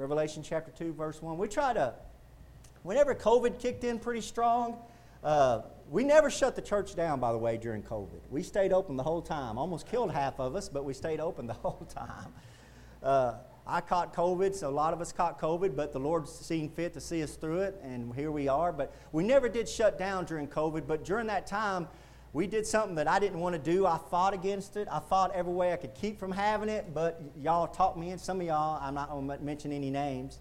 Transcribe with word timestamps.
Revelation 0.00 0.42
chapter 0.42 0.70
2, 0.70 0.94
verse 0.94 1.20
1. 1.20 1.36
We 1.36 1.46
try 1.46 1.74
to, 1.74 1.92
whenever 2.84 3.14
COVID 3.14 3.58
kicked 3.58 3.84
in 3.84 3.98
pretty 3.98 4.22
strong, 4.22 4.78
uh, 5.22 5.60
we 5.90 6.04
never 6.04 6.30
shut 6.30 6.56
the 6.56 6.62
church 6.62 6.94
down, 6.94 7.20
by 7.20 7.32
the 7.32 7.38
way, 7.38 7.58
during 7.58 7.82
COVID. 7.82 8.20
We 8.30 8.42
stayed 8.42 8.72
open 8.72 8.96
the 8.96 9.02
whole 9.02 9.20
time. 9.20 9.58
Almost 9.58 9.86
killed 9.86 10.10
half 10.10 10.40
of 10.40 10.56
us, 10.56 10.70
but 10.70 10.86
we 10.86 10.94
stayed 10.94 11.20
open 11.20 11.46
the 11.46 11.52
whole 11.62 11.86
time. 11.90 12.32
Uh, 13.02 13.34
I 13.66 13.82
caught 13.82 14.14
COVID, 14.14 14.54
so 14.54 14.70
a 14.70 14.72
lot 14.72 14.94
of 14.94 15.02
us 15.02 15.12
caught 15.12 15.38
COVID, 15.38 15.76
but 15.76 15.92
the 15.92 16.00
Lord's 16.00 16.32
seen 16.32 16.70
fit 16.70 16.94
to 16.94 17.00
see 17.00 17.22
us 17.22 17.36
through 17.36 17.60
it, 17.60 17.78
and 17.82 18.14
here 18.14 18.30
we 18.30 18.48
are. 18.48 18.72
But 18.72 18.94
we 19.12 19.22
never 19.22 19.50
did 19.50 19.68
shut 19.68 19.98
down 19.98 20.24
during 20.24 20.48
COVID, 20.48 20.86
but 20.86 21.04
during 21.04 21.26
that 21.26 21.46
time, 21.46 21.88
we 22.32 22.46
did 22.46 22.66
something 22.66 22.94
that 22.94 23.08
I 23.08 23.18
didn't 23.18 23.40
want 23.40 23.54
to 23.54 23.58
do. 23.58 23.86
I 23.86 23.98
fought 24.10 24.34
against 24.34 24.76
it. 24.76 24.86
I 24.90 25.00
fought 25.00 25.34
every 25.34 25.52
way 25.52 25.72
I 25.72 25.76
could 25.76 25.94
keep 25.94 26.18
from 26.18 26.30
having 26.30 26.68
it, 26.68 26.94
but 26.94 27.20
y'all 27.36 27.66
talked 27.66 27.98
me 27.98 28.10
in. 28.10 28.18
Some 28.18 28.40
of 28.40 28.46
y'all, 28.46 28.80
I'm 28.80 28.94
not 28.94 29.10
going 29.10 29.26
to 29.28 29.38
mention 29.44 29.72
any 29.72 29.90
names, 29.90 30.38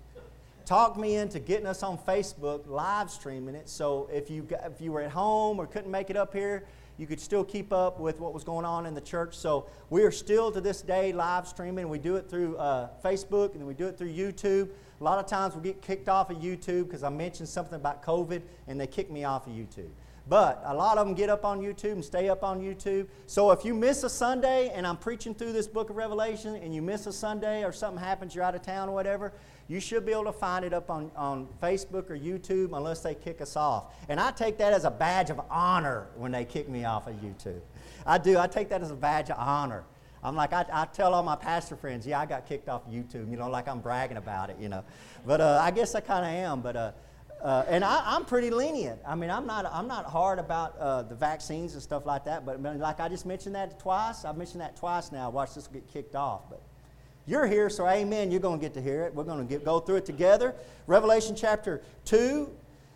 talked 0.66 0.98
me 0.98 1.16
into 1.16 1.40
getting 1.40 1.66
us 1.66 1.82
on 1.82 1.98
Facebook, 1.98 2.68
live 2.68 3.10
streaming 3.10 3.56
it. 3.56 3.68
So 3.68 4.08
if 4.14 4.30
you, 4.30 4.48
if 4.66 4.80
you 4.80 4.92
were 4.92 5.02
at 5.02 5.12
home 5.12 5.60
or 5.60 5.66
couldn't 5.66 5.90
make 5.90 6.12
it 6.12 6.18
up 6.18 6.32
here, 6.32 6.66
you 7.00 7.08
could 7.08 7.20
still 7.20 7.44
keep 7.44 7.74
up 7.74 8.00
with 8.00 8.20
what 8.20 8.34
was 8.34 8.44
going 8.44 8.66
on 8.66 8.86
in 8.86 8.94
the 8.94 9.02
church. 9.02 9.36
So 9.36 9.66
we 9.90 10.04
are 10.04 10.12
still 10.12 10.52
to 10.52 10.62
this 10.62 10.82
day 10.82 11.12
live 11.12 11.48
streaming. 11.48 11.90
We 11.90 11.98
do 11.98 12.18
it 12.18 12.30
through 12.30 12.58
uh, 12.58 12.90
Facebook 13.04 13.56
and 13.56 13.66
we 13.66 13.74
do 13.74 13.88
it 13.88 13.98
through 13.98 14.14
YouTube. 14.14 14.70
A 15.00 15.04
lot 15.04 15.18
of 15.18 15.26
times 15.26 15.56
we 15.56 15.62
get 15.62 15.82
kicked 15.82 16.10
off 16.10 16.30
of 16.30 16.38
YouTube 16.38 16.84
because 16.84 17.04
I 17.04 17.10
mentioned 17.10 17.48
something 17.48 17.76
about 17.76 18.04
COVID 18.04 18.42
and 18.68 18.80
they 18.80 18.86
kick 18.86 19.10
me 19.10 19.24
off 19.24 19.48
of 19.48 19.54
YouTube. 19.54 19.90
But 20.30 20.62
a 20.64 20.76
lot 20.76 21.00
of 21.00 21.08
them 21.08 21.16
get 21.16 21.32
up 21.32 21.44
on 21.44 21.60
YouTube 21.60 21.94
and 21.94 22.06
stay 22.06 22.30
up 22.30 22.44
on 22.44 22.62
YouTube. 22.62 23.08
So 23.26 23.50
if 23.50 23.66
you 23.66 23.74
miss 23.74 24.04
a 24.04 24.10
Sunday 24.10 24.70
and 24.76 24.86
I'm 24.86 24.98
preaching 24.98 25.34
through 25.34 25.54
this 25.54 25.68
book 25.68 25.90
of 25.90 25.96
Revelation 25.96 26.56
and 26.56 26.74
you 26.74 26.84
miss 26.84 27.08
a 27.08 27.12
Sunday 27.12 27.64
or 27.64 27.72
something 27.72 28.02
happens, 28.02 28.36
you're 28.36 28.44
out 28.44 28.54
of 28.54 28.62
town 28.62 28.90
or 28.90 28.94
whatever, 28.94 29.34
you 29.68 29.80
should 29.80 30.06
be 30.06 30.12
able 30.12 30.26
to 30.26 30.32
find 30.32 30.64
it 30.64 30.72
up 30.72 30.92
on, 30.92 31.10
on 31.16 31.48
Facebook 31.62 32.12
or 32.12 32.18
YouTube 32.18 32.78
unless 32.78 33.02
they 33.02 33.16
kick 33.16 33.42
us 33.42 33.56
off. 33.56 33.96
And 34.08 34.20
I 34.20 34.30
take 34.30 34.60
that 34.60 34.72
as 34.72 34.86
a 34.86 34.92
badge 34.92 35.32
of 35.32 35.42
honor 35.50 36.10
when 36.16 36.32
they 36.32 36.46
kick 36.46 36.70
me 36.70 36.86
off 36.86 37.08
of 37.08 37.16
YouTube. 37.16 37.62
I 38.06 38.20
do. 38.20 38.38
I 38.38 38.46
take 38.46 38.70
that 38.70 38.84
as 38.84 38.92
a 38.92 38.96
badge 38.96 39.32
of 39.32 39.38
honor. 39.40 39.84
I'm 40.24 40.36
like, 40.36 40.54
I, 40.54 40.66
I 40.72 40.86
tell 40.86 41.16
all 41.16 41.24
my 41.24 41.38
pastor 41.38 41.76
friends, 41.76 42.06
yeah, 42.06 42.20
I 42.20 42.28
got 42.28 42.46
kicked 42.46 42.70
off 42.70 42.82
YouTube, 42.88 43.32
you 43.32 43.38
know, 43.38 43.50
like 43.50 43.68
I'm 43.68 43.80
bragging 43.80 44.18
about 44.18 44.52
it, 44.52 44.58
you 44.60 44.70
know. 44.70 44.84
But 45.26 45.42
uh, 45.42 45.60
I 45.62 45.72
guess 45.72 45.96
I 45.96 46.02
kind 46.02 46.26
of 46.26 46.32
am. 46.32 46.62
But 46.62 46.76
uh, 46.76 46.92
uh, 47.42 47.64
and 47.70 47.86
I, 47.86 48.16
am 48.16 48.26
pretty 48.26 48.50
lenient. 48.50 49.00
I 49.08 49.16
mean, 49.16 49.30
I'm 49.30 49.48
not, 49.48 49.66
I'm 49.72 49.88
not 49.88 50.06
hard 50.06 50.40
about 50.40 50.78
uh, 50.78 51.04
the 51.04 51.16
vaccines 51.16 51.74
and 51.74 51.82
stuff 51.82 52.06
like 52.06 52.26
that, 52.26 52.46
but 52.46 52.62
like 52.62 53.00
I 53.00 53.08
just 53.08 53.26
mentioned 53.26 53.56
that 53.56 53.80
twice. 53.80 54.26
I've 54.26 54.38
mentioned 54.38 54.62
that 54.62 54.76
twice 54.76 55.12
now. 55.12 55.30
Watch 55.30 55.56
this 55.56 55.68
get 55.68 55.88
kicked 55.88 56.16
off. 56.16 56.50
But 56.50 56.62
you're 57.26 57.48
here, 57.48 57.70
so 57.70 57.88
amen. 57.88 58.32
You're 58.32 58.42
going 58.42 58.60
to 58.60 58.66
get 58.66 58.74
to 58.74 58.82
hear 58.82 59.04
it. 59.04 59.16
We're 59.16 59.24
going 59.24 59.48
to 59.48 59.58
go 59.60 59.80
through 59.80 59.98
it 59.98 60.06
together. 60.06 60.54
Revelation 60.86 61.36
chapter 61.36 61.82
2, 62.06 62.50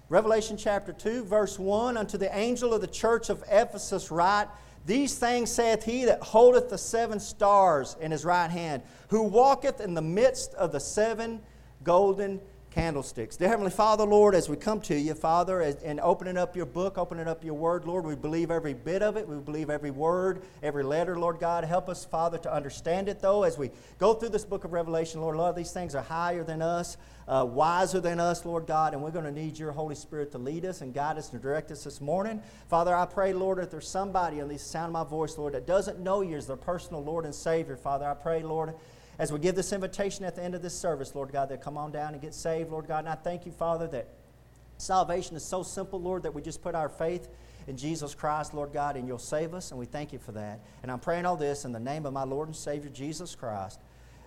Revelation 0.10 0.58
chapter 0.58 0.92
2, 0.92 1.24
verse 1.24 1.58
1 1.58 1.96
Unto 1.96 2.18
the 2.18 2.36
angel 2.36 2.74
of 2.74 2.82
the 2.82 2.88
church 2.88 3.30
of 3.30 3.44
Ephesus 3.50 4.12
write, 4.12 4.48
These 4.86 5.18
things 5.18 5.52
saith 5.52 5.86
he 5.86 6.04
that 6.06 6.22
holdeth 6.22 6.70
the 6.70 6.78
seven 6.78 7.22
stars 7.22 7.96
in 8.02 8.12
his 8.12 8.26
right 8.26 8.52
hand, 8.52 8.84
who 9.08 9.24
walketh 9.24 9.80
in 9.80 9.94
the 9.94 10.02
midst 10.02 10.54
of 10.56 10.74
the 10.74 10.80
seven 10.82 11.40
golden 11.84 12.42
candlesticks. 12.74 13.38
Dear 13.38 13.50
Heavenly 13.50 13.70
Father, 13.70 14.04
Lord, 14.04 14.34
as 14.34 14.50
we 14.50 14.58
come 14.58 14.82
to 14.82 14.96
you, 14.96 15.14
Father, 15.14 15.62
and 15.62 16.00
opening 16.00 16.38
up 16.38 16.56
your 16.56 16.66
book, 16.66 16.98
opening 16.98 17.28
up 17.28 17.44
your 17.44 17.54
word, 17.54 17.86
Lord, 17.86 18.04
we 18.04 18.16
believe 18.16 18.50
every 18.50 18.74
bit 18.74 19.04
of 19.04 19.16
it. 19.16 19.28
We 19.28 19.36
believe 19.36 19.70
every 19.70 19.92
word, 19.92 20.42
every 20.64 20.84
letter, 20.84 21.20
Lord 21.20 21.40
God. 21.40 21.64
Help 21.66 21.88
us, 21.88 22.04
Father, 22.04 22.40
to 22.40 22.52
understand 22.52 23.10
it, 23.10 23.20
though, 23.20 23.44
as 23.44 23.60
we 23.60 23.70
go 24.00 24.16
through 24.16 24.30
this 24.30 24.44
book 24.44 24.64
of 24.64 24.74
Revelation, 24.74 25.22
Lord. 25.22 25.36
A 25.36 25.38
lot 25.38 25.50
of 25.50 25.56
these 25.56 25.72
things 25.72 25.94
are 25.94 26.02
higher 26.02 26.44
than 26.44 26.64
us, 26.64 26.98
uh, 27.28 27.46
wiser 27.48 28.00
than 28.00 28.20
us, 28.20 28.44
Lord 28.44 28.66
God, 28.66 28.94
and 28.94 29.04
we're 29.04 29.12
going 29.12 29.26
to 29.26 29.32
need 29.32 29.60
your 29.60 29.72
Holy 29.72 29.96
Spirit 29.96 30.32
to 30.32 30.40
lead 30.40 30.66
us 30.66 30.82
and 30.82 30.96
guide 30.96 31.20
us 31.20 31.32
and 31.32 31.42
direct 31.44 31.70
us 31.70 31.84
this 31.84 32.02
morning. 32.02 32.42
Father, 32.70 32.96
I 32.96 33.06
pray, 33.06 33.34
Lord, 33.34 33.60
if 33.60 33.70
there's 33.70 33.88
somebody 33.88 34.42
on 34.42 34.48
the 34.48 34.58
sound 34.58 34.88
of 34.88 34.94
my 34.94 35.04
voice, 35.04 35.38
Lord, 35.38 35.54
that 35.54 35.68
doesn't 35.68 36.00
know 36.00 36.22
you 36.22 36.38
as 36.38 36.48
their 36.48 36.58
personal 36.58 37.04
Lord 37.04 37.26
and 37.26 37.36
Savior, 37.36 37.78
Father, 37.78 38.10
I 38.10 38.16
pray, 38.16 38.42
Lord, 38.42 38.74
as 39.20 39.32
we 39.32 39.40
give 39.40 39.56
this 39.56 39.74
invitation 39.74 40.26
at 40.26 40.36
the 40.36 40.44
end 40.44 40.56
of 40.56 40.62
this 40.62 40.78
service, 40.78 41.14
Lord 41.16 41.32
God, 41.32 41.50
that 41.50 41.62
come 41.62 41.78
on 41.78 41.92
down 41.92 42.14
and 42.14 42.22
get 42.22 42.34
saved, 42.34 42.72
Lord 42.72 42.88
God. 42.88 43.00
And 43.00 43.10
I 43.10 43.16
thank 43.16 43.46
you, 43.46 43.52
Father, 43.52 43.88
that 43.88 44.08
salvation 44.78 45.36
is 45.36 45.44
so 45.44 45.64
simple, 45.64 46.02
Lord, 46.02 46.24
that 46.24 46.34
we 46.34 46.42
just 46.42 46.62
put 46.62 46.76
our 46.76 46.90
faith 46.90 47.28
in 47.68 47.78
Jesus 47.78 48.14
Christ, 48.14 48.54
Lord 48.54 48.74
God, 48.74 48.98
and 48.98 49.08
you'll 49.08 49.20
save 49.20 49.54
us, 49.54 49.72
and 49.72 49.80
we 49.80 49.86
thank 49.86 50.12
you 50.12 50.20
for 50.20 50.34
that. 50.34 50.60
And 50.82 50.92
I'm 50.92 51.00
praying 51.00 51.26
all 51.26 51.38
this 51.38 51.66
in 51.66 51.72
the 51.72 51.80
name 51.80 52.06
of 52.06 52.14
my 52.14 52.24
Lord 52.24 52.48
and 52.48 52.56
Savior, 52.56 52.90
Jesus 52.90 53.36
Christ. 53.36 53.80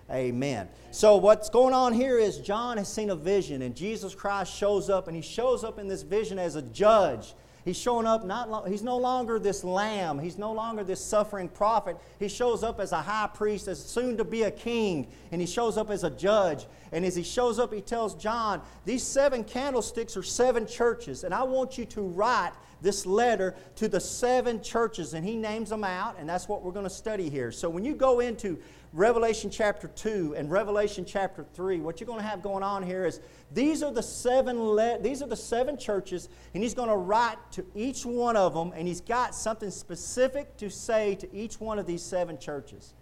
Amen. 0.09 0.69
So, 0.91 1.17
what's 1.17 1.49
going 1.49 1.73
on 1.73 1.91
here 1.93 2.17
is 2.17 2.37
John 2.37 2.77
has 2.77 2.91
seen 2.91 3.09
a 3.09 3.15
vision, 3.15 3.61
and 3.61 3.75
Jesus 3.75 4.15
Christ 4.15 4.55
shows 4.55 4.89
up, 4.89 5.07
and 5.07 5.15
he 5.15 5.21
shows 5.21 5.65
up 5.65 5.79
in 5.79 5.87
this 5.87 6.01
vision 6.01 6.39
as 6.39 6.55
a 6.55 6.61
judge 6.61 7.33
He's 7.67 7.77
showing 7.77 8.07
up 8.07 8.23
not 8.23 8.49
lo- 8.49 8.63
he's 8.63 8.81
no 8.81 8.95
longer 8.95 9.39
this 9.39 9.61
lamb. 9.61 10.19
He's 10.19 10.37
no 10.37 10.53
longer 10.53 10.85
this 10.85 11.03
suffering 11.03 11.49
prophet. 11.49 11.97
He 12.17 12.29
shows 12.29 12.63
up 12.63 12.79
as 12.79 12.93
a 12.93 13.01
high 13.01 13.27
priest, 13.27 13.67
as 13.67 13.83
soon 13.83 14.15
to 14.15 14.23
be 14.23 14.43
a 14.43 14.51
king, 14.51 15.09
and 15.33 15.41
he 15.41 15.47
shows 15.47 15.77
up 15.77 15.89
as 15.89 16.05
a 16.05 16.09
judge. 16.09 16.65
And 16.93 17.03
as 17.03 17.13
he 17.13 17.23
shows 17.23 17.59
up, 17.59 17.73
he 17.73 17.81
tells 17.81 18.15
John, 18.15 18.61
These 18.85 19.03
seven 19.03 19.43
candlesticks 19.43 20.15
are 20.15 20.23
seven 20.23 20.65
churches, 20.65 21.25
and 21.25 21.33
I 21.33 21.43
want 21.43 21.77
you 21.77 21.83
to 21.83 22.01
write 22.01 22.53
this 22.81 23.05
letter 23.05 23.55
to 23.75 23.87
the 23.87 23.99
seven 23.99 24.61
churches. 24.61 25.13
And 25.13 25.25
he 25.25 25.35
names 25.35 25.69
them 25.69 25.83
out, 25.83 26.17
and 26.19 26.27
that's 26.27 26.47
what 26.47 26.63
we're 26.63 26.71
going 26.71 26.85
to 26.85 26.89
study 26.89 27.29
here. 27.29 27.51
So 27.51 27.69
when 27.69 27.83
you 27.83 27.95
go 27.95 28.19
into 28.19 28.59
Revelation 28.93 29.49
chapter 29.49 29.89
2 29.89 30.35
and 30.37 30.49
Revelation 30.49 31.05
chapter 31.05 31.45
3, 31.53 31.81
what 31.81 31.99
you're 31.99 32.07
going 32.07 32.19
to 32.19 32.25
have 32.25 32.41
going 32.41 32.63
on 32.63 32.83
here 32.83 33.05
is 33.05 33.19
these 33.51 33.83
are 33.83 33.91
the 33.91 34.01
seven 34.01 34.59
le- 34.59 34.99
these 34.99 35.21
are 35.21 35.27
the 35.27 35.35
seven 35.35 35.77
churches 35.77 36.29
and 36.53 36.63
he's 36.63 36.73
going 36.73 36.89
to 36.89 36.95
write 36.95 37.37
to 37.51 37.65
each 37.75 38.05
one 38.05 38.35
of 38.35 38.53
them 38.53 38.73
and 38.75 38.87
he's 38.87 39.01
got 39.01 39.35
something 39.35 39.69
specific 39.69 40.57
to 40.57 40.69
say 40.69 41.15
to 41.15 41.33
each 41.35 41.59
one 41.59 41.79
of 41.79 41.85
these 41.85 42.01
seven 42.01 42.37
churches. 42.37 42.93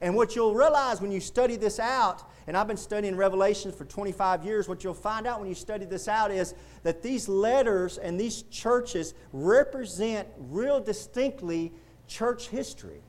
And 0.00 0.14
what 0.14 0.34
you'll 0.34 0.54
realize 0.54 1.00
when 1.00 1.10
you 1.10 1.20
study 1.20 1.56
this 1.56 1.78
out, 1.78 2.22
and 2.46 2.56
I've 2.56 2.66
been 2.66 2.76
studying 2.76 3.16
Revelation 3.16 3.70
for 3.70 3.84
25 3.84 4.44
years, 4.44 4.68
what 4.68 4.82
you'll 4.82 4.94
find 4.94 5.26
out 5.26 5.40
when 5.40 5.48
you 5.48 5.54
study 5.54 5.84
this 5.84 6.08
out 6.08 6.30
is 6.30 6.54
that 6.84 7.02
these 7.02 7.28
letters 7.28 7.98
and 7.98 8.18
these 8.18 8.42
churches 8.44 9.12
represent 9.32 10.26
real 10.38 10.80
distinctly 10.80 11.72
church 12.06 12.48
history. 12.48 13.02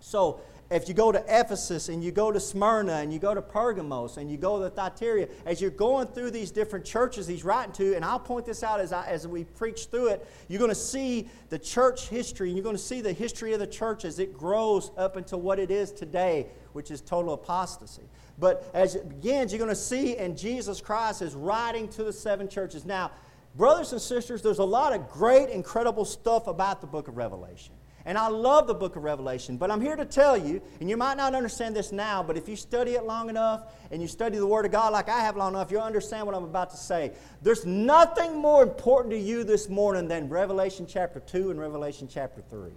So 0.00 0.40
if 0.68 0.88
you 0.88 0.94
go 0.94 1.12
to 1.12 1.22
Ephesus 1.28 1.88
and 1.88 2.02
you 2.02 2.10
go 2.10 2.32
to 2.32 2.40
Smyrna 2.40 2.94
and 2.94 3.12
you 3.12 3.20
go 3.20 3.34
to 3.34 3.42
Pergamos 3.42 4.16
and 4.16 4.28
you 4.28 4.36
go 4.36 4.60
to 4.60 4.68
Thyatira, 4.68 5.28
as 5.44 5.60
you're 5.60 5.70
going 5.70 6.08
through 6.08 6.32
these 6.32 6.50
different 6.50 6.84
churches 6.84 7.26
he's 7.26 7.44
writing 7.44 7.72
to, 7.74 7.94
and 7.94 8.04
I'll 8.04 8.18
point 8.18 8.46
this 8.46 8.64
out 8.64 8.80
as, 8.80 8.92
I, 8.92 9.06
as 9.06 9.28
we 9.28 9.44
preach 9.44 9.86
through 9.86 10.08
it, 10.08 10.26
you're 10.48 10.58
going 10.58 10.70
to 10.70 10.74
see 10.74 11.28
the 11.50 11.58
church 11.58 12.08
history 12.08 12.48
and 12.48 12.56
you're 12.56 12.64
going 12.64 12.76
to 12.76 12.82
see 12.82 13.00
the 13.00 13.12
history 13.12 13.52
of 13.52 13.60
the 13.60 13.66
church 13.66 14.04
as 14.04 14.18
it 14.18 14.36
grows 14.36 14.90
up 14.96 15.16
into 15.16 15.36
what 15.36 15.60
it 15.60 15.70
is 15.70 15.92
today, 15.92 16.48
which 16.72 16.90
is 16.90 17.00
total 17.00 17.34
apostasy. 17.34 18.02
But 18.38 18.68
as 18.74 18.96
it 18.96 19.08
begins, 19.08 19.52
you're 19.52 19.58
going 19.58 19.68
to 19.68 19.76
see, 19.76 20.16
and 20.16 20.36
Jesus 20.36 20.80
Christ 20.80 21.22
is 21.22 21.34
writing 21.34 21.88
to 21.90 22.02
the 22.02 22.12
seven 22.12 22.48
churches. 22.48 22.84
Now, 22.84 23.12
brothers 23.54 23.92
and 23.92 24.00
sisters, 24.00 24.42
there's 24.42 24.58
a 24.58 24.64
lot 24.64 24.92
of 24.92 25.08
great, 25.08 25.48
incredible 25.48 26.04
stuff 26.04 26.48
about 26.48 26.80
the 26.80 26.88
book 26.88 27.06
of 27.06 27.16
Revelation. 27.16 27.75
And 28.06 28.16
I 28.16 28.28
love 28.28 28.68
the 28.68 28.74
book 28.74 28.94
of 28.94 29.02
Revelation, 29.02 29.56
but 29.56 29.68
I'm 29.68 29.80
here 29.80 29.96
to 29.96 30.04
tell 30.04 30.36
you, 30.36 30.62
and 30.80 30.88
you 30.88 30.96
might 30.96 31.16
not 31.16 31.34
understand 31.34 31.74
this 31.74 31.90
now, 31.90 32.22
but 32.22 32.36
if 32.36 32.48
you 32.48 32.54
study 32.54 32.92
it 32.92 33.04
long 33.04 33.28
enough 33.28 33.64
and 33.90 34.00
you 34.00 34.06
study 34.06 34.38
the 34.38 34.46
Word 34.46 34.64
of 34.64 34.70
God 34.70 34.92
like 34.92 35.08
I 35.08 35.20
have 35.20 35.36
long 35.36 35.54
enough, 35.54 35.72
you'll 35.72 35.82
understand 35.82 36.24
what 36.24 36.36
I'm 36.36 36.44
about 36.44 36.70
to 36.70 36.76
say. 36.76 37.12
There's 37.42 37.66
nothing 37.66 38.36
more 38.36 38.62
important 38.62 39.10
to 39.10 39.18
you 39.18 39.42
this 39.42 39.68
morning 39.68 40.06
than 40.06 40.28
Revelation 40.28 40.86
chapter 40.88 41.18
2 41.18 41.50
and 41.50 41.58
Revelation 41.58 42.06
chapter 42.08 42.42
3. 42.48 42.70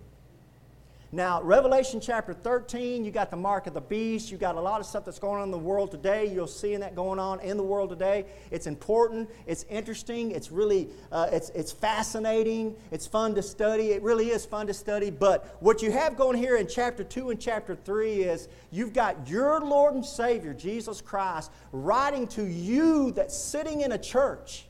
Now, 1.12 1.42
Revelation 1.42 2.00
chapter 2.00 2.34
13, 2.36 3.04
you 3.04 3.10
got 3.10 3.32
the 3.32 3.36
mark 3.36 3.66
of 3.66 3.74
the 3.74 3.82
beast. 3.82 4.30
You 4.30 4.38
got 4.38 4.54
a 4.58 4.62
lot 4.62 4.80
of 4.80 4.86
stuff 4.86 5.06
that's 5.06 5.18
going 5.18 5.42
on 5.42 5.48
in 5.48 5.52
the 5.52 5.58
world 5.58 5.90
today. 5.90 6.32
You're 6.32 6.48
seeing 6.48 6.82
that 6.82 6.96
going 6.96 7.18
on 7.18 7.40
in 7.40 7.58
the 7.58 7.64
world 7.64 7.90
today. 7.90 8.26
It's 8.52 8.68
important. 8.68 9.28
It's 9.48 9.66
interesting. 9.72 10.30
It's 10.30 10.52
really, 10.52 10.88
uh, 11.12 11.28
it's, 11.32 11.50
it's 11.50 11.72
fascinating. 11.72 12.76
It's 12.92 13.08
fun 13.08 13.34
to 13.34 13.42
study. 13.42 13.88
It 13.88 14.04
really 14.04 14.30
is 14.30 14.46
fun 14.46 14.68
to 14.68 14.74
study. 14.74 15.10
But 15.10 15.58
what 15.62 15.82
you 15.82 15.90
have 15.90 16.16
going 16.16 16.38
here 16.38 16.58
in 16.58 16.68
chapter 16.68 17.04
2 17.04 17.32
and 17.32 17.42
chapter 17.42 17.74
3 17.74 18.18
is 18.18 18.48
you've 18.70 18.94
got 18.94 19.28
your 19.28 19.62
Lord 19.62 19.96
and 19.96 20.06
Savior, 20.06 20.54
Jesus 20.54 21.02
Christ, 21.02 21.52
writing 21.72 22.28
to 22.28 22.46
you 22.46 23.14
that's 23.14 23.36
sitting 23.36 23.82
in 23.82 23.94
a 23.94 23.98
church. 23.98 24.69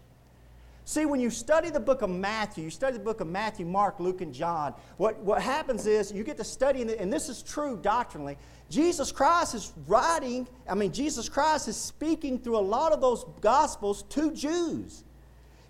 See, 0.90 1.06
when 1.06 1.20
you 1.20 1.30
study 1.30 1.70
the 1.70 1.80
book 1.80 2.02
of 2.02 2.10
Matthew, 2.10 2.64
you 2.64 2.72
study 2.72 2.94
the 2.94 3.04
book 3.04 3.22
of 3.22 3.28
Matthew, 3.28 3.64
Mark, 3.64 4.00
Luke, 4.00 4.22
and 4.22 4.34
John, 4.34 4.74
what, 4.98 5.20
what 5.20 5.40
happens 5.40 5.86
is 5.86 6.12
you 6.12 6.24
get 6.24 6.38
to 6.38 6.44
study, 6.44 6.82
and 6.82 7.14
this 7.14 7.30
is 7.30 7.44
true 7.44 7.78
doctrinally. 7.80 8.40
Jesus 8.72 9.12
Christ 9.12 9.54
is 9.54 9.72
writing, 9.86 10.48
I 10.68 10.74
mean, 10.74 10.92
Jesus 10.92 11.30
Christ 11.30 11.68
is 11.68 11.78
speaking 11.78 12.40
through 12.40 12.58
a 12.58 12.66
lot 12.66 12.92
of 12.92 13.02
those 13.02 13.24
gospels 13.40 14.02
to 14.10 14.32
Jews, 14.32 15.04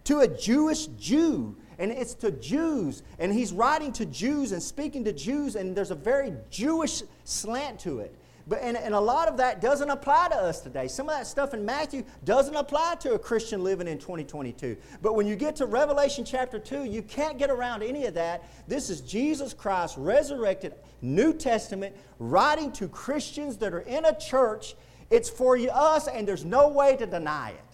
to 0.05 0.19
a 0.19 0.27
Jewish 0.29 0.85
Jew. 0.97 1.53
And 1.79 1.91
it's 1.91 2.13
to 2.15 2.31
Jews. 2.31 3.03
And 3.19 3.33
he's 3.33 3.51
writing 3.51 3.91
to 3.93 4.05
Jews 4.05 4.53
and 4.53 4.63
speaking 4.63 5.03
to 5.03 5.11
Jews, 5.11 5.57
and 5.57 5.75
there's 5.75 5.91
a 5.91 5.95
very 5.95 6.31
Jewish 6.49 7.03
slant 7.25 7.79
to 7.81 7.99
it. 7.99 8.15
But, 8.49 8.63
and, 8.63 8.75
and 8.75 8.95
a 8.95 8.99
lot 8.99 9.27
of 9.27 9.37
that 9.37 9.61
doesn't 9.61 9.91
apply 9.91 10.29
to 10.29 10.35
us 10.35 10.59
today. 10.59 10.87
Some 10.87 11.07
of 11.07 11.15
that 11.15 11.27
stuff 11.27 11.53
in 11.53 11.63
Matthew 11.63 12.03
doesn't 12.25 12.55
apply 12.55 12.95
to 13.01 13.13
a 13.13 13.19
Christian 13.19 13.63
living 13.63 13.87
in 13.87 13.99
2022. 13.99 14.75
But 15.03 15.13
when 15.15 15.27
you 15.27 15.35
get 15.35 15.55
to 15.57 15.67
Revelation 15.67 16.25
chapter 16.25 16.57
2, 16.57 16.85
you 16.85 17.03
can't 17.03 17.37
get 17.37 17.51
around 17.51 17.83
any 17.83 18.07
of 18.07 18.15
that. 18.15 18.43
This 18.67 18.89
is 18.89 19.01
Jesus 19.01 19.53
Christ, 19.53 19.97
resurrected, 19.97 20.73
New 21.03 21.31
Testament, 21.31 21.95
writing 22.17 22.71
to 22.73 22.87
Christians 22.87 23.57
that 23.57 23.71
are 23.71 23.81
in 23.81 24.05
a 24.05 24.19
church. 24.19 24.73
It's 25.11 25.29
for 25.29 25.55
us, 25.55 26.07
and 26.07 26.27
there's 26.27 26.43
no 26.43 26.69
way 26.69 26.95
to 26.95 27.05
deny 27.05 27.51
it. 27.51 27.68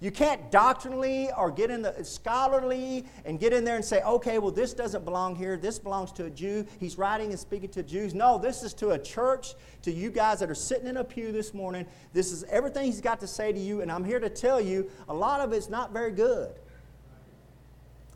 You 0.00 0.10
can't 0.10 0.50
doctrinally 0.50 1.30
or 1.36 1.50
get 1.50 1.70
in 1.70 1.82
the 1.82 2.02
scholarly 2.04 3.04
and 3.26 3.38
get 3.38 3.52
in 3.52 3.64
there 3.64 3.76
and 3.76 3.84
say, 3.84 4.00
okay, 4.02 4.38
well, 4.38 4.50
this 4.50 4.72
doesn't 4.72 5.04
belong 5.04 5.36
here. 5.36 5.58
This 5.58 5.78
belongs 5.78 6.10
to 6.12 6.24
a 6.24 6.30
Jew. 6.30 6.64
He's 6.78 6.96
writing 6.96 7.30
and 7.30 7.38
speaking 7.38 7.68
to 7.70 7.82
Jews. 7.82 8.14
No, 8.14 8.38
this 8.38 8.62
is 8.62 8.72
to 8.74 8.90
a 8.90 8.98
church, 8.98 9.54
to 9.82 9.92
you 9.92 10.10
guys 10.10 10.40
that 10.40 10.48
are 10.48 10.54
sitting 10.54 10.86
in 10.86 10.96
a 10.96 11.04
pew 11.04 11.32
this 11.32 11.52
morning. 11.52 11.84
This 12.14 12.32
is 12.32 12.44
everything 12.44 12.86
he's 12.86 13.02
got 13.02 13.20
to 13.20 13.26
say 13.26 13.52
to 13.52 13.58
you. 13.58 13.82
And 13.82 13.92
I'm 13.92 14.04
here 14.04 14.20
to 14.20 14.30
tell 14.30 14.58
you, 14.58 14.90
a 15.06 15.14
lot 15.14 15.42
of 15.42 15.52
it's 15.52 15.68
not 15.68 15.92
very 15.92 16.12
good. 16.12 16.50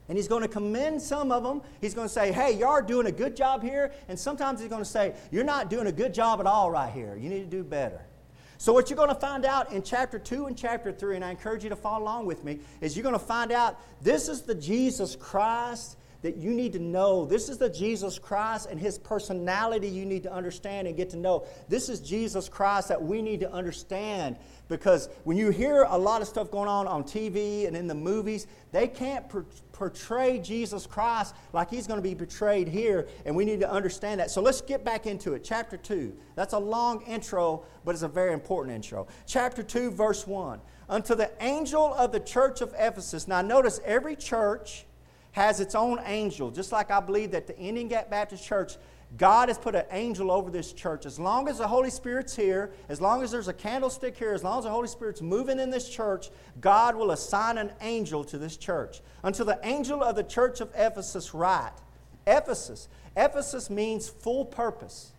And 0.08 0.16
he's 0.16 0.28
going 0.28 0.42
to 0.42 0.48
commend 0.48 1.02
some 1.02 1.30
of 1.30 1.42
them. 1.42 1.60
He's 1.82 1.92
going 1.92 2.08
to 2.08 2.12
say, 2.12 2.32
hey, 2.32 2.52
you 2.52 2.66
are 2.66 2.80
doing 2.80 3.06
a 3.06 3.12
good 3.12 3.36
job 3.36 3.62
here. 3.62 3.92
And 4.08 4.18
sometimes 4.18 4.60
he's 4.60 4.70
going 4.70 4.82
to 4.82 4.88
say, 4.88 5.14
you're 5.30 5.44
not 5.44 5.68
doing 5.68 5.86
a 5.86 5.92
good 5.92 6.14
job 6.14 6.40
at 6.40 6.46
all 6.46 6.70
right 6.70 6.92
here. 6.92 7.14
You 7.14 7.28
need 7.28 7.40
to 7.40 7.56
do 7.56 7.62
better. 7.62 8.00
So, 8.64 8.72
what 8.72 8.88
you're 8.88 8.96
going 8.96 9.10
to 9.10 9.14
find 9.14 9.44
out 9.44 9.72
in 9.72 9.82
chapter 9.82 10.18
2 10.18 10.46
and 10.46 10.56
chapter 10.56 10.90
3, 10.90 11.16
and 11.16 11.24
I 11.26 11.30
encourage 11.30 11.64
you 11.64 11.68
to 11.68 11.76
follow 11.76 12.02
along 12.02 12.24
with 12.24 12.44
me, 12.44 12.60
is 12.80 12.96
you're 12.96 13.02
going 13.02 13.12
to 13.12 13.18
find 13.18 13.52
out 13.52 13.78
this 14.00 14.26
is 14.26 14.40
the 14.40 14.54
Jesus 14.54 15.16
Christ 15.16 15.98
that 16.22 16.38
you 16.38 16.50
need 16.50 16.72
to 16.72 16.78
know. 16.78 17.26
This 17.26 17.50
is 17.50 17.58
the 17.58 17.68
Jesus 17.68 18.18
Christ 18.18 18.70
and 18.70 18.80
his 18.80 18.98
personality 18.98 19.86
you 19.86 20.06
need 20.06 20.22
to 20.22 20.32
understand 20.32 20.88
and 20.88 20.96
get 20.96 21.10
to 21.10 21.18
know. 21.18 21.46
This 21.68 21.90
is 21.90 22.00
Jesus 22.00 22.48
Christ 22.48 22.88
that 22.88 23.02
we 23.02 23.20
need 23.20 23.40
to 23.40 23.52
understand 23.52 24.38
because 24.68 25.10
when 25.24 25.36
you 25.36 25.50
hear 25.50 25.82
a 25.82 25.98
lot 25.98 26.22
of 26.22 26.28
stuff 26.28 26.50
going 26.50 26.70
on 26.70 26.88
on 26.88 27.04
TV 27.04 27.66
and 27.66 27.76
in 27.76 27.86
the 27.86 27.94
movies, 27.94 28.46
they 28.72 28.88
can't 28.88 29.28
portray 29.74 30.38
Jesus 30.38 30.86
Christ 30.86 31.34
like 31.52 31.68
he's 31.68 31.86
going 31.86 31.98
to 31.98 32.02
be 32.02 32.14
portrayed 32.14 32.68
here, 32.68 33.06
and 33.26 33.36
we 33.36 33.44
need 33.44 33.60
to 33.60 33.70
understand 33.70 34.20
that. 34.20 34.30
So 34.30 34.40
let's 34.40 34.62
get 34.62 34.84
back 34.84 35.06
into 35.06 35.34
it. 35.34 35.44
Chapter 35.44 35.76
2. 35.76 36.16
That's 36.36 36.54
a 36.54 36.58
long 36.58 37.02
intro, 37.02 37.64
but 37.84 37.94
it's 37.94 38.02
a 38.02 38.08
very 38.08 38.32
important 38.32 38.74
intro. 38.74 39.06
Chapter 39.26 39.62
2, 39.62 39.90
verse 39.90 40.26
1. 40.26 40.60
Unto 40.88 41.14
the 41.14 41.30
angel 41.40 41.92
of 41.94 42.12
the 42.12 42.20
church 42.20 42.62
of 42.62 42.74
Ephesus. 42.78 43.28
Now, 43.28 43.42
notice 43.42 43.80
every 43.84 44.16
church 44.16 44.86
has 45.32 45.58
its 45.58 45.74
own 45.74 45.98
angel, 46.06 46.50
just 46.50 46.70
like 46.70 46.90
I 46.90 47.00
believe 47.00 47.32
that 47.32 47.46
the 47.46 47.58
Indian 47.58 47.88
Gap 47.88 48.08
Baptist 48.08 48.44
Church, 48.44 48.76
God 49.16 49.48
has 49.48 49.58
put 49.58 49.74
an 49.74 49.84
angel 49.92 50.30
over 50.30 50.50
this 50.50 50.72
church. 50.72 51.06
As 51.06 51.18
long 51.18 51.48
as 51.48 51.58
the 51.58 51.68
Holy 51.68 51.90
Spirit's 51.90 52.34
here, 52.34 52.72
as 52.88 53.00
long 53.00 53.22
as 53.22 53.30
there's 53.30 53.48
a 53.48 53.52
candlestick 53.52 54.16
here, 54.16 54.32
as 54.32 54.42
long 54.42 54.58
as 54.58 54.64
the 54.64 54.70
Holy 54.70 54.88
Spirit's 54.88 55.22
moving 55.22 55.60
in 55.60 55.70
this 55.70 55.88
church, 55.88 56.30
God 56.60 56.96
will 56.96 57.12
assign 57.12 57.58
an 57.58 57.72
angel 57.80 58.24
to 58.24 58.38
this 58.38 58.56
church. 58.56 59.02
Until 59.22 59.44
the 59.44 59.60
angel 59.62 60.02
of 60.02 60.16
the 60.16 60.24
church 60.24 60.60
of 60.60 60.70
Ephesus 60.74 61.32
write. 61.32 61.72
Ephesus. 62.26 62.88
Ephesus 63.16 63.70
means 63.70 64.08
full 64.08 64.44
purpose. 64.44 65.12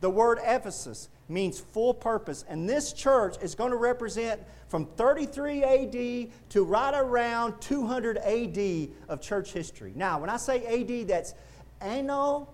The 0.00 0.10
word 0.10 0.38
Ephesus 0.42 1.08
means 1.28 1.60
full 1.60 1.94
purpose. 1.94 2.44
And 2.48 2.68
this 2.68 2.92
church 2.92 3.36
is 3.42 3.54
going 3.54 3.70
to 3.70 3.76
represent 3.76 4.40
from 4.68 4.86
33 4.86 5.62
AD 5.62 6.30
to 6.50 6.64
right 6.64 6.94
around 6.94 7.60
200 7.60 8.18
AD 8.18 8.88
of 9.08 9.20
church 9.20 9.52
history. 9.52 9.92
Now, 9.94 10.18
when 10.18 10.30
I 10.30 10.36
say 10.36 10.64
AD, 10.66 11.08
that's 11.08 11.34
Anno, 11.80 12.48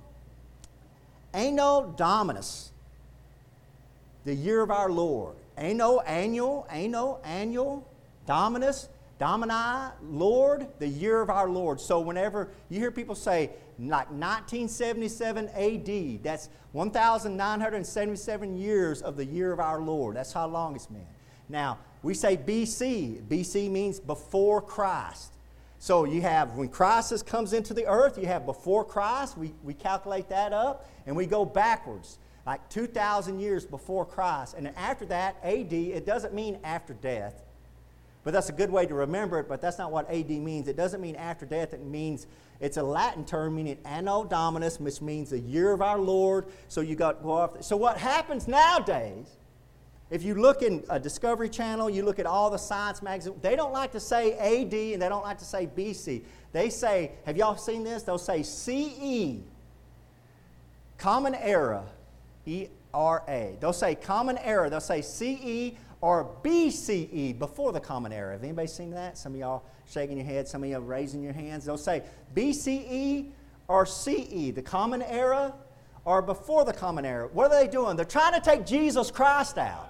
Anno 1.33 1.95
Dominus, 1.97 2.73
the 4.25 4.35
year 4.35 4.63
of 4.63 4.71
our 4.71 4.91
Lord. 4.91 5.37
Anno, 5.57 6.01
annual, 6.01 6.67
Anno, 6.71 7.19
annual, 7.25 7.87
Dominus, 8.27 8.89
Domini, 9.19 9.93
Lord, 10.03 10.67
the 10.79 10.89
year 10.89 11.21
of 11.21 11.31
our 11.31 11.49
Lord. 11.49 11.81
So 11.81 12.01
whenever 12.01 12.49
you 12.69 12.79
hear 12.79 12.91
people 12.91 13.15
say, 13.15 13.51
like 13.79 14.11
1977 14.11 15.49
AD, 15.51 16.23
that's 16.23 16.49
1,977 16.73 18.59
years 18.59 19.03
of 19.03 19.17
the 19.17 19.25
year 19.25 19.53
of 19.53 19.61
our 19.61 19.81
Lord. 19.81 20.17
That's 20.17 20.33
how 20.33 20.47
long 20.47 20.75
it's 20.75 20.87
been. 20.87 21.07
Now, 21.49 21.79
we 22.03 22.15
say 22.15 22.37
BC. 22.37 23.23
BC 23.29 23.71
means 23.71 24.01
before 24.01 24.61
Christ. 24.61 25.33
So 25.83 26.05
you 26.05 26.23
have 26.23 26.53
when 26.53 26.69
Christ 26.69 27.27
comes 27.27 27.53
into 27.53 27.75
the 27.75 27.89
earth, 27.89 28.17
you 28.17 28.27
have 28.27 28.47
before 28.47 28.85
Christ. 28.85 29.37
We, 29.37 29.53
we 29.65 29.75
calculate 29.75 30.29
that 30.29 30.53
up 30.53 30.89
and 31.07 31.17
we 31.17 31.27
go 31.27 31.45
backwards, 31.45 32.21
like 32.47 32.69
2,000 32.69 33.41
years 33.41 33.67
before 33.67 34.07
Christ. 34.07 34.55
And 34.57 34.69
after 34.77 35.05
that, 35.07 35.39
AD, 35.43 35.73
it 35.73 36.07
doesn't 36.07 36.35
mean 36.35 36.61
after 36.63 36.95
death. 36.95 37.43
But 38.23 38.33
that's 38.33 38.49
a 38.49 38.53
good 38.53 38.71
way 38.71 38.87
to 38.87 38.95
remember 38.95 39.41
it, 39.41 39.49
but 39.49 39.61
that's 39.61 39.77
not 39.77 39.91
what 39.91 40.09
AD 40.09 40.31
means. 40.31 40.69
It 40.69 40.77
doesn't 40.77 41.01
mean 41.01 41.17
after 41.17 41.47
death, 41.47 41.75
it 41.75 41.85
means 41.85 42.29
it's 42.61 42.77
a 42.77 42.83
Latin 42.85 43.25
term 43.25 43.57
meaning 43.57 43.79
Anno 43.85 44.23
Dominus, 44.23 44.79
which 44.79 45.01
means 45.01 45.31
the 45.31 45.41
year 45.41 45.73
of 45.73 45.83
our 45.83 45.99
Lord. 45.99 46.47
So 46.69 46.81
you 46.81 46.95
got 46.95 47.25
go 47.25 47.33
off. 47.33 47.65
So 47.65 47.77
what 47.77 47.99
happens 47.99 48.47
nowadays 48.47 49.37
if 50.13 50.23
you 50.23 50.35
look 50.35 50.61
in 50.61 50.85
a 50.91 51.01
Discovery 51.01 51.49
Channel, 51.49 51.89
you 51.89 52.05
look 52.05 52.19
at 52.19 52.27
all 52.27 52.51
the 52.51 52.59
science 52.59 53.01
magazines, 53.01 53.37
they 53.41 53.57
don't 53.57 53.73
like 53.73 53.93
to 53.93 54.01
say 54.01 54.35
AD 54.35 54.75
and 54.75 55.01
they 55.01 55.09
don't 55.09 55.25
like 55.25 55.39
to 55.39 55.45
say 55.47 55.67
BC. 55.67 56.23
They 56.53 56.69
say, 56.69 57.13
have 57.25 57.39
y'all 57.39 57.57
seen 57.57 57.83
this? 57.83 58.03
They'll 58.03 58.19
say 58.19 58.43
CE, 58.43 59.41
Common 60.99 61.35
Era, 61.35 61.85
E 62.45 62.67
R 62.93 63.23
A. 63.27 63.57
They'll 63.59 63.73
say 63.73 63.95
Common 63.95 64.37
Era. 64.37 64.69
They'll 64.69 64.81
say 64.81 65.01
CE 65.01 65.79
or 66.03 66.29
BCE, 66.45 67.39
before 67.39 67.73
the 67.73 67.81
Common 67.81 68.13
Era. 68.13 68.33
Have 68.33 68.45
anybody 68.45 68.69
seen 68.69 68.91
that? 68.91 69.17
Some 69.17 69.33
of 69.33 69.41
y'all 69.41 69.63
shaking 69.89 70.19
your 70.19 70.27
head, 70.27 70.47
some 70.47 70.63
of 70.63 70.69
y'all 70.69 70.83
raising 70.83 71.23
your 71.23 71.33
hands. 71.33 71.65
They'll 71.65 71.79
say 71.79 72.03
BCE 72.37 73.31
or 73.67 73.87
CE, 73.87 74.53
the 74.53 74.63
Common 74.63 75.01
Era 75.01 75.55
or 76.05 76.21
before 76.21 76.67
the 76.67 76.73
Common 76.73 77.07
Era. 77.07 77.29
What 77.33 77.51
are 77.51 77.65
they 77.65 77.71
doing? 77.71 77.97
They're 77.97 78.05
trying 78.05 78.35
to 78.35 78.41
take 78.41 78.67
Jesus 78.67 79.11
Christ 79.11 79.57
out. 79.57 79.89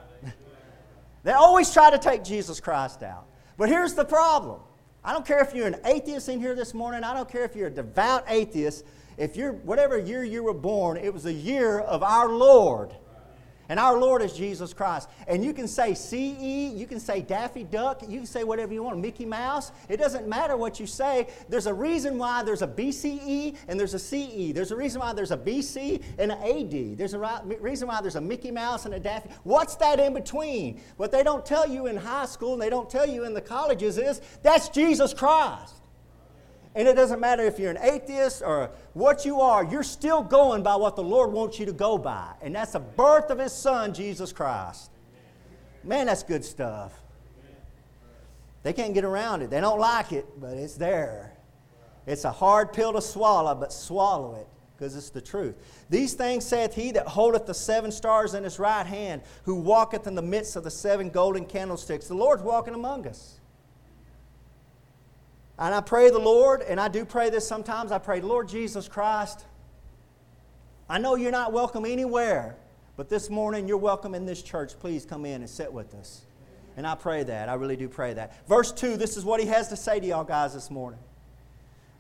They 1.23 1.33
always 1.33 1.73
try 1.73 1.91
to 1.91 1.99
take 1.99 2.25
Jesus 2.25 2.61
Christ 2.61 3.03
out. 3.03 3.27
But 3.57 3.69
here's 3.69 3.95
the 3.95 4.05
problem. 4.05 4.61
I 5.05 5.13
don't 5.13 5.27
care 5.27 5.41
if 5.41 5.55
you're 5.55 5.67
an 5.67 5.81
atheist 5.85 6.29
in 6.29 6.41
here 6.41 6.55
this 6.55 6.75
morning. 6.75 7.05
I 7.05 7.15
don't 7.15 7.29
care 7.29 7.45
if 7.45 7.57
you're 7.57 7.69
a 7.69 7.71
devout 7.71 8.25
atheist. 8.29 8.85
If 9.17 9.37
you're 9.37 9.53
whatever 9.53 9.99
year 9.99 10.25
you 10.25 10.43
were 10.43 10.55
born, 10.55 10.97
it 10.97 11.13
was 11.13 11.27
a 11.27 11.33
year 11.33 11.81
of 11.81 12.03
our 12.03 12.29
Lord. 12.29 12.95
And 13.73 13.81
our 13.81 13.99
Lord 13.99 14.21
is 14.21 14.35
Jesus 14.35 14.75
Christ. 14.75 15.09
And 15.27 15.43
you 15.43 15.55
can 15.55 15.67
say 15.67 15.95
CE, 15.95 16.13
you 16.13 16.87
can 16.87 17.01
say 17.01 17.23
Daffy 17.23 17.65
Duck, 17.65 18.03
you 18.03 18.19
can 18.19 18.27
say 18.27 18.45
whatever 18.45 18.75
you 18.75 18.83
want, 18.83 18.99
Mickey 18.99 19.25
Mouse. 19.25 19.73
It 19.89 19.97
doesn't 19.97 20.29
matter 20.29 20.59
what 20.59 20.79
you 20.79 20.87
say. 20.87 21.29
There's 21.49 21.67
a 21.67 21.73
reason 21.73 22.19
why 22.19 22.43
there's 22.43 22.61
a 22.61 22.67
BCE 22.67 23.57
and 23.69 23.81
there's 23.81 23.95
a 23.95 23.99
CE. 23.99 24.53
There's 24.53 24.73
a 24.73 24.77
reason 24.77 25.01
why 25.01 25.15
there's 25.15 25.31
a 25.31 25.39
BC 25.39 26.03
and 26.19 26.33
an 26.33 26.39
AD. 26.43 26.99
There's 26.99 27.15
a 27.15 27.43
reason 27.63 27.89
why 27.89 28.03
there's 28.03 28.17
a 28.17 28.21
Mickey 28.21 28.51
Mouse 28.51 28.85
and 28.85 28.93
a 28.93 29.01
Daffy. 29.01 29.31
What's 29.43 29.77
that 29.77 29.99
in 29.99 30.13
between? 30.13 30.79
What 30.99 31.11
they 31.11 31.23
don't 31.23 31.47
tell 31.47 31.67
you 31.67 31.87
in 31.87 31.97
high 31.97 32.27
school 32.27 32.53
and 32.53 32.61
they 32.61 32.69
don't 32.69 32.91
tell 32.91 33.09
you 33.09 33.25
in 33.25 33.33
the 33.33 33.41
colleges 33.41 33.97
is 33.97 34.21
that's 34.43 34.69
Jesus 34.69 35.15
Christ. 35.15 35.77
And 36.75 36.89
it 36.89 36.95
doesn't 36.95 37.21
matter 37.21 37.43
if 37.45 37.59
you're 37.59 37.71
an 37.71 37.79
atheist 37.83 38.43
or 38.45 38.71
what 38.95 39.27
you 39.27 39.41
are, 39.41 39.63
you're 39.63 39.83
still 39.83 40.23
going 40.23 40.63
by 40.63 40.77
what 40.77 40.97
the 40.97 41.03
Lord 41.03 41.33
wants 41.33 41.59
you 41.59 41.67
to 41.67 41.73
go 41.73 41.99
by. 41.99 42.33
And 42.41 42.55
that's 42.55 42.73
the 42.73 42.81
birth 42.81 43.31
of 43.31 43.39
His 43.39 43.53
Son, 43.53 43.93
Jesus 43.93 44.33
Christ. 44.33 44.91
Man, 45.85 46.07
that's 46.07 46.23
good 46.23 46.45
stuff. 46.45 46.93
They 48.63 48.73
can't 48.73 48.95
get 48.95 49.05
around 49.05 49.43
it. 49.43 49.51
They 49.51 49.61
don't 49.61 49.81
like 49.81 50.13
it, 50.13 50.27
but 50.41 50.57
it's 50.57 50.75
there. 50.75 51.33
It's 52.07 52.25
a 52.25 52.31
hard 52.31 52.73
pill 52.73 52.93
to 52.93 53.03
swallow, 53.03 53.55
but 53.55 53.73
swallow 53.73 54.37
it 54.37 54.47
because 54.77 54.97
it's 54.97 55.11
the 55.11 55.21
truth. 55.21 55.57
These 55.91 56.15
things 56.15 56.45
saith 56.45 56.75
he 56.75 56.93
that 56.93 57.07
holdeth 57.07 57.47
the 57.47 57.55
seven 57.55 57.93
stars 57.93 58.35
in 58.35 58.45
his 58.45 58.59
right 58.59 58.87
hand, 58.87 59.23
who 59.45 59.57
walketh 59.57 60.07
in 60.07 60.15
the 60.15 60.23
midst 60.23 60.57
of 60.57 60.65
the 60.65 60.71
seven 60.71 61.11
golden 61.11 61.45
candlesticks. 61.45 62.09
The 62.09 62.15
Lord's 62.15 62.43
walking 62.43 62.75
among 62.75 63.07
us. 63.07 63.41
And 65.63 65.73
I 65.73 65.81
pray 65.81 66.11
the 66.11 66.19
Lord, 66.19 66.61
and 66.63 66.81
I 66.81 66.89
do 66.89 67.05
pray 67.05 67.31
this 67.31 67.47
sometimes. 67.47 67.93
I 67.93 67.99
pray, 67.99 68.21
Lord 68.21 68.49
Jesus 68.49 68.89
Christ, 68.89 69.45
I 70.89 70.99
know 70.99 71.15
you're 71.15 71.31
not 71.31 71.53
welcome 71.53 71.87
anywhere, 71.87 72.57
but 72.97 73.09
this 73.09 73.31
morning 73.31 73.69
you're 73.69 73.77
welcome 73.77 74.13
in 74.13 74.27
this 74.27 74.43
church. 74.43 74.77
Please 74.81 75.07
come 75.07 75.25
in 75.25 75.41
and 75.41 75.49
sit 75.49 75.73
with 75.73 75.95
us. 75.95 76.23
And 76.77 76.85
I 76.85 76.97
pray 76.97 77.23
that. 77.23 77.49
I 77.49 77.55
really 77.55 77.77
do 77.77 77.89
pray 77.89 78.13
that. 78.15 78.45
Verse 78.49 78.73
2, 78.73 78.97
this 78.97 79.17
is 79.17 79.25
what 79.25 79.39
he 79.39 79.47
has 79.47 79.69
to 79.69 79.77
say 79.77 80.01
to 80.01 80.05
y'all 80.05 80.25
guys 80.25 80.53
this 80.53 80.69
morning. 80.69 80.99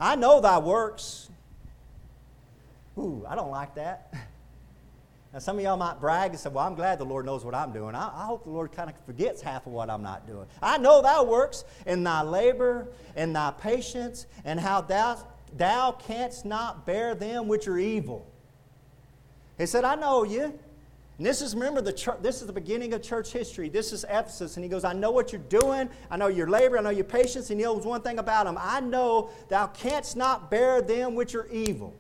I 0.00 0.16
know 0.16 0.40
thy 0.40 0.59
works. 0.59 1.31
Ooh, 2.99 3.25
I 3.28 3.37
don't 3.37 3.52
like 3.52 3.76
that. 3.76 4.12
Now, 5.33 5.39
some 5.39 5.57
of 5.57 5.65
y'all 5.65 5.79
might 5.79 5.99
brag 5.99 6.33
and 6.33 6.39
say, 6.39 6.51
Well, 6.51 6.67
I'm 6.67 6.75
glad 6.75 6.99
the 6.99 7.05
Lord 7.05 7.25
knows 7.25 7.45
what 7.45 7.55
I'm 7.55 7.73
doing. 7.73 7.95
I, 7.95 8.09
I 8.09 8.27
hope 8.27 8.45
the 8.45 8.51
Lord 8.51 8.71
kind 8.71 8.91
of 8.91 8.97
forgets 9.07 9.41
half 9.41 9.67
of 9.67 9.73
what 9.73 9.89
I'm 9.89 10.03
not 10.03 10.27
doing. 10.27 10.47
I 10.61 10.77
know 10.77 11.01
thy 11.01 11.23
works 11.23 11.65
in 11.87 12.05
thy 12.05 12.23
labor 12.23 12.89
and 13.17 13.35
thy 13.35 13.53
patience, 13.53 14.27
and 14.45 14.61
how 14.61 14.83
thou, 14.83 15.27
thou 15.57 15.93
canst 15.93 16.45
not 16.45 16.85
bear 16.85 17.15
them 17.15 17.49
which 17.49 17.67
are 17.67 17.79
evil. 17.79 18.31
He 19.57 19.65
said, 19.65 19.85
I 19.85 19.95
know 19.95 20.25
you. 20.25 20.59
And 21.19 21.27
this 21.27 21.41
is, 21.41 21.55
remember, 21.55 21.81
the 21.81 21.93
church, 21.93 22.19
this 22.21 22.41
is 22.41 22.47
the 22.47 22.53
beginning 22.53 22.93
of 22.93 23.03
church 23.03 23.33
history. 23.33 23.69
This 23.69 23.93
is 23.93 24.05
Ephesus. 24.05 24.57
And 24.57 24.65
he 24.65 24.69
goes, 24.69 24.85
I 24.85 24.93
know 24.93 25.11
what 25.11 25.33
you're 25.33 25.43
doing. 25.43 25.89
I 26.11 26.17
know 26.17 26.27
your 26.27 26.49
labor. 26.49 26.79
I 26.79 26.83
know 26.83 26.91
your 26.91 27.05
patience. 27.05 27.49
And 27.51 27.61
he 27.61 27.65
knows 27.65 27.87
one 27.87 28.03
thing 28.03 28.19
about 28.19 28.47
them. 28.47 28.59
I 28.59 28.81
know 28.81 29.31
thou 29.49 29.69
canst 29.69 30.17
not 30.17 30.51
bear 30.51 30.83
them 30.83 31.15
which 31.15 31.35
are 31.35 31.47
evil. 31.49 31.95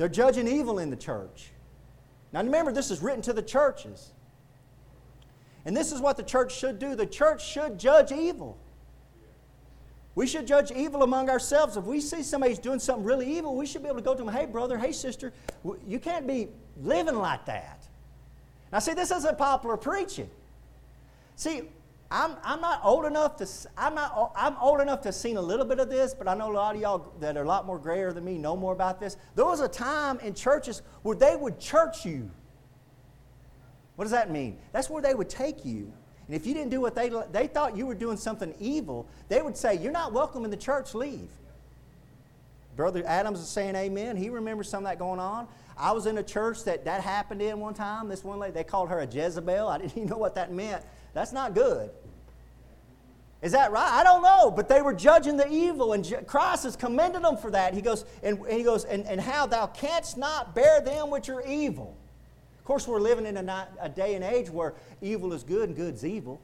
They're 0.00 0.08
judging 0.08 0.48
evil 0.48 0.78
in 0.78 0.88
the 0.88 0.96
church. 0.96 1.50
Now 2.32 2.40
remember, 2.42 2.72
this 2.72 2.90
is 2.90 3.02
written 3.02 3.20
to 3.20 3.34
the 3.34 3.42
churches. 3.42 4.12
And 5.66 5.76
this 5.76 5.92
is 5.92 6.00
what 6.00 6.16
the 6.16 6.22
church 6.22 6.56
should 6.56 6.78
do 6.78 6.94
the 6.94 7.04
church 7.04 7.46
should 7.46 7.78
judge 7.78 8.10
evil. 8.10 8.56
We 10.14 10.26
should 10.26 10.46
judge 10.46 10.72
evil 10.72 11.02
among 11.02 11.28
ourselves. 11.28 11.76
If 11.76 11.84
we 11.84 12.00
see 12.00 12.22
somebody's 12.22 12.58
doing 12.58 12.78
something 12.78 13.04
really 13.04 13.30
evil, 13.30 13.54
we 13.54 13.66
should 13.66 13.82
be 13.82 13.88
able 13.88 13.98
to 13.98 14.02
go 14.02 14.14
to 14.14 14.24
them, 14.24 14.32
hey, 14.32 14.46
brother, 14.46 14.78
hey, 14.78 14.92
sister, 14.92 15.34
you 15.86 15.98
can't 15.98 16.26
be 16.26 16.48
living 16.78 17.16
like 17.16 17.44
that. 17.44 17.86
Now, 18.72 18.78
see, 18.78 18.94
this 18.94 19.10
isn't 19.10 19.36
popular 19.36 19.76
preaching. 19.76 20.30
See, 21.36 21.64
I'm, 22.12 22.36
I'm 22.42 22.60
not 22.60 22.80
old 22.82 23.04
enough 23.04 23.36
to 23.36 23.46
I'm 23.76 23.94
not 23.94 24.32
I'm 24.34 24.56
old 24.60 24.80
enough 24.80 25.00
to 25.02 25.08
have 25.08 25.14
seen 25.14 25.36
a 25.36 25.42
little 25.42 25.64
bit 25.64 25.78
of 25.78 25.88
this, 25.88 26.12
but 26.12 26.26
I 26.26 26.34
know 26.34 26.50
a 26.50 26.52
lot 26.52 26.74
of 26.74 26.80
y'all 26.80 27.12
that 27.20 27.36
are 27.36 27.44
a 27.44 27.46
lot 27.46 27.66
more 27.66 27.78
grayer 27.78 28.12
than 28.12 28.24
me 28.24 28.36
know 28.36 28.56
more 28.56 28.72
about 28.72 28.98
this. 28.98 29.16
There 29.36 29.44
was 29.44 29.60
a 29.60 29.68
time 29.68 30.18
in 30.20 30.34
churches 30.34 30.82
where 31.02 31.14
they 31.14 31.36
would 31.36 31.60
church 31.60 32.04
you. 32.04 32.28
What 33.94 34.06
does 34.06 34.12
that 34.12 34.30
mean? 34.30 34.58
That's 34.72 34.90
where 34.90 35.02
they 35.02 35.14
would 35.14 35.28
take 35.28 35.64
you. 35.64 35.92
And 36.26 36.34
if 36.34 36.46
you 36.46 36.54
didn't 36.54 36.70
do 36.70 36.80
what 36.80 36.96
they 36.96 37.12
they 37.30 37.46
thought 37.46 37.76
you 37.76 37.86
were 37.86 37.94
doing 37.94 38.16
something 38.16 38.54
evil, 38.58 39.06
they 39.28 39.40
would 39.40 39.56
say, 39.56 39.76
You're 39.76 39.92
not 39.92 40.12
welcome 40.12 40.44
in 40.44 40.50
the 40.50 40.56
church, 40.56 40.94
leave. 40.94 41.28
Brother 42.74 43.04
Adams 43.06 43.40
is 43.40 43.48
saying 43.48 43.76
amen. 43.76 44.16
He 44.16 44.30
remembers 44.30 44.68
some 44.68 44.84
of 44.84 44.90
that 44.90 44.98
going 44.98 45.20
on. 45.20 45.46
I 45.76 45.92
was 45.92 46.06
in 46.06 46.18
a 46.18 46.22
church 46.22 46.64
that 46.64 46.84
that 46.86 47.02
happened 47.02 47.42
in 47.42 47.60
one 47.60 47.74
time. 47.74 48.08
This 48.08 48.24
one 48.24 48.38
lady, 48.38 48.52
they 48.52 48.64
called 48.64 48.88
her 48.88 49.00
a 49.00 49.06
Jezebel. 49.06 49.68
I 49.68 49.78
didn't 49.78 49.92
even 49.96 50.08
know 50.08 50.18
what 50.18 50.34
that 50.34 50.52
meant. 50.52 50.84
That's 51.12 51.32
not 51.32 51.54
good. 51.54 51.90
Is 53.42 53.52
that 53.52 53.72
right? 53.72 53.90
I 53.90 54.04
don't 54.04 54.22
know, 54.22 54.50
but 54.50 54.68
they 54.68 54.82
were 54.82 54.92
judging 54.92 55.38
the 55.38 55.50
evil, 55.50 55.94
and 55.94 56.26
Christ 56.26 56.64
has 56.64 56.76
commended 56.76 57.22
them 57.22 57.38
for 57.38 57.50
that. 57.52 57.72
He 57.72 57.80
goes, 57.80 58.04
and, 58.22 58.38
and 58.40 58.52
he 58.52 58.62
goes, 58.62 58.84
and, 58.84 59.06
and 59.06 59.18
how 59.18 59.46
thou 59.46 59.66
canst 59.66 60.18
not 60.18 60.54
bear 60.54 60.82
them 60.82 61.08
which 61.08 61.30
are 61.30 61.40
evil. 61.46 61.96
Of 62.58 62.64
course, 62.64 62.86
we're 62.86 63.00
living 63.00 63.24
in 63.24 63.38
a, 63.38 63.42
night, 63.42 63.68
a 63.80 63.88
day 63.88 64.14
and 64.14 64.22
age 64.22 64.50
where 64.50 64.74
evil 65.00 65.32
is 65.32 65.42
good 65.42 65.70
and 65.70 65.76
good's 65.76 66.04
evil. 66.04 66.38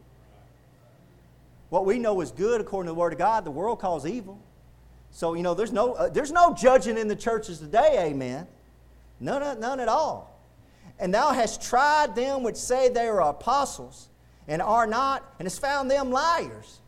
What 1.68 1.84
we 1.84 1.98
know 1.98 2.20
is 2.22 2.30
good 2.30 2.62
according 2.62 2.86
to 2.86 2.92
the 2.92 2.98
Word 2.98 3.12
of 3.12 3.18
God, 3.18 3.44
the 3.44 3.50
world 3.50 3.78
calls 3.78 4.06
evil. 4.06 4.38
So, 5.10 5.34
you 5.34 5.42
know, 5.42 5.52
there's 5.52 5.72
no, 5.72 5.94
uh, 5.94 6.08
there's 6.08 6.32
no 6.32 6.54
judging 6.54 6.96
in 6.96 7.08
the 7.08 7.16
churches 7.16 7.58
today, 7.58 8.06
amen. 8.06 8.46
None, 9.20 9.60
none 9.60 9.80
at 9.80 9.88
all. 9.88 10.40
And 10.98 11.12
thou 11.12 11.32
hast 11.32 11.62
tried 11.62 12.16
them 12.16 12.42
which 12.42 12.56
say 12.56 12.88
they 12.88 13.06
are 13.06 13.20
apostles 13.20 14.08
and 14.48 14.62
are 14.62 14.86
not, 14.86 15.34
and 15.38 15.46
has 15.46 15.58
found 15.58 15.90
them 15.90 16.10
liars. 16.10 16.80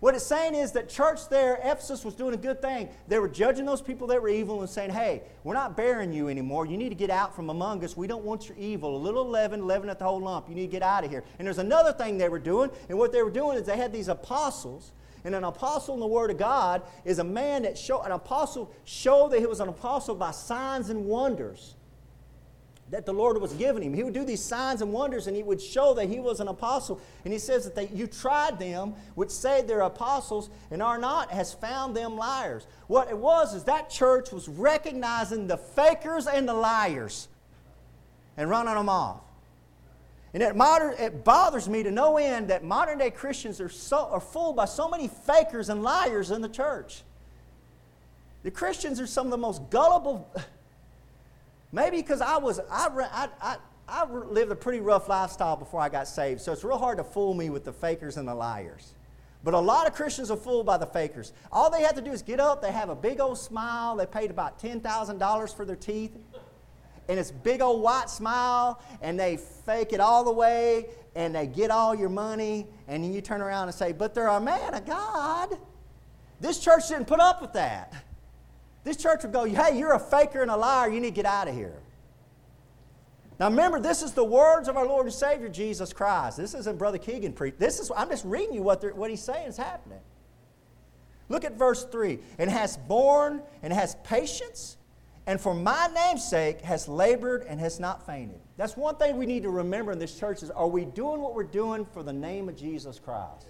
What 0.00 0.14
it's 0.14 0.24
saying 0.24 0.54
is 0.54 0.72
that 0.72 0.88
church 0.88 1.28
there, 1.28 1.60
Ephesus 1.62 2.06
was 2.06 2.14
doing 2.14 2.32
a 2.32 2.38
good 2.38 2.62
thing. 2.62 2.88
They 3.06 3.18
were 3.18 3.28
judging 3.28 3.66
those 3.66 3.82
people 3.82 4.06
that 4.06 4.20
were 4.20 4.30
evil 4.30 4.60
and 4.60 4.68
saying, 4.68 4.90
hey, 4.90 5.22
we're 5.44 5.54
not 5.54 5.76
bearing 5.76 6.10
you 6.10 6.28
anymore. 6.28 6.64
You 6.64 6.78
need 6.78 6.88
to 6.88 6.94
get 6.94 7.10
out 7.10 7.36
from 7.36 7.50
among 7.50 7.84
us. 7.84 7.98
We 7.98 8.06
don't 8.06 8.24
want 8.24 8.48
your 8.48 8.56
evil. 8.56 8.96
A 8.96 8.98
little 8.98 9.28
leaven, 9.28 9.66
leaven 9.66 9.90
at 9.90 9.98
the 9.98 10.06
whole 10.06 10.20
lump. 10.20 10.48
You 10.48 10.54
need 10.54 10.66
to 10.66 10.72
get 10.72 10.82
out 10.82 11.04
of 11.04 11.10
here. 11.10 11.22
And 11.38 11.46
there's 11.46 11.58
another 11.58 11.92
thing 11.92 12.16
they 12.16 12.30
were 12.30 12.38
doing, 12.38 12.70
and 12.88 12.98
what 12.98 13.12
they 13.12 13.22
were 13.22 13.30
doing 13.30 13.58
is 13.58 13.66
they 13.66 13.76
had 13.76 13.92
these 13.92 14.08
apostles. 14.08 14.92
And 15.22 15.34
an 15.34 15.44
apostle 15.44 15.92
in 15.92 16.00
the 16.00 16.06
Word 16.06 16.30
of 16.30 16.38
God 16.38 16.80
is 17.04 17.18
a 17.18 17.24
man 17.24 17.64
that 17.64 17.76
show 17.76 18.00
an 18.00 18.12
apostle 18.12 18.72
showed 18.84 19.32
that 19.32 19.40
he 19.40 19.46
was 19.46 19.60
an 19.60 19.68
apostle 19.68 20.14
by 20.14 20.30
signs 20.30 20.88
and 20.88 21.04
wonders 21.04 21.74
that 22.90 23.06
the 23.06 23.12
Lord 23.12 23.40
was 23.40 23.52
giving 23.52 23.82
him. 23.82 23.94
He 23.94 24.02
would 24.02 24.14
do 24.14 24.24
these 24.24 24.42
signs 24.42 24.82
and 24.82 24.92
wonders 24.92 25.28
and 25.28 25.36
he 25.36 25.42
would 25.42 25.60
show 25.60 25.94
that 25.94 26.08
he 26.08 26.18
was 26.18 26.40
an 26.40 26.48
apostle. 26.48 27.00
And 27.24 27.32
he 27.32 27.38
says 27.38 27.64
that 27.64 27.76
they, 27.76 27.88
you 27.88 28.06
tried 28.06 28.58
them, 28.58 28.94
which 29.14 29.30
say 29.30 29.62
they're 29.62 29.82
apostles 29.82 30.50
and 30.70 30.82
are 30.82 30.98
not, 30.98 31.30
has 31.30 31.52
found 31.52 31.96
them 31.96 32.16
liars. 32.16 32.66
What 32.88 33.08
it 33.08 33.16
was 33.16 33.54
is 33.54 33.64
that 33.64 33.90
church 33.90 34.32
was 34.32 34.48
recognizing 34.48 35.46
the 35.46 35.56
fakers 35.56 36.26
and 36.26 36.48
the 36.48 36.54
liars 36.54 37.28
and 38.36 38.50
running 38.50 38.74
them 38.74 38.88
off. 38.88 39.20
And 40.34 40.42
it, 40.42 40.56
modern, 40.56 40.94
it 40.98 41.24
bothers 41.24 41.68
me 41.68 41.82
to 41.82 41.90
no 41.90 42.16
end 42.16 42.48
that 42.48 42.64
modern 42.64 42.98
day 42.98 43.10
Christians 43.10 43.60
are, 43.60 43.68
so, 43.68 44.08
are 44.10 44.20
fooled 44.20 44.56
by 44.56 44.64
so 44.64 44.88
many 44.88 45.08
fakers 45.08 45.68
and 45.68 45.82
liars 45.82 46.30
in 46.30 46.40
the 46.40 46.48
church. 46.48 47.02
The 48.42 48.50
Christians 48.50 49.00
are 49.00 49.06
some 49.06 49.26
of 49.26 49.30
the 49.30 49.38
most 49.38 49.68
gullible 49.70 50.28
Maybe 51.72 51.98
because 51.98 52.20
I 52.20 52.36
was, 52.38 52.60
I, 52.70 53.28
I, 53.40 53.56
I, 53.88 54.04
lived 54.04 54.50
a 54.50 54.56
pretty 54.56 54.80
rough 54.80 55.08
lifestyle 55.08 55.56
before 55.56 55.80
I 55.80 55.88
got 55.88 56.08
saved, 56.08 56.40
so 56.40 56.52
it's 56.52 56.64
real 56.64 56.78
hard 56.78 56.98
to 56.98 57.04
fool 57.04 57.34
me 57.34 57.50
with 57.50 57.64
the 57.64 57.72
fakers 57.72 58.16
and 58.16 58.26
the 58.26 58.34
liars. 58.34 58.94
But 59.42 59.54
a 59.54 59.58
lot 59.58 59.86
of 59.86 59.94
Christians 59.94 60.30
are 60.30 60.36
fooled 60.36 60.66
by 60.66 60.76
the 60.76 60.86
fakers. 60.86 61.32
All 61.50 61.70
they 61.70 61.82
have 61.82 61.94
to 61.94 62.02
do 62.02 62.10
is 62.10 62.22
get 62.22 62.40
up, 62.40 62.60
they 62.60 62.72
have 62.72 62.88
a 62.88 62.96
big 62.96 63.20
old 63.20 63.38
smile, 63.38 63.96
they 63.96 64.06
paid 64.06 64.30
about 64.30 64.58
$10,000 64.60 65.56
for 65.56 65.64
their 65.64 65.76
teeth, 65.76 66.16
and 67.08 67.18
it's 67.18 67.30
big 67.30 67.62
old 67.62 67.82
white 67.82 68.10
smile, 68.10 68.82
and 69.00 69.18
they 69.18 69.36
fake 69.36 69.92
it 69.92 70.00
all 70.00 70.24
the 70.24 70.32
way, 70.32 70.86
and 71.14 71.34
they 71.34 71.46
get 71.46 71.70
all 71.70 71.94
your 71.94 72.08
money, 72.08 72.66
and 72.88 73.02
then 73.02 73.12
you 73.12 73.20
turn 73.20 73.40
around 73.40 73.68
and 73.68 73.74
say, 73.74 73.92
But 73.92 74.14
they're 74.14 74.28
a 74.28 74.40
man 74.40 74.74
of 74.74 74.84
God. 74.86 75.56
This 76.40 76.58
church 76.58 76.88
didn't 76.88 77.06
put 77.06 77.20
up 77.20 77.40
with 77.40 77.52
that. 77.54 77.92
This 78.84 78.96
church 78.96 79.22
would 79.22 79.32
go, 79.32 79.44
hey, 79.44 79.78
you're 79.78 79.92
a 79.92 79.98
faker 79.98 80.42
and 80.42 80.50
a 80.50 80.56
liar. 80.56 80.90
You 80.90 81.00
need 81.00 81.08
to 81.08 81.14
get 81.14 81.26
out 81.26 81.48
of 81.48 81.54
here. 81.54 81.76
Now 83.38 83.48
remember, 83.48 83.80
this 83.80 84.02
is 84.02 84.12
the 84.12 84.24
words 84.24 84.68
of 84.68 84.76
our 84.76 84.86
Lord 84.86 85.06
and 85.06 85.14
Savior 85.14 85.48
Jesus 85.48 85.92
Christ. 85.92 86.36
This 86.36 86.54
isn't 86.54 86.78
Brother 86.78 86.98
Keegan 86.98 87.32
preach. 87.32 87.54
This 87.58 87.80
is 87.80 87.90
I'm 87.96 88.10
just 88.10 88.24
reading 88.24 88.54
you 88.54 88.62
what, 88.62 88.84
what 88.94 89.08
he's 89.08 89.22
saying 89.22 89.48
is 89.48 89.56
happening. 89.56 90.00
Look 91.30 91.44
at 91.44 91.56
verse 91.56 91.84
3. 91.84 92.18
And 92.38 92.50
has 92.50 92.76
borne 92.76 93.40
and 93.62 93.72
has 93.72 93.96
patience, 94.04 94.76
and 95.26 95.40
for 95.40 95.54
my 95.54 95.88
name's 95.94 96.28
sake 96.28 96.60
has 96.62 96.86
labored 96.86 97.46
and 97.48 97.58
has 97.60 97.80
not 97.80 98.04
fainted. 98.04 98.40
That's 98.58 98.76
one 98.76 98.96
thing 98.96 99.16
we 99.16 99.26
need 99.26 99.44
to 99.44 99.50
remember 99.50 99.92
in 99.92 99.98
this 99.98 100.18
church 100.18 100.42
is 100.42 100.50
are 100.50 100.68
we 100.68 100.84
doing 100.84 101.22
what 101.22 101.34
we're 101.34 101.44
doing 101.44 101.86
for 101.86 102.02
the 102.02 102.12
name 102.12 102.48
of 102.48 102.56
Jesus 102.56 102.98
Christ? 102.98 103.46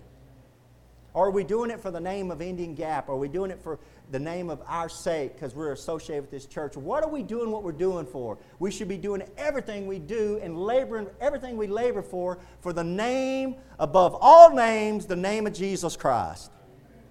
Or 1.12 1.26
are 1.26 1.30
we 1.30 1.44
doing 1.44 1.70
it 1.70 1.80
for 1.80 1.90
the 1.90 2.00
name 2.00 2.30
of 2.30 2.40
Indian 2.40 2.74
Gap? 2.74 3.08
Are 3.08 3.16
we 3.16 3.28
doing 3.28 3.50
it 3.50 3.60
for 3.60 3.78
the 4.10 4.18
name 4.18 4.50
of 4.50 4.60
our 4.66 4.88
sake 4.88 5.34
because 5.34 5.54
we're 5.54 5.72
associated 5.72 6.22
with 6.22 6.30
this 6.30 6.46
church. 6.46 6.76
What 6.76 7.04
are 7.04 7.08
we 7.08 7.22
doing 7.22 7.50
what 7.50 7.62
we're 7.62 7.72
doing 7.72 8.06
for? 8.06 8.38
We 8.58 8.70
should 8.70 8.88
be 8.88 8.96
doing 8.96 9.22
everything 9.36 9.86
we 9.86 9.98
do 9.98 10.40
and 10.42 10.58
laboring 10.58 11.08
everything 11.20 11.56
we 11.56 11.66
labor 11.66 12.02
for 12.02 12.38
for 12.60 12.72
the 12.72 12.84
name 12.84 13.56
above 13.78 14.16
all 14.20 14.50
names, 14.50 15.06
the 15.06 15.16
name 15.16 15.46
of 15.46 15.52
Jesus 15.52 15.96
Christ. 15.96 16.50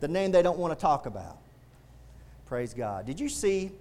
The 0.02 0.08
name 0.08 0.32
they 0.32 0.42
don't 0.42 0.60
want 0.60 0.78
to 0.78 0.82
talk 0.82 1.06
about. 1.06 1.40
Praise 2.46 2.74
God. 2.74 3.06
Did 3.06 3.20
you 3.20 3.30
see? 3.30 3.72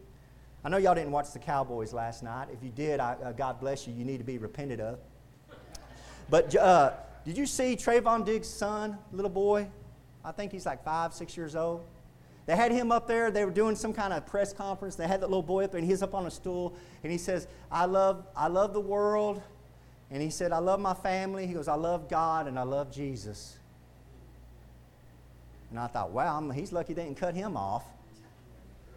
I 0.65 0.69
know 0.69 0.77
y'all 0.77 0.95
didn't 0.95 1.13
watch 1.13 1.33
the 1.33 1.39
Cowboys 1.39 1.93
last 1.93 2.23
night. 2.23 2.49
If 2.53 2.63
you 2.63 2.71
did, 2.71 3.01
I, 3.01 3.17
uh, 3.25 3.33
God 3.33 3.61
bless 3.61 3.87
you. 3.87 3.95
You 3.95 4.05
need 4.05 4.19
to 4.19 4.25
be 4.25 4.39
repented 4.39 4.81
of. 4.81 4.99
But 6.29 6.55
uh, 6.55 6.93
did 7.25 7.39
you 7.39 7.47
see 7.47 7.77
Trevon 7.77 8.25
Diggs' 8.25 8.49
son, 8.49 8.99
little 9.13 9.31
boy? 9.31 9.69
I 10.25 10.33
think 10.33 10.53
he's 10.53 10.67
like 10.67 10.85
five, 10.85 11.15
six 11.15 11.37
years 11.37 11.57
old. 11.57 11.85
They 12.47 12.57
had 12.57 12.73
him 12.73 12.91
up 12.91 13.07
there. 13.07 13.31
They 13.31 13.45
were 13.45 13.51
doing 13.51 13.77
some 13.77 13.93
kind 13.93 14.13
of 14.13 14.25
press 14.27 14.53
conference. 14.53 14.97
They 14.97 15.07
had 15.07 15.21
that 15.21 15.29
little 15.29 15.43
boy 15.43 15.65
up 15.65 15.73
there, 15.73 15.81
and 15.81 15.89
he's 15.89 16.03
up 16.03 16.15
on 16.15 16.27
a 16.27 16.31
stool, 16.31 16.75
and 17.03 17.13
he 17.13 17.19
says, 17.19 17.47
I 17.71 17.85
love, 17.85 18.27
I 18.35 18.49
love 18.49 18.73
the 18.73 18.81
world. 18.81 19.43
And 20.11 20.23
he 20.23 20.31
said, 20.31 20.53
I 20.53 20.59
love 20.59 20.81
my 20.81 20.95
family. 20.95 21.47
He 21.47 21.53
goes, 21.53 21.69
I 21.69 21.75
love 21.75 22.09
God, 22.09 22.47
and 22.47 22.59
I 22.59 22.63
love 22.63 22.91
Jesus. 22.91 23.59
And 25.71 25.79
I 25.79 25.87
thought, 25.89 26.11
wow, 26.11 26.39
I'm, 26.39 26.51
he's 26.51 26.73
lucky 26.73 26.95
they 26.95 27.05
didn't 27.05 27.19
cut 27.19 27.35
him 27.35 27.57
off. 27.57 27.85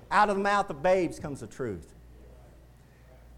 Out 0.10 0.30
of 0.30 0.38
the 0.38 0.44
mouth 0.44 0.70
of 0.70 0.82
babes 0.82 1.20
comes 1.20 1.42
the 1.42 1.48
truth. 1.48 1.94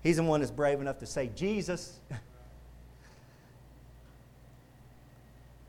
He's 0.03 0.17
the 0.17 0.23
one 0.23 0.41
that's 0.41 0.51
brave 0.51 0.79
enough 0.81 0.99
to 0.99 1.05
say, 1.05 1.31
Jesus. 1.35 1.99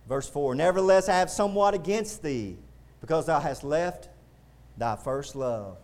Verse 0.09 0.29
4 0.29 0.55
Nevertheless, 0.55 1.09
I 1.09 1.15
have 1.15 1.31
somewhat 1.31 1.75
against 1.75 2.23
thee, 2.23 2.57
because 3.01 3.27
thou 3.27 3.41
hast 3.41 3.65
left 3.65 4.09
thy 4.77 4.97
first 4.97 5.37
love. 5.37 5.79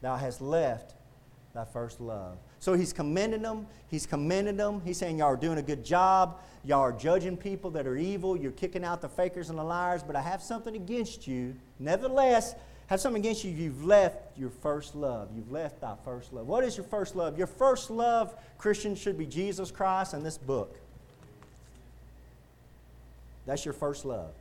Thou 0.00 0.16
hast 0.16 0.40
left 0.40 0.94
thy 1.54 1.64
first 1.64 2.00
love. 2.00 2.38
So 2.58 2.74
he's 2.74 2.92
commending 2.92 3.42
them. 3.42 3.66
He's 3.88 4.06
commending 4.06 4.56
them. 4.56 4.82
He's 4.84 4.98
saying, 4.98 5.18
Y'all 5.18 5.28
are 5.28 5.36
doing 5.36 5.58
a 5.58 5.62
good 5.62 5.84
job. 5.84 6.40
Y'all 6.64 6.80
are 6.80 6.92
judging 6.92 7.36
people 7.36 7.70
that 7.70 7.86
are 7.86 7.96
evil. 7.96 8.36
You're 8.36 8.52
kicking 8.52 8.84
out 8.84 9.00
the 9.00 9.08
fakers 9.08 9.50
and 9.50 9.58
the 9.58 9.64
liars, 9.64 10.02
but 10.02 10.16
I 10.16 10.20
have 10.20 10.42
something 10.42 10.74
against 10.74 11.26
you. 11.26 11.54
Nevertheless, 11.78 12.54
have 12.88 13.00
something 13.00 13.20
against 13.20 13.44
you. 13.44 13.50
You've 13.50 13.84
left 13.84 14.36
your 14.36 14.50
first 14.50 14.94
love. 14.94 15.30
You've 15.34 15.50
left 15.50 15.80
thy 15.80 15.94
first 16.04 16.32
love. 16.32 16.46
What 16.46 16.64
is 16.64 16.76
your 16.76 16.86
first 16.86 17.16
love? 17.16 17.38
Your 17.38 17.46
first 17.46 17.90
love, 17.90 18.34
Christian, 18.58 18.94
should 18.94 19.18
be 19.18 19.26
Jesus 19.26 19.70
Christ 19.70 20.14
and 20.14 20.24
this 20.24 20.38
book. 20.38 20.78
That's 23.46 23.64
your 23.64 23.74
first 23.74 24.04
love. 24.04 24.32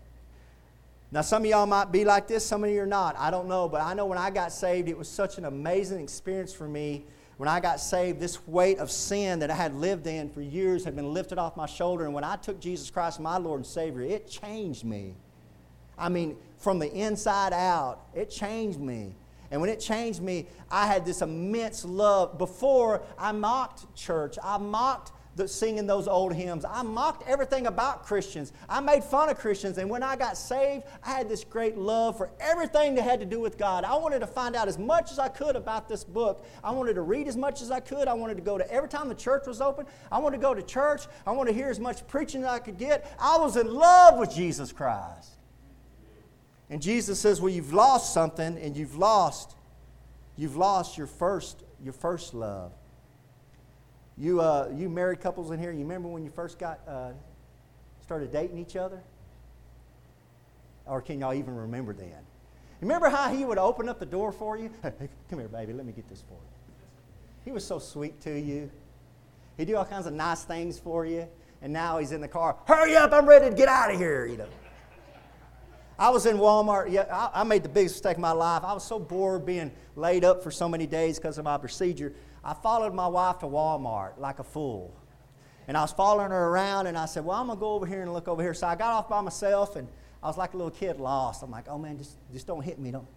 Now, 1.12 1.22
some 1.22 1.44
of 1.44 1.50
y'all 1.50 1.66
might 1.66 1.92
be 1.92 2.04
like 2.04 2.28
this, 2.28 2.46
some 2.46 2.64
of 2.64 2.70
you 2.70 2.82
are 2.82 2.88
not. 2.88 3.16
I 3.18 3.32
don't 3.32 3.48
know. 3.48 3.70
But 3.70 3.82
I 3.82 3.94
know 3.94 4.06
when 4.06 4.18
I 4.18 4.32
got 4.32 4.52
saved, 4.52 4.90
it 4.90 4.98
was 4.98 5.08
such 5.08 5.38
an 5.38 5.46
amazing 5.46 6.02
experience 6.02 6.52
for 6.54 6.68
me. 6.68 7.06
When 7.38 7.48
I 7.48 7.60
got 7.60 7.80
saved, 7.80 8.20
this 8.20 8.46
weight 8.48 8.80
of 8.80 8.90
sin 8.90 9.40
that 9.40 9.52
I 9.52 9.56
had 9.56 9.76
lived 9.76 10.08
in 10.08 10.30
for 10.30 10.42
years 10.42 10.84
had 10.84 10.96
been 10.96 11.14
lifted 11.14 11.38
off 11.38 11.56
my 11.56 11.66
shoulder. 11.66 12.06
And 12.06 12.14
when 12.14 12.24
I 12.24 12.38
took 12.38 12.60
Jesus 12.60 12.90
Christ, 12.90 13.20
my 13.20 13.38
Lord 13.38 13.60
and 13.60 13.66
Savior, 13.66 14.02
it 14.02 14.28
changed 14.28 14.84
me. 14.84 15.14
I 15.98 16.10
mean, 16.10 16.38
from 16.58 16.80
the 16.80 16.92
inside 16.92 17.54
out, 17.54 18.08
it 18.14 18.30
changed 18.30 18.80
me. 18.80 19.14
And 19.52 19.62
when 19.62 19.70
it 19.70 19.80
changed 19.80 20.22
me, 20.22 20.48
I 20.72 20.88
had 20.88 21.06
this 21.06 21.22
immense 21.22 21.86
love. 21.86 22.38
Before, 22.38 23.04
I 23.18 23.32
mocked 23.32 23.96
church. 23.96 24.38
I 24.44 24.58
mocked 24.58 25.12
the, 25.36 25.48
singing 25.48 25.86
those 25.86 26.08
old 26.08 26.34
hymns. 26.34 26.66
I 26.66 26.82
mocked 26.82 27.28
everything 27.28 27.68
about 27.68 28.06
Christians. 28.06 28.54
I 28.70 28.80
made 28.80 29.04
fun 29.04 29.30
of 29.30 29.38
Christians. 29.38 29.78
And 29.78 29.90
when 29.90 30.02
I 30.02 30.16
got 30.16 30.38
saved, 30.38 30.84
I 31.04 31.12
had 31.12 31.28
this 31.28 31.44
great 31.44 31.78
love 31.78 32.18
for 32.18 32.30
everything 32.40 32.96
that 32.96 33.04
had 33.04 33.20
to 33.20 33.26
do 33.26 33.40
with 33.40 33.58
God. 33.58 33.84
I 33.84 33.96
wanted 33.96 34.20
to 34.20 34.28
find 34.28 34.56
out 34.56 34.68
as 34.68 34.78
much 34.78 35.12
as 35.12 35.20
I 35.20 35.28
could 35.28 35.56
about 35.56 35.90
this 35.90 36.04
book. 36.04 36.46
I 36.64 36.72
wanted 36.72 36.94
to 36.94 37.02
read 37.02 37.28
as 37.28 37.36
much 37.36 37.62
as 37.62 37.70
I 37.70 37.82
could. 37.82 38.08
I 38.08 38.14
wanted 38.14 38.36
to 38.36 38.44
go 38.44 38.58
to 38.58 38.72
every 38.72 38.90
time 38.90 39.10
the 39.10 39.16
church 39.16 39.46
was 39.46 39.62
open. 39.62 39.86
I 40.12 40.20
wanted 40.20 40.38
to 40.38 40.42
go 40.42 40.54
to 40.54 40.64
church. 40.64 41.08
I 41.26 41.32
wanted 41.32 41.52
to 41.52 41.58
hear 41.58 41.70
as 41.70 41.80
much 41.80 42.08
preaching 42.08 42.44
as 42.44 42.50
I 42.50 42.60
could 42.60 42.78
get. 42.78 43.14
I 43.20 43.38
was 43.38 43.58
in 43.58 43.74
love 43.74 44.18
with 44.18 44.34
Jesus 44.34 44.72
Christ. 44.72 45.32
And 46.70 46.82
Jesus 46.82 47.20
says, 47.20 47.42
Well, 47.42 47.52
you've 47.52 47.74
lost 47.74 48.14
something, 48.14 48.58
and 48.58 48.76
you've 48.76 48.96
lost, 48.96 49.56
you've 50.36 50.56
lost 50.56 50.98
your 50.98 51.08
first, 51.08 51.64
your 51.84 51.94
first 51.94 52.34
love. 52.34 52.72
You, 54.18 54.40
uh, 54.42 54.72
you 54.74 54.90
married 54.90 55.20
couples 55.20 55.52
in 55.52 55.60
here, 55.60 55.72
you 55.72 55.80
remember 55.80 56.08
when 56.08 56.24
you 56.24 56.30
first 56.30 56.58
got 56.58 56.80
uh, 56.88 57.12
started 58.02 58.32
dating 58.32 58.58
each 58.58 58.76
other? 58.76 59.02
Or 60.86 61.02
can 61.02 61.20
y'all 61.20 61.34
even 61.34 61.56
remember 61.56 61.94
then? 61.94 62.14
Remember 62.82 63.10
how 63.10 63.30
he 63.34 63.44
would 63.44 63.58
open 63.58 63.90
up 63.90 64.00
the 64.00 64.06
door 64.06 64.32
for 64.32 64.58
you? 64.58 64.70
Come 64.82 65.40
here, 65.40 65.48
baby, 65.48 65.74
let 65.74 65.86
me 65.86 65.92
get 65.92 66.08
this 66.08 66.22
for 66.22 66.34
you. 66.34 66.76
He 67.44 67.52
was 67.52 67.66
so 67.66 67.80
sweet 67.80 68.22
to 68.22 68.40
you. 68.40 68.72
He'd 69.58 69.66
do 69.66 69.76
all 69.78 69.86
kinds 69.86 70.06
of 70.06 70.14
nice 70.14 70.44
things 70.44 70.80
for 70.80 71.06
you. 71.06 71.28
And 71.62 71.74
now 71.74 71.98
he's 71.98 72.12
in 72.12 72.22
the 72.22 72.28
car. 72.28 72.58
Hurry 72.68 72.96
up, 72.96 73.12
I'm 73.12 73.28
ready 73.28 73.50
to 73.50 73.56
get 73.56 73.68
out 73.68 73.92
of 73.92 73.98
here, 73.98 74.26
you 74.26 74.38
know. 74.38 74.48
I 75.98 76.10
was 76.10 76.26
in 76.26 76.38
Walmart. 76.38 76.92
Yeah, 76.92 77.06
I, 77.10 77.42
I, 77.42 77.44
made 77.44 77.64
the 77.64 77.70
biggest 77.70 77.96
mistake 77.96 78.18
of 78.18 78.22
my 78.22 78.34
life. 78.34 78.64
I 78.66 78.74
was 78.74 78.84
so 78.84 79.00
bored 79.00 79.46
being 79.46 79.72
laid 79.96 80.26
up 80.26 80.44
for 80.44 80.52
so 80.52 80.68
many 80.68 80.86
days 80.86 81.18
because 81.18 81.38
of 81.38 81.46
my 81.46 81.58
procedure. 81.58 82.14
I 82.46 82.54
followed 82.54 82.94
my 82.94 83.08
wife 83.08 83.40
to 83.40 83.48
Walmart 83.48 84.20
like 84.20 84.38
a 84.38 84.44
fool. 84.44 84.94
And 85.68 85.76
I 85.76 85.82
was 85.82 85.92
following 85.92 86.30
her 86.30 86.48
around, 86.50 86.86
and 86.86 86.96
I 86.96 87.08
said, 87.08 87.26
Well, 87.26 87.40
I'm 87.40 87.48
going 87.48 87.58
to 87.58 87.60
go 87.60 87.74
over 87.74 87.88
here 87.88 88.04
and 88.04 88.14
look 88.14 88.28
over 88.28 88.44
here. 88.44 88.54
So 88.54 88.68
I 88.68 88.76
got 88.76 88.94
off 88.94 89.10
by 89.10 89.20
myself, 89.20 89.76
and 89.76 89.88
I 90.22 90.28
was 90.28 90.38
like 90.38 90.54
a 90.54 90.58
little 90.58 90.72
kid 90.72 91.00
lost. 91.00 91.42
I'm 91.42 91.50
like, 91.50 91.66
Oh 91.68 91.80
man, 91.80 91.98
just, 91.98 92.18
just 92.32 92.46
don't 92.46 92.62
hit 92.62 92.78
me. 92.78 92.92
Don't. 92.92 93.08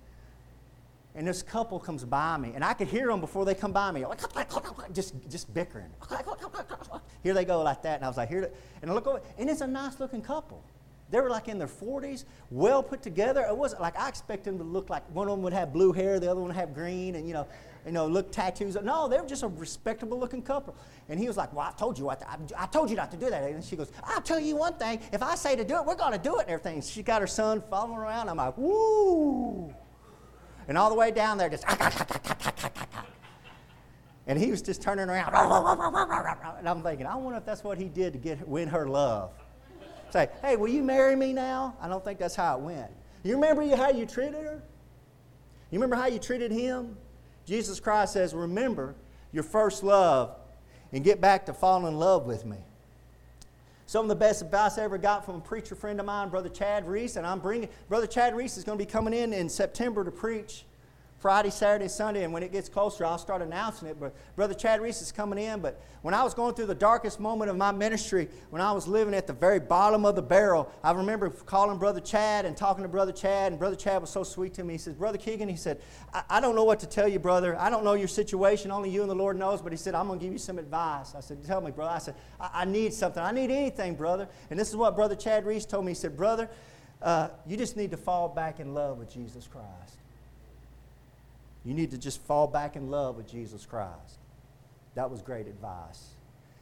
And 1.15 1.27
this 1.27 1.43
couple 1.43 1.79
comes 1.79 2.05
by 2.05 2.39
me, 2.39 2.53
and 2.55 2.65
I 2.65 2.73
could 2.73 2.89
hear 2.89 3.09
them 3.09 3.21
before 3.21 3.45
they 3.45 3.55
come 3.55 3.73
by 3.73 3.91
me, 3.91 4.07
like, 4.07 4.21
just, 4.93 5.15
just 5.29 5.53
bickering. 5.53 5.91
Here 7.23 7.35
they 7.35 7.45
go 7.45 7.63
like 7.63 7.83
that, 7.83 7.97
and 7.97 8.05
I 8.05 8.09
was 8.09 8.17
like, 8.17 8.29
here, 8.29 8.51
and 8.81 8.91
I 8.91 8.95
look 8.95 9.07
over, 9.07 9.21
and 9.37 9.51
it's 9.51 9.61
a 9.61 9.67
nice 9.67 9.99
looking 9.99 10.23
couple. 10.23 10.63
They 11.11 11.21
were 11.21 11.31
like 11.31 11.49
in 11.49 11.59
their 11.59 11.69
40s, 11.69 12.25
well 12.50 12.83
put 12.83 13.03
together. 13.03 13.43
It 13.49 13.57
wasn't 13.57 13.81
like 13.81 13.99
I 13.99 14.09
expected 14.09 14.50
them 14.50 14.59
to 14.59 14.65
look 14.65 14.91
like 14.91 15.03
one 15.15 15.29
of 15.29 15.33
them 15.33 15.43
would 15.43 15.55
have 15.55 15.73
blue 15.73 15.93
hair, 15.93 16.21
the 16.21 16.31
other 16.31 16.41
one 16.41 16.49
would 16.49 16.57
have 16.57 16.75
green, 16.75 17.15
and 17.15 17.27
you 17.27 17.33
know, 17.33 17.47
you 17.87 17.93
know, 17.93 18.07
look 18.07 18.31
tattoos. 18.31 18.77
No, 18.83 19.09
they 19.09 19.19
were 19.19 19.27
just 19.27 19.43
a 19.43 19.49
respectable 19.49 20.19
looking 20.19 20.43
couple. 20.43 20.77
And 21.09 21.19
he 21.19 21.27
was 21.27 21.38
like, 21.38 21.53
Well, 21.55 21.67
I 21.67 21.73
told 21.79 21.99
you 21.99 22.05
what 22.05 22.23
I, 22.29 22.37
I, 22.57 22.67
told 22.67 22.91
you 22.91 22.97
not 22.97 23.11
to 23.12 23.17
do 23.17 23.31
that. 23.31 23.43
And 23.43 23.65
she 23.65 23.77
goes, 23.77 23.91
I'll 24.05 24.21
tell 24.21 24.38
you 24.38 24.57
one 24.57 24.75
thing. 24.75 25.00
If 25.12 25.23
I 25.23 25.35
say 25.35 25.57
to 25.57 25.65
do 25.65 25.77
it, 25.77 25.87
we're 25.87 25.95
to 25.97 26.19
do 26.19 26.37
it 26.38 26.43
and 26.43 26.50
everything. 26.50 26.83
She 26.83 27.03
got 27.03 27.23
her 27.23 27.27
son 27.27 27.62
following 27.71 27.97
around. 27.99 28.29
I'm 28.29 28.37
like, 28.37 28.59
Woo! 28.59 29.73
And 30.67 30.77
all 30.77 30.91
the 30.91 30.97
way 30.97 31.11
down 31.11 31.38
there, 31.38 31.49
just. 31.49 31.65
And 34.29 34.38
he 34.38 34.50
was 34.50 34.61
just 34.61 34.83
turning 34.83 35.09
around. 35.09 35.33
And 36.59 36.69
I'm 36.69 36.83
thinking, 36.83 37.07
I 37.07 37.15
wonder 37.17 37.38
if 37.38 37.47
that's 37.47 37.65
what 37.65 37.79
he 37.79 37.87
did 37.87 38.12
to 38.12 38.19
get 38.19 38.47
win 38.47 38.69
her 38.69 38.87
love. 38.87 39.31
Say, 40.11 40.29
hey, 40.43 40.57
will 40.57 40.69
you 40.69 40.83
marry 40.83 41.14
me 41.16 41.33
now? 41.33 41.77
I 41.81 41.88
don't 41.88 42.05
think 42.05 42.18
that's 42.18 42.37
how 42.37 42.57
it 42.57 42.62
went. 42.62 42.90
You 43.23 43.35
remember 43.35 43.77
how 43.77 43.90
you 43.90 44.07
treated 44.07 44.42
her? 44.42 44.62
You 45.71 45.79
remember 45.79 45.97
how 45.97 46.07
you 46.07 46.18
treated 46.18 46.51
him? 46.51 46.97
Jesus 47.44 47.81
Christ 47.81 48.14
says, 48.14 48.35
remember 48.35 48.94
your 49.33 49.42
first 49.42 49.83
love 49.83 50.37
and 50.92 51.05
get 51.05 51.21
back 51.21 51.47
to 51.47 51.53
falling 51.53 51.92
in 51.92 51.99
love 51.99 52.27
with 52.27 52.47
me. 52.47 52.59
Some 53.87 54.05
of 54.05 54.09
the 54.09 54.16
best 54.16 54.42
advice 54.42 54.77
I 54.79 54.83
ever 54.83 54.99
got 54.99 55.25
from 55.25 55.37
a 55.37 55.40
preacher 55.40 55.75
friend 55.75 55.99
of 55.99 56.07
mine, 56.07 56.29
Brother 56.29 56.51
Chad 56.51 56.87
Reese, 56.87 57.16
and 57.16 57.27
I'm 57.27 57.40
bringing, 57.40 57.71
Brother 57.88 58.07
Chad 58.07 58.37
Reese 58.37 58.59
is 58.59 58.64
going 58.64 58.79
to 58.79 58.85
be 58.85 58.90
coming 58.90 59.14
in 59.14 59.33
in 59.33 59.49
September 59.49 60.05
to 60.05 60.11
preach 60.11 60.64
Friday, 61.18 61.50
Saturday, 61.50 61.88
Sunday, 61.88 62.22
and 62.22 62.33
when 62.33 62.44
it 62.44 62.52
gets 62.52 62.68
closer, 62.68 63.04
I'll 63.04 63.18
start 63.18 63.42
announcing 63.42 63.88
it. 63.88 63.98
But 63.98 64.14
Brother 64.37 64.54
Chad 64.54 64.81
Reese 64.81 65.02
is 65.02 65.11
coming 65.11 65.37
in. 65.37 65.61
But 65.61 65.81
when 66.02 66.14
I 66.14 66.22
was 66.22 66.33
going 66.33 66.54
through 66.54 66.66
the 66.66 66.76
darkest 66.76 67.18
moment 67.18 67.50
of 67.50 67.57
my 67.57 67.72
ministry, 67.72 68.28
when 68.50 68.62
I 68.62 68.70
was 68.70 68.87
living 68.87 69.14
at 69.14 69.26
the 69.26 69.33
very 69.33 69.59
bottom 69.59 70.04
of 70.04 70.14
the 70.14 70.22
barrel, 70.22 70.70
I 70.81 70.92
remember 70.92 71.28
calling 71.31 71.76
Brother 71.76 71.98
Chad 71.98 72.44
and 72.44 72.57
talking 72.57 72.85
to 72.85 72.88
Brother 72.88 73.11
Chad, 73.11 73.50
and 73.50 73.59
Brother 73.59 73.74
Chad 73.74 74.00
was 74.00 74.11
so 74.11 74.22
sweet 74.22 74.54
to 74.54 74.64
me. 74.64 74.74
He 74.74 74.78
says, 74.78 74.94
Brother 74.94 75.18
Keegan, 75.18 75.48
he 75.48 75.57
said, 75.57 75.81
I, 76.14 76.22
I 76.31 76.40
don't 76.40 76.54
know 76.54 76.62
what 76.62 76.78
to 76.81 76.87
tell 76.87 77.09
you, 77.09 77.18
brother. 77.18 77.59
I 77.59 77.68
don't 77.68 77.83
know 77.83 77.94
your 77.94 78.07
situation. 78.07 78.70
Only 78.70 78.90
you 78.90 79.00
and 79.00 79.11
the 79.11 79.16
Lord 79.16 79.37
knows. 79.37 79.61
But 79.61 79.72
he 79.72 79.76
said, 79.76 79.96
I'm 79.96 80.07
going 80.07 80.20
to 80.20 80.24
give 80.24 80.33
you 80.33 80.38
some 80.38 80.59
advice. 80.59 81.16
I 81.16 81.20
said, 81.20 81.44
Tell 81.44 81.61
me, 81.61 81.72
brother. 81.72 81.94
I 81.94 81.98
said, 81.98 82.14
I, 82.40 82.50
I 82.54 82.64
need 82.64 82.94
something. 82.94 83.22
I 83.22 83.33
need 83.33 83.50
anything, 83.50 83.96
brother. 83.96 84.28
And 84.50 84.59
this 84.59 84.68
is 84.68 84.76
what 84.76 84.94
Brother 84.94 85.16
Chad 85.16 85.46
Reese 85.46 85.66
told 85.66 85.85
me. 85.85 85.90
He 85.90 85.96
said, 85.96 86.16
Brother, 86.16 86.48
uh, 87.02 87.31
you 87.44 87.57
just 87.57 87.76
need 87.76 87.90
to 87.90 87.96
fall 87.96 88.28
back 88.28 88.61
in 88.61 88.72
love 88.72 88.98
with 88.98 89.12
Jesus 89.12 89.48
Christ. 89.48 89.98
You 91.68 91.74
need 91.74 91.90
to 91.90 91.98
just 91.98 92.22
fall 92.22 92.46
back 92.46 92.76
in 92.76 92.90
love 92.90 93.18
with 93.18 93.31
Jesus 93.31 93.66
Christ. 93.66 94.16
That 94.94 95.11
was 95.11 95.20
great 95.20 95.46
advice. 95.46 96.14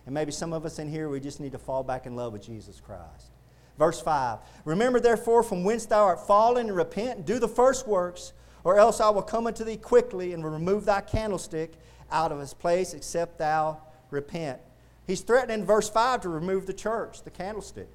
And 0.05 0.13
maybe 0.13 0.33
some 0.33 0.53
of 0.53 0.67
us 0.67 0.81
in 0.81 0.91
here, 0.91 1.09
we 1.09 1.21
just 1.21 1.39
need 1.39 1.53
to 1.53 1.59
fall 1.59 1.85
back 1.85 2.07
in 2.07 2.17
love 2.17 2.33
with 2.33 2.45
Jesus 2.45 2.81
Christ. 2.81 3.31
Verse 3.79 4.01
5 4.01 4.41
Remember 4.65 4.99
therefore 4.99 5.45
from 5.45 5.63
whence 5.63 5.87
thou 5.87 6.03
art 6.03 6.27
fallen, 6.27 6.67
and 6.67 6.77
repent, 6.77 7.19
and 7.19 7.25
do 7.25 7.39
the 7.39 7.47
first 7.47 7.87
works, 7.87 8.33
or 8.65 8.81
else 8.81 9.01
I 9.01 9.09
will 9.11 9.23
come 9.23 9.47
unto 9.47 9.63
thee 9.63 9.77
quickly 9.77 10.33
and 10.33 10.43
will 10.43 10.51
remove 10.51 10.87
thy 10.87 11.03
candlestick 11.03 11.75
out 12.11 12.33
of 12.33 12.41
his 12.41 12.53
place, 12.53 12.93
except 12.93 13.39
thou 13.39 13.81
repent. 14.11 14.59
He's 15.07 15.21
threatening 15.21 15.65
verse 15.65 15.89
5 15.89 16.23
to 16.23 16.29
remove 16.29 16.67
the 16.67 16.73
church, 16.73 17.23
the 17.23 17.31
candlestick. 17.31 17.91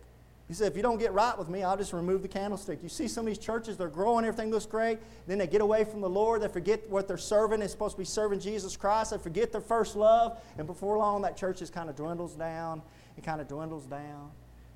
He 0.52 0.56
said, 0.56 0.70
if 0.70 0.76
you 0.76 0.84
don't 0.84 0.98
get 0.98 1.14
right 1.14 1.40
with 1.40 1.48
me, 1.48 1.64
I'll 1.64 1.78
just 1.78 1.94
remove 1.94 2.24
the 2.24 2.28
candlestick. 2.28 2.84
You 2.84 2.90
see 2.90 3.08
some 3.08 3.26
of 3.26 3.28
these 3.28 3.38
churches, 3.38 3.78
they're 3.78 3.88
growing, 3.88 4.26
everything 4.26 4.52
looks 4.52 4.66
great. 4.66 5.00
Then 5.26 5.38
they 5.38 5.48
get 5.48 5.62
away 5.62 5.86
from 5.86 6.02
the 6.02 6.10
Lord. 6.10 6.42
They 6.42 6.50
forget 6.50 6.90
what 6.90 7.08
they're 7.08 7.18
serving. 7.18 7.60
They're 7.60 7.70
supposed 7.70 7.96
to 7.96 8.00
be 8.00 8.04
serving 8.04 8.42
Jesus 8.42 8.76
Christ. 8.76 9.12
They 9.12 9.18
forget 9.18 9.54
their 9.54 9.62
first 9.62 9.96
love. 9.96 10.38
And 10.58 10.68
before 10.68 10.98
long, 10.98 11.22
that 11.22 11.38
church 11.38 11.60
just 11.60 11.72
kind 11.72 11.90
of 11.90 11.96
dwindles 11.96 12.34
down. 12.34 12.82
It 13.18 13.24
kind 13.24 13.40
of 13.40 13.48
dwindles 13.48 13.86
down, 13.86 14.30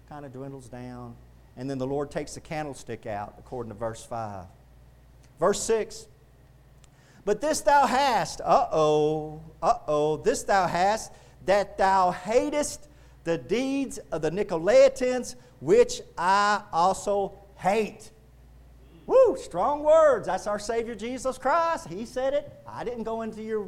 kind 0.07 0.25
of 0.25 0.31
dwindles 0.31 0.69
down. 0.69 1.13
And 1.57 1.69
then 1.69 1.77
the 1.77 1.87
Lord 1.87 2.09
takes 2.09 2.35
the 2.35 2.39
candlestick 2.39 3.05
out, 3.05 3.35
according 3.37 3.73
to 3.73 3.77
verse 3.77 4.01
5. 4.01 4.45
Verse 5.41 5.61
6. 5.61 6.07
But 7.25 7.41
this 7.41 7.59
thou 7.59 7.85
hast, 7.85 8.39
uh 8.39 8.67
oh, 8.71 9.41
uh 9.61 9.79
oh, 9.89 10.15
this 10.15 10.43
thou 10.43 10.67
hast, 10.67 11.11
that 11.45 11.77
thou 11.77 12.11
hatest 12.11 12.87
the 13.25 13.37
deeds 13.37 13.97
of 14.13 14.21
the 14.21 14.31
Nicolaitans, 14.31 15.35
which 15.59 16.01
I 16.17 16.61
also 16.71 17.33
hate. 17.57 18.11
Woo, 19.05 19.37
strong 19.37 19.83
words. 19.83 20.27
That's 20.27 20.47
our 20.47 20.59
Savior 20.59 20.95
Jesus 20.95 21.37
Christ. 21.37 21.87
He 21.87 22.05
said 22.05 22.33
it. 22.33 22.51
I 22.67 22.83
didn't 22.83 23.03
go 23.03 23.21
into 23.21 23.41
your 23.43 23.67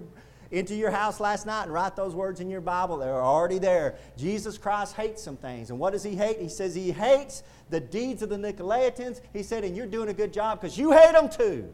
into 0.52 0.76
your 0.76 0.92
house 0.92 1.20
last 1.20 1.46
night 1.46 1.64
and 1.64 1.74
write 1.74 1.96
those 1.96 2.16
words 2.16 2.40
in 2.40 2.50
your 2.50 2.62
Bible. 2.62 2.98
They're 2.98 3.22
already 3.22 3.60
there. 3.60 3.96
Jesus 4.18 4.58
Christ 4.58 4.96
hates 4.96 5.22
some 5.22 5.38
things. 5.38 5.70
And 5.70 5.80
what 5.80 5.92
does 5.92 6.04
he 6.04 6.16
hate? 6.16 6.40
He 6.40 6.50
says 6.50 6.74
he 6.74 6.92
hates 6.92 7.44
the 7.70 7.80
deeds 7.80 8.22
of 8.22 8.30
the 8.30 8.38
Nicolaitans. 8.38 9.22
He 9.34 9.44
said, 9.44 9.64
and 9.64 9.76
you're 9.76 9.86
doing 9.86 10.10
a 10.10 10.14
good 10.14 10.32
job 10.32 10.62
because 10.62 10.78
you 10.78 10.92
hate 10.92 11.14
them 11.14 11.30
too. 11.30 11.70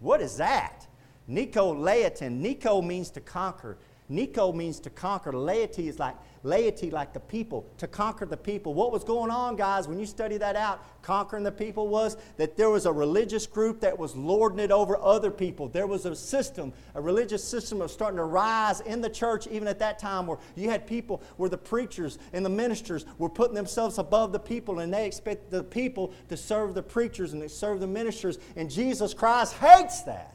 What 0.00 0.20
is 0.20 0.36
that? 0.38 0.86
Nicolaitan. 1.30 2.38
Nico 2.38 2.82
means 2.82 3.10
to 3.10 3.20
conquer. 3.20 3.78
Nico 4.08 4.52
means 4.52 4.78
to 4.80 4.90
conquer. 4.90 5.32
Laity 5.32 5.88
is 5.88 5.98
like 5.98 6.16
laity, 6.46 6.90
like 6.90 7.12
the 7.12 7.20
people, 7.20 7.66
to 7.78 7.86
conquer 7.86 8.24
the 8.24 8.36
people. 8.36 8.72
What 8.72 8.92
was 8.92 9.04
going 9.04 9.30
on, 9.30 9.56
guys, 9.56 9.88
when 9.88 9.98
you 9.98 10.06
study 10.06 10.36
that 10.38 10.56
out, 10.56 10.80
conquering 11.02 11.42
the 11.42 11.52
people 11.52 11.88
was 11.88 12.16
that 12.36 12.56
there 12.56 12.70
was 12.70 12.86
a 12.86 12.92
religious 12.92 13.46
group 13.46 13.80
that 13.80 13.98
was 13.98 14.14
lording 14.14 14.60
it 14.60 14.70
over 14.70 14.96
other 14.96 15.30
people. 15.30 15.68
There 15.68 15.86
was 15.86 16.06
a 16.06 16.14
system, 16.14 16.72
a 16.94 17.00
religious 17.00 17.42
system 17.42 17.82
of 17.82 17.90
starting 17.90 18.16
to 18.18 18.24
rise 18.24 18.80
in 18.80 19.00
the 19.00 19.10
church, 19.10 19.46
even 19.48 19.68
at 19.68 19.80
that 19.80 19.98
time, 19.98 20.26
where 20.26 20.38
you 20.54 20.70
had 20.70 20.86
people 20.86 21.22
where 21.36 21.50
the 21.50 21.58
preachers 21.58 22.18
and 22.32 22.44
the 22.44 22.50
ministers 22.50 23.04
were 23.18 23.28
putting 23.28 23.54
themselves 23.54 23.98
above 23.98 24.32
the 24.32 24.38
people, 24.38 24.78
and 24.78 24.94
they 24.94 25.06
expect 25.06 25.50
the 25.50 25.64
people 25.64 26.12
to 26.28 26.36
serve 26.36 26.74
the 26.74 26.82
preachers 26.82 27.32
and 27.32 27.42
they 27.42 27.48
serve 27.48 27.80
the 27.80 27.86
ministers. 27.86 28.38
And 28.54 28.70
Jesus 28.70 29.12
Christ 29.12 29.54
hates 29.54 30.02
that. 30.02 30.32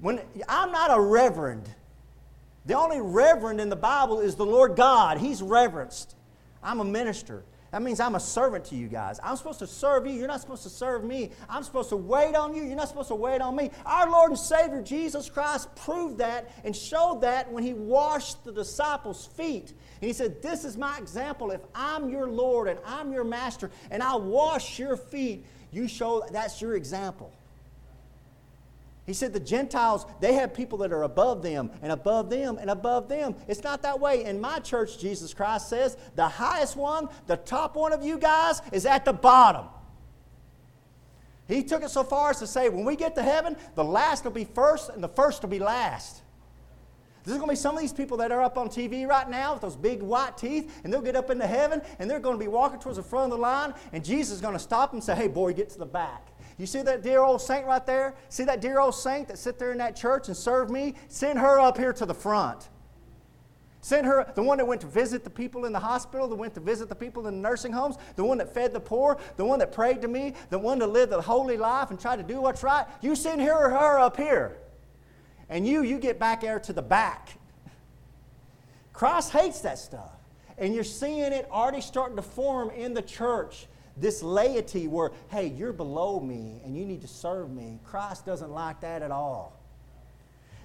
When 0.00 0.20
I'm 0.48 0.72
not 0.72 0.96
a 0.96 1.00
reverend. 1.00 1.68
The 2.66 2.74
only 2.76 3.00
reverend 3.00 3.60
in 3.60 3.68
the 3.68 3.76
Bible 3.76 4.20
is 4.20 4.36
the 4.36 4.46
Lord 4.46 4.76
God. 4.76 5.18
He's 5.18 5.42
reverenced. 5.42 6.14
I'm 6.62 6.80
a 6.80 6.84
minister. 6.84 7.44
That 7.70 7.82
means 7.82 8.00
I'm 8.00 8.16
a 8.16 8.20
servant 8.20 8.64
to 8.66 8.74
you 8.74 8.88
guys. 8.88 9.20
I'm 9.22 9.36
supposed 9.36 9.60
to 9.60 9.66
serve 9.66 10.04
you. 10.04 10.12
You're 10.12 10.26
not 10.26 10.40
supposed 10.40 10.64
to 10.64 10.68
serve 10.68 11.04
me. 11.04 11.30
I'm 11.48 11.62
supposed 11.62 11.88
to 11.90 11.96
wait 11.96 12.34
on 12.34 12.54
you. 12.54 12.64
You're 12.64 12.76
not 12.76 12.88
supposed 12.88 13.08
to 13.08 13.14
wait 13.14 13.40
on 13.40 13.54
me. 13.54 13.70
Our 13.86 14.10
Lord 14.10 14.30
and 14.30 14.38
Savior 14.38 14.82
Jesus 14.82 15.30
Christ 15.30 15.74
proved 15.76 16.18
that 16.18 16.50
and 16.64 16.74
showed 16.74 17.20
that 17.20 17.50
when 17.50 17.62
He 17.62 17.72
washed 17.72 18.44
the 18.44 18.52
disciples' 18.52 19.24
feet. 19.24 19.70
And 20.00 20.08
He 20.08 20.12
said, 20.12 20.42
This 20.42 20.64
is 20.64 20.76
my 20.76 20.98
example. 20.98 21.52
If 21.52 21.60
I'm 21.72 22.10
your 22.10 22.26
Lord 22.26 22.66
and 22.66 22.80
I'm 22.84 23.12
your 23.12 23.24
master 23.24 23.70
and 23.92 24.02
I 24.02 24.16
wash 24.16 24.78
your 24.78 24.96
feet, 24.96 25.46
you 25.70 25.86
show 25.86 26.24
that's 26.32 26.60
your 26.60 26.74
example. 26.74 27.32
He 29.10 29.14
said 29.14 29.32
the 29.32 29.40
Gentiles, 29.40 30.06
they 30.20 30.34
have 30.34 30.54
people 30.54 30.78
that 30.78 30.92
are 30.92 31.02
above 31.02 31.42
them 31.42 31.72
and 31.82 31.90
above 31.90 32.30
them 32.30 32.58
and 32.58 32.70
above 32.70 33.08
them. 33.08 33.34
It's 33.48 33.64
not 33.64 33.82
that 33.82 33.98
way. 33.98 34.24
In 34.24 34.40
my 34.40 34.60
church, 34.60 35.00
Jesus 35.00 35.34
Christ 35.34 35.68
says 35.68 35.96
the 36.14 36.28
highest 36.28 36.76
one, 36.76 37.08
the 37.26 37.36
top 37.36 37.74
one 37.74 37.92
of 37.92 38.04
you 38.04 38.18
guys, 38.18 38.62
is 38.70 38.86
at 38.86 39.04
the 39.04 39.12
bottom. 39.12 39.66
He 41.48 41.64
took 41.64 41.82
it 41.82 41.90
so 41.90 42.04
far 42.04 42.30
as 42.30 42.38
to 42.38 42.46
say 42.46 42.68
when 42.68 42.84
we 42.84 42.94
get 42.94 43.16
to 43.16 43.22
heaven, 43.24 43.56
the 43.74 43.82
last 43.82 44.22
will 44.22 44.30
be 44.30 44.44
first 44.44 44.90
and 44.90 45.02
the 45.02 45.08
first 45.08 45.42
will 45.42 45.48
be 45.48 45.58
last. 45.58 46.22
There's 47.24 47.36
going 47.36 47.48
to 47.48 47.52
be 47.54 47.56
some 47.56 47.74
of 47.74 47.80
these 47.80 47.92
people 47.92 48.18
that 48.18 48.30
are 48.30 48.42
up 48.42 48.58
on 48.58 48.68
TV 48.68 49.08
right 49.08 49.28
now 49.28 49.54
with 49.54 49.62
those 49.62 49.74
big 49.74 50.04
white 50.04 50.38
teeth, 50.38 50.72
and 50.84 50.92
they'll 50.92 51.02
get 51.02 51.16
up 51.16 51.30
into 51.30 51.48
heaven, 51.48 51.82
and 51.98 52.08
they're 52.08 52.20
going 52.20 52.38
to 52.38 52.44
be 52.44 52.48
walking 52.48 52.78
towards 52.78 52.96
the 52.96 53.02
front 53.02 53.32
of 53.32 53.38
the 53.38 53.42
line, 53.42 53.74
and 53.92 54.04
Jesus 54.04 54.36
is 54.36 54.40
going 54.40 54.54
to 54.54 54.60
stop 54.60 54.92
them 54.92 54.98
and 54.98 55.04
say, 55.04 55.16
Hey, 55.16 55.26
boy, 55.26 55.52
get 55.52 55.68
to 55.70 55.78
the 55.78 55.84
back. 55.84 56.28
You 56.60 56.66
see 56.66 56.82
that 56.82 57.02
dear 57.02 57.22
old 57.22 57.40
saint 57.40 57.64
right 57.64 57.86
there? 57.86 58.14
See 58.28 58.44
that 58.44 58.60
dear 58.60 58.80
old 58.80 58.94
saint 58.94 59.28
that 59.28 59.38
sit 59.38 59.58
there 59.58 59.72
in 59.72 59.78
that 59.78 59.96
church 59.96 60.28
and 60.28 60.36
serve 60.36 60.68
me? 60.68 60.94
Send 61.08 61.38
her 61.38 61.58
up 61.58 61.78
here 61.78 61.94
to 61.94 62.04
the 62.04 62.12
front. 62.12 62.68
Send 63.80 64.04
her, 64.04 64.30
the 64.34 64.42
one 64.42 64.58
that 64.58 64.66
went 64.66 64.82
to 64.82 64.86
visit 64.86 65.24
the 65.24 65.30
people 65.30 65.64
in 65.64 65.72
the 65.72 65.78
hospital, 65.78 66.28
the 66.28 66.34
went 66.34 66.52
to 66.52 66.60
visit 66.60 66.90
the 66.90 66.94
people 66.94 67.26
in 67.26 67.36
the 67.36 67.40
nursing 67.40 67.72
homes, 67.72 67.96
the 68.14 68.22
one 68.22 68.36
that 68.36 68.52
fed 68.52 68.74
the 68.74 68.80
poor, 68.80 69.16
the 69.38 69.44
one 69.44 69.58
that 69.60 69.72
prayed 69.72 70.02
to 70.02 70.08
me, 70.08 70.34
the 70.50 70.58
one 70.58 70.78
that 70.80 70.88
lived 70.88 71.14
a 71.14 71.20
holy 71.22 71.56
life 71.56 71.88
and 71.88 71.98
tried 71.98 72.16
to 72.16 72.22
do 72.22 72.42
what's 72.42 72.62
right. 72.62 72.84
You 73.00 73.16
send 73.16 73.40
her, 73.40 73.70
her 73.70 73.98
up 73.98 74.18
here. 74.18 74.58
And 75.48 75.66
you, 75.66 75.82
you 75.82 75.98
get 75.98 76.18
back 76.18 76.42
there 76.42 76.60
to 76.60 76.74
the 76.74 76.82
back. 76.82 77.38
Christ 78.92 79.32
hates 79.32 79.60
that 79.60 79.78
stuff. 79.78 80.12
And 80.58 80.74
you're 80.74 80.84
seeing 80.84 81.20
it 81.20 81.48
already 81.50 81.80
starting 81.80 82.16
to 82.16 82.22
form 82.22 82.68
in 82.68 82.92
the 82.92 83.00
church 83.00 83.66
this 84.00 84.22
laity 84.22 84.88
where, 84.88 85.10
hey, 85.28 85.48
you're 85.48 85.72
below 85.72 86.20
me 86.20 86.60
and 86.64 86.76
you 86.76 86.84
need 86.84 87.02
to 87.02 87.08
serve 87.08 87.50
me. 87.50 87.78
Christ 87.84 88.26
doesn't 88.26 88.50
like 88.50 88.80
that 88.80 89.02
at 89.02 89.10
all. 89.10 89.60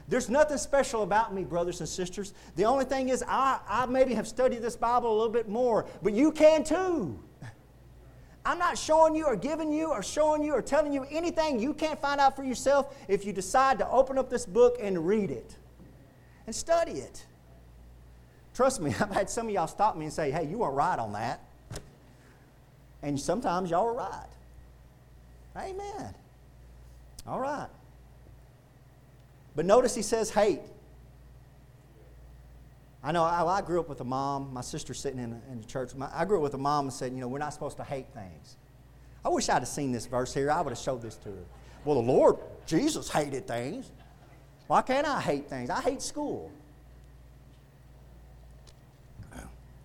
There's 0.08 0.30
nothing 0.30 0.58
special 0.58 1.02
about 1.02 1.34
me, 1.34 1.44
brothers 1.44 1.80
and 1.80 1.90
sisters. 1.90 2.34
The 2.56 2.66
only 2.66 2.86
thing 2.86 3.10
is, 3.10 3.24
I, 3.28 3.60
I 3.68 3.86
maybe 3.88 4.14
have 4.14 4.28
studied 4.28 4.62
this 4.62 4.76
Bible 4.76 5.12
a 5.12 5.16
little 5.16 5.34
bit 5.34 5.50
more, 5.50 5.86
but 6.04 6.14
you 6.14 6.32
can 6.32 6.64
too. 6.64 7.20
I'm 8.46 8.60
not 8.60 8.78
showing 8.78 9.16
you 9.16 9.26
or 9.26 9.36
giving 9.36 9.72
you 9.72 9.90
or 9.90 10.04
showing 10.04 10.44
you 10.44 10.54
or 10.54 10.62
telling 10.62 10.94
you 10.94 11.08
anything 11.10 11.60
you 11.60 11.74
can't 11.74 12.00
find 12.00 12.22
out 12.22 12.36
for 12.36 12.44
yourself 12.44 12.96
if 13.08 13.26
you 13.26 13.34
decide 13.34 13.80
to 13.80 13.90
open 13.90 14.20
up 14.20 14.30
this 14.30 14.46
book 14.46 14.78
and 14.80 15.08
read 15.08 15.32
it 15.32 15.56
and 16.46 16.56
study 16.56 16.94
it. 16.94 17.26
Trust 18.54 18.82
me, 18.82 18.92
I've 19.00 19.12
had 19.12 19.30
some 19.30 19.48
of 19.48 19.54
y'all 19.54 19.68
stop 19.68 19.98
me 19.98 20.06
and 20.06 20.14
say, 20.14 20.30
hey, 20.30 20.46
you 20.46 20.60
weren't 20.60 20.76
right 20.76 21.00
on 21.00 21.14
that. 21.14 21.45
And 23.02 23.20
sometimes 23.20 23.70
y'all 23.70 23.88
are 23.88 23.94
right. 23.94 24.28
Amen. 25.58 26.14
All 27.28 27.40
right. 27.40 27.68
But 29.56 29.66
notice 29.66 29.96
he 29.96 30.02
says 30.02 30.30
hate. 30.30 30.62
I 33.04 33.12
know 33.12 33.24
I, 33.24 33.46
I 33.46 33.62
grew 33.62 33.80
up 33.80 33.88
with 33.88 34.02
a 34.02 34.06
mom, 34.06 34.52
my 34.52 34.62
sister 34.62 34.94
sitting 34.94 35.20
in, 35.20 35.40
in 35.52 35.62
the 35.62 35.68
church. 35.68 35.94
My, 35.96 36.10
I 36.14 36.26
grew 36.26 36.38
up 36.38 36.44
with 36.44 36.56
a 36.56 36.60
mom 36.60 36.86
and 36.86 36.94
said, 36.94 37.14
you 37.14 37.20
know, 37.20 37.28
we're 37.28 37.38
not 37.38 37.54
supposed 37.54 37.78
to 37.78 37.84
hate 37.84 38.08
things. 38.14 38.58
I 39.24 39.30
wish 39.30 39.48
I'd 39.48 39.60
have 39.60 39.68
seen 39.68 39.92
this 39.92 40.08
verse 40.08 40.34
here. 40.34 40.52
I 40.52 40.62
would 40.62 40.72
have 40.72 40.80
showed 40.80 41.02
this 41.02 41.16
to 41.18 41.30
her. 41.30 41.46
Well, 41.84 42.02
the 42.02 42.12
Lord, 42.12 42.38
Jesus 42.66 43.10
hated 43.10 43.48
things. 43.48 43.92
Why 44.68 44.82
can't 44.82 45.06
I 45.06 45.22
hate 45.22 45.48
things? 45.48 45.70
I 45.70 45.82
hate 45.82 46.02
school. 46.02 46.52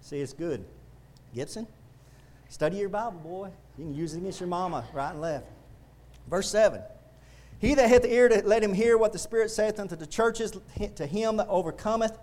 See, 0.00 0.18
it's 0.18 0.32
good. 0.32 0.64
Gibson? 1.34 1.66
Study 2.50 2.78
your 2.78 2.88
Bible, 2.88 3.20
boy. 3.20 3.50
You 3.78 3.84
can 3.84 3.94
use 3.94 4.12
it 4.12 4.18
against 4.18 4.40
your 4.40 4.48
mama, 4.48 4.84
right 4.92 5.12
and 5.12 5.20
left. 5.20 5.46
Verse 6.28 6.50
7. 6.50 6.82
He 7.60 7.74
that 7.74 7.88
hath 7.88 8.04
ear 8.04 8.28
to 8.28 8.42
let 8.44 8.60
him 8.60 8.74
hear 8.74 8.98
what 8.98 9.12
the 9.12 9.20
Spirit 9.20 9.52
saith 9.52 9.78
unto 9.78 9.94
the 9.94 10.06
churches, 10.06 10.52
to 10.96 11.06
him 11.06 11.36
that 11.36 11.46
overcometh, 11.48 12.18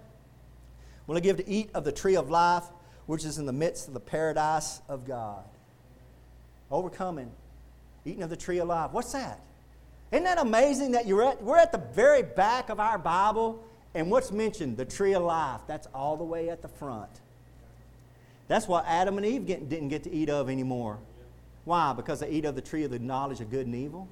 will 1.08 1.16
I 1.16 1.22
give 1.22 1.38
to 1.38 1.50
eat 1.50 1.70
of 1.74 1.86
the 1.86 1.94
tree 1.94 2.18
of 2.18 2.30
life, 2.30 2.66
which 3.06 3.24
is 3.24 3.38
in 3.38 3.46
the 3.46 3.54
midst 3.54 3.88
of 3.88 3.94
the 3.94 4.02
paradise 4.02 4.82
of 4.90 5.08
God. 5.08 5.46
Overcoming, 6.70 7.32
eating 8.04 8.22
of 8.22 8.30
the 8.30 8.36
tree 8.36 8.58
of 8.58 8.68
life. 8.68 8.92
What's 8.92 9.14
that? 9.14 9.40
Isn't 10.12 10.26
that 10.26 10.40
amazing 10.40 10.92
that 10.92 11.08
you're 11.08 11.24
at, 11.24 11.42
we're 11.42 11.58
at 11.58 11.72
the 11.72 11.82
very 11.94 12.24
back 12.24 12.68
of 12.68 12.82
our 12.82 12.98
Bible, 12.98 13.64
and 13.96 14.12
what's 14.12 14.34
mentioned? 14.34 14.76
The 14.76 14.84
tree 14.84 15.14
of 15.14 15.24
life. 15.24 15.62
That's 15.68 15.88
all 15.94 16.18
the 16.18 16.26
way 16.26 16.50
at 16.50 16.62
the 16.62 16.68
front. 16.68 17.22
That's 18.48 18.68
what 18.68 18.86
Adam 18.88 19.18
and 19.18 19.26
Eve 19.26 19.46
get, 19.46 19.70
didn't 19.70 19.90
get 19.90 20.04
to 20.04 20.12
eat 20.12 20.30
of 20.30 20.50
anymore. 20.50 21.00
Why? 21.66 21.94
Because 21.94 22.22
they 22.22 22.30
eat 22.30 22.46
of 22.46 22.56
the 22.56 22.62
tree 22.62 22.84
of 22.84 22.92
the 22.92 23.00
knowledge 23.00 23.42
of 23.42 23.50
good 23.50 23.66
and 23.66 23.76
evil. 23.76 24.08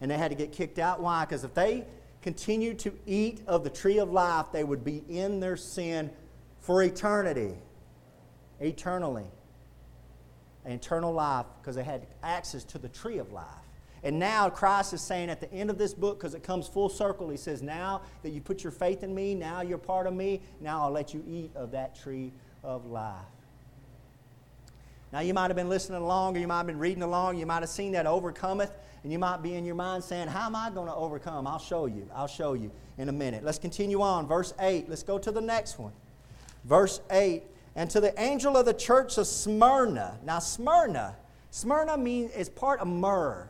And 0.00 0.10
they 0.10 0.18
had 0.18 0.32
to 0.32 0.34
get 0.34 0.50
kicked 0.50 0.80
out. 0.80 1.00
Why? 1.00 1.24
Because 1.24 1.44
if 1.44 1.54
they 1.54 1.84
continued 2.20 2.80
to 2.80 2.92
eat 3.06 3.40
of 3.46 3.62
the 3.62 3.70
tree 3.70 3.98
of 3.98 4.10
life, 4.10 4.46
they 4.52 4.64
would 4.64 4.84
be 4.84 5.04
in 5.08 5.38
their 5.38 5.56
sin 5.56 6.10
for 6.60 6.82
eternity. 6.82 7.54
Eternally. 8.60 9.26
Eternal 10.64 11.12
life, 11.12 11.46
because 11.60 11.76
they 11.76 11.84
had 11.84 12.06
access 12.22 12.64
to 12.64 12.78
the 12.78 12.88
tree 12.88 13.18
of 13.18 13.32
life. 13.32 13.46
And 14.04 14.18
now 14.18 14.50
Christ 14.50 14.92
is 14.94 15.00
saying 15.00 15.30
at 15.30 15.40
the 15.40 15.52
end 15.52 15.70
of 15.70 15.78
this 15.78 15.94
book, 15.94 16.18
because 16.18 16.34
it 16.34 16.42
comes 16.42 16.66
full 16.66 16.88
circle, 16.88 17.28
he 17.28 17.36
says, 17.36 17.62
Now 17.62 18.02
that 18.22 18.30
you 18.30 18.40
put 18.40 18.64
your 18.64 18.72
faith 18.72 19.04
in 19.04 19.14
me, 19.14 19.34
now 19.34 19.60
you're 19.60 19.78
part 19.78 20.08
of 20.08 20.14
me, 20.14 20.40
now 20.60 20.82
I'll 20.82 20.90
let 20.90 21.14
you 21.14 21.22
eat 21.28 21.52
of 21.54 21.70
that 21.70 21.94
tree 21.94 22.32
of 22.62 22.86
life. 22.86 23.16
Now, 25.12 25.20
you 25.20 25.34
might 25.34 25.48
have 25.48 25.56
been 25.56 25.68
listening 25.68 26.00
along, 26.00 26.36
or 26.36 26.40
you 26.40 26.46
might 26.46 26.58
have 26.58 26.66
been 26.66 26.78
reading 26.78 27.02
along, 27.02 27.38
you 27.38 27.44
might 27.44 27.60
have 27.60 27.68
seen 27.68 27.92
that 27.92 28.06
overcometh, 28.06 28.72
and 29.02 29.12
you 29.12 29.18
might 29.18 29.42
be 29.42 29.54
in 29.54 29.64
your 29.64 29.74
mind 29.74 30.02
saying, 30.02 30.28
How 30.28 30.46
am 30.46 30.56
I 30.56 30.70
going 30.70 30.86
to 30.86 30.94
overcome? 30.94 31.46
I'll 31.46 31.58
show 31.58 31.86
you. 31.86 32.08
I'll 32.14 32.26
show 32.26 32.54
you 32.54 32.70
in 32.96 33.08
a 33.08 33.12
minute. 33.12 33.44
Let's 33.44 33.58
continue 33.58 34.00
on. 34.00 34.26
Verse 34.26 34.54
8. 34.58 34.88
Let's 34.88 35.02
go 35.02 35.18
to 35.18 35.30
the 35.30 35.40
next 35.40 35.78
one. 35.78 35.92
Verse 36.64 37.00
8. 37.10 37.42
And 37.74 37.90
to 37.90 38.00
the 38.00 38.18
angel 38.20 38.56
of 38.56 38.64
the 38.64 38.74
church 38.74 39.18
of 39.18 39.26
Smyrna. 39.26 40.18
Now, 40.24 40.38
Smyrna, 40.38 41.16
Smyrna 41.50 41.98
means 41.98 42.32
is 42.32 42.48
part 42.48 42.80
of 42.80 42.86
myrrh. 42.86 43.48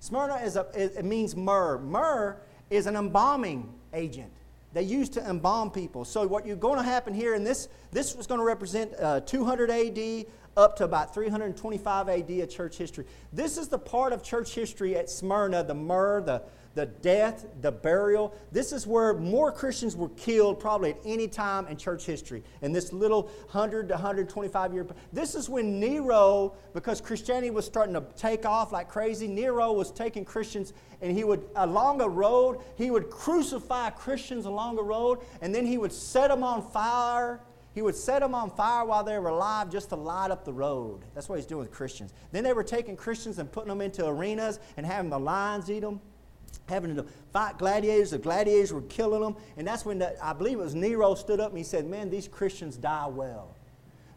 Smyrna 0.00 0.36
is 0.36 0.56
a, 0.56 0.66
it 0.74 1.04
means 1.04 1.36
myrrh. 1.36 1.78
Myrrh 1.78 2.36
is 2.68 2.86
an 2.86 2.96
embalming 2.96 3.72
agent 3.94 4.32
they 4.72 4.82
used 4.82 5.12
to 5.14 5.28
embalm 5.28 5.70
people. 5.70 6.04
So 6.04 6.26
what 6.26 6.46
you're 6.46 6.56
going 6.56 6.78
to 6.78 6.84
happen 6.84 7.14
here, 7.14 7.34
and 7.34 7.46
this 7.46 7.68
this 7.90 8.14
was 8.14 8.26
going 8.26 8.38
to 8.38 8.44
represent 8.44 8.92
uh, 8.98 9.20
200 9.20 9.70
A.D. 9.70 10.26
up 10.56 10.76
to 10.76 10.84
about 10.84 11.14
325 11.14 12.08
A.D. 12.08 12.40
of 12.40 12.50
church 12.50 12.76
history. 12.76 13.04
This 13.32 13.58
is 13.58 13.68
the 13.68 13.78
part 13.78 14.12
of 14.12 14.22
church 14.22 14.54
history 14.54 14.96
at 14.96 15.10
Smyrna, 15.10 15.62
the 15.64 15.74
myrrh, 15.74 16.22
the 16.22 16.42
the 16.74 16.86
death, 16.86 17.46
the 17.60 17.70
burial. 17.70 18.34
This 18.50 18.72
is 18.72 18.86
where 18.86 19.14
more 19.14 19.52
Christians 19.52 19.94
were 19.94 20.08
killed 20.10 20.58
probably 20.58 20.90
at 20.90 20.98
any 21.04 21.28
time 21.28 21.66
in 21.66 21.76
church 21.76 22.04
history. 22.04 22.42
In 22.62 22.72
this 22.72 22.92
little 22.92 23.22
100 23.22 23.88
to 23.88 23.94
125 23.94 24.74
year. 24.74 24.86
This 25.12 25.34
is 25.34 25.48
when 25.48 25.78
Nero, 25.78 26.54
because 26.72 27.00
Christianity 27.00 27.50
was 27.50 27.66
starting 27.66 27.94
to 27.94 28.04
take 28.16 28.46
off 28.46 28.72
like 28.72 28.88
crazy, 28.88 29.28
Nero 29.28 29.72
was 29.72 29.90
taking 29.90 30.24
Christians 30.24 30.72
and 31.00 31.16
he 31.16 31.24
would, 31.24 31.44
along 31.56 32.00
a 32.00 32.08
road, 32.08 32.60
he 32.76 32.90
would 32.90 33.10
crucify 33.10 33.90
Christians 33.90 34.46
along 34.46 34.78
a 34.78 34.82
road 34.82 35.18
and 35.40 35.54
then 35.54 35.66
he 35.66 35.78
would 35.78 35.92
set 35.92 36.28
them 36.28 36.42
on 36.42 36.62
fire. 36.70 37.40
He 37.74 37.80
would 37.80 37.96
set 37.96 38.20
them 38.20 38.34
on 38.34 38.50
fire 38.50 38.84
while 38.84 39.02
they 39.02 39.18
were 39.18 39.30
alive 39.30 39.70
just 39.70 39.88
to 39.90 39.96
light 39.96 40.30
up 40.30 40.44
the 40.44 40.52
road. 40.52 41.06
That's 41.14 41.28
what 41.28 41.36
he's 41.36 41.46
doing 41.46 41.60
with 41.60 41.70
Christians. 41.70 42.12
Then 42.30 42.44
they 42.44 42.52
were 42.52 42.64
taking 42.64 42.96
Christians 42.96 43.38
and 43.38 43.50
putting 43.50 43.70
them 43.70 43.80
into 43.80 44.06
arenas 44.06 44.60
and 44.76 44.84
having 44.84 45.10
the 45.10 45.18
lions 45.18 45.70
eat 45.70 45.80
them 45.80 46.00
having 46.68 46.96
to 46.96 47.04
fight 47.32 47.58
gladiators. 47.58 48.10
The 48.10 48.18
gladiators 48.18 48.72
were 48.72 48.82
killing 48.82 49.22
them. 49.22 49.36
And 49.56 49.66
that's 49.66 49.84
when 49.84 49.98
the, 49.98 50.22
I 50.24 50.32
believe 50.32 50.58
it 50.58 50.62
was 50.62 50.74
Nero 50.74 51.14
stood 51.14 51.40
up 51.40 51.50
and 51.50 51.58
he 51.58 51.64
said, 51.64 51.86
Man, 51.86 52.10
these 52.10 52.28
Christians 52.28 52.76
die 52.76 53.06
well. 53.06 53.56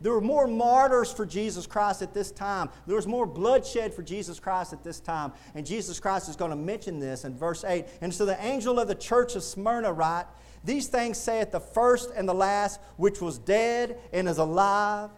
There 0.01 0.11
were 0.11 0.21
more 0.21 0.45
martyrs 0.45 1.11
for 1.11 1.25
Jesus 1.25 1.65
Christ 1.65 2.01
at 2.01 2.13
this 2.13 2.29
time. 2.31 2.69
There 2.85 2.95
was 2.95 3.07
more 3.07 3.25
bloodshed 3.25 3.93
for 3.93 4.03
Jesus 4.03 4.39
Christ 4.39 4.73
at 4.73 4.83
this 4.83 4.99
time. 4.99 5.31
And 5.55 5.65
Jesus 5.65 5.99
Christ 5.99 6.29
is 6.29 6.35
going 6.35 6.51
to 6.51 6.57
mention 6.57 6.99
this 6.99 7.23
in 7.23 7.35
verse 7.35 7.63
8. 7.63 7.85
And 8.01 8.13
so 8.13 8.25
the 8.25 8.39
angel 8.43 8.79
of 8.79 8.87
the 8.87 8.95
church 8.95 9.35
of 9.35 9.43
Smyrna 9.43 9.93
write, 9.93 10.25
These 10.63 10.87
things 10.87 11.17
saith 11.17 11.51
the 11.51 11.59
first 11.59 12.11
and 12.15 12.27
the 12.27 12.33
last, 12.33 12.79
which 12.97 13.21
was 13.21 13.37
dead 13.37 13.97
and 14.11 14.27
is 14.27 14.37
alive. 14.37 15.09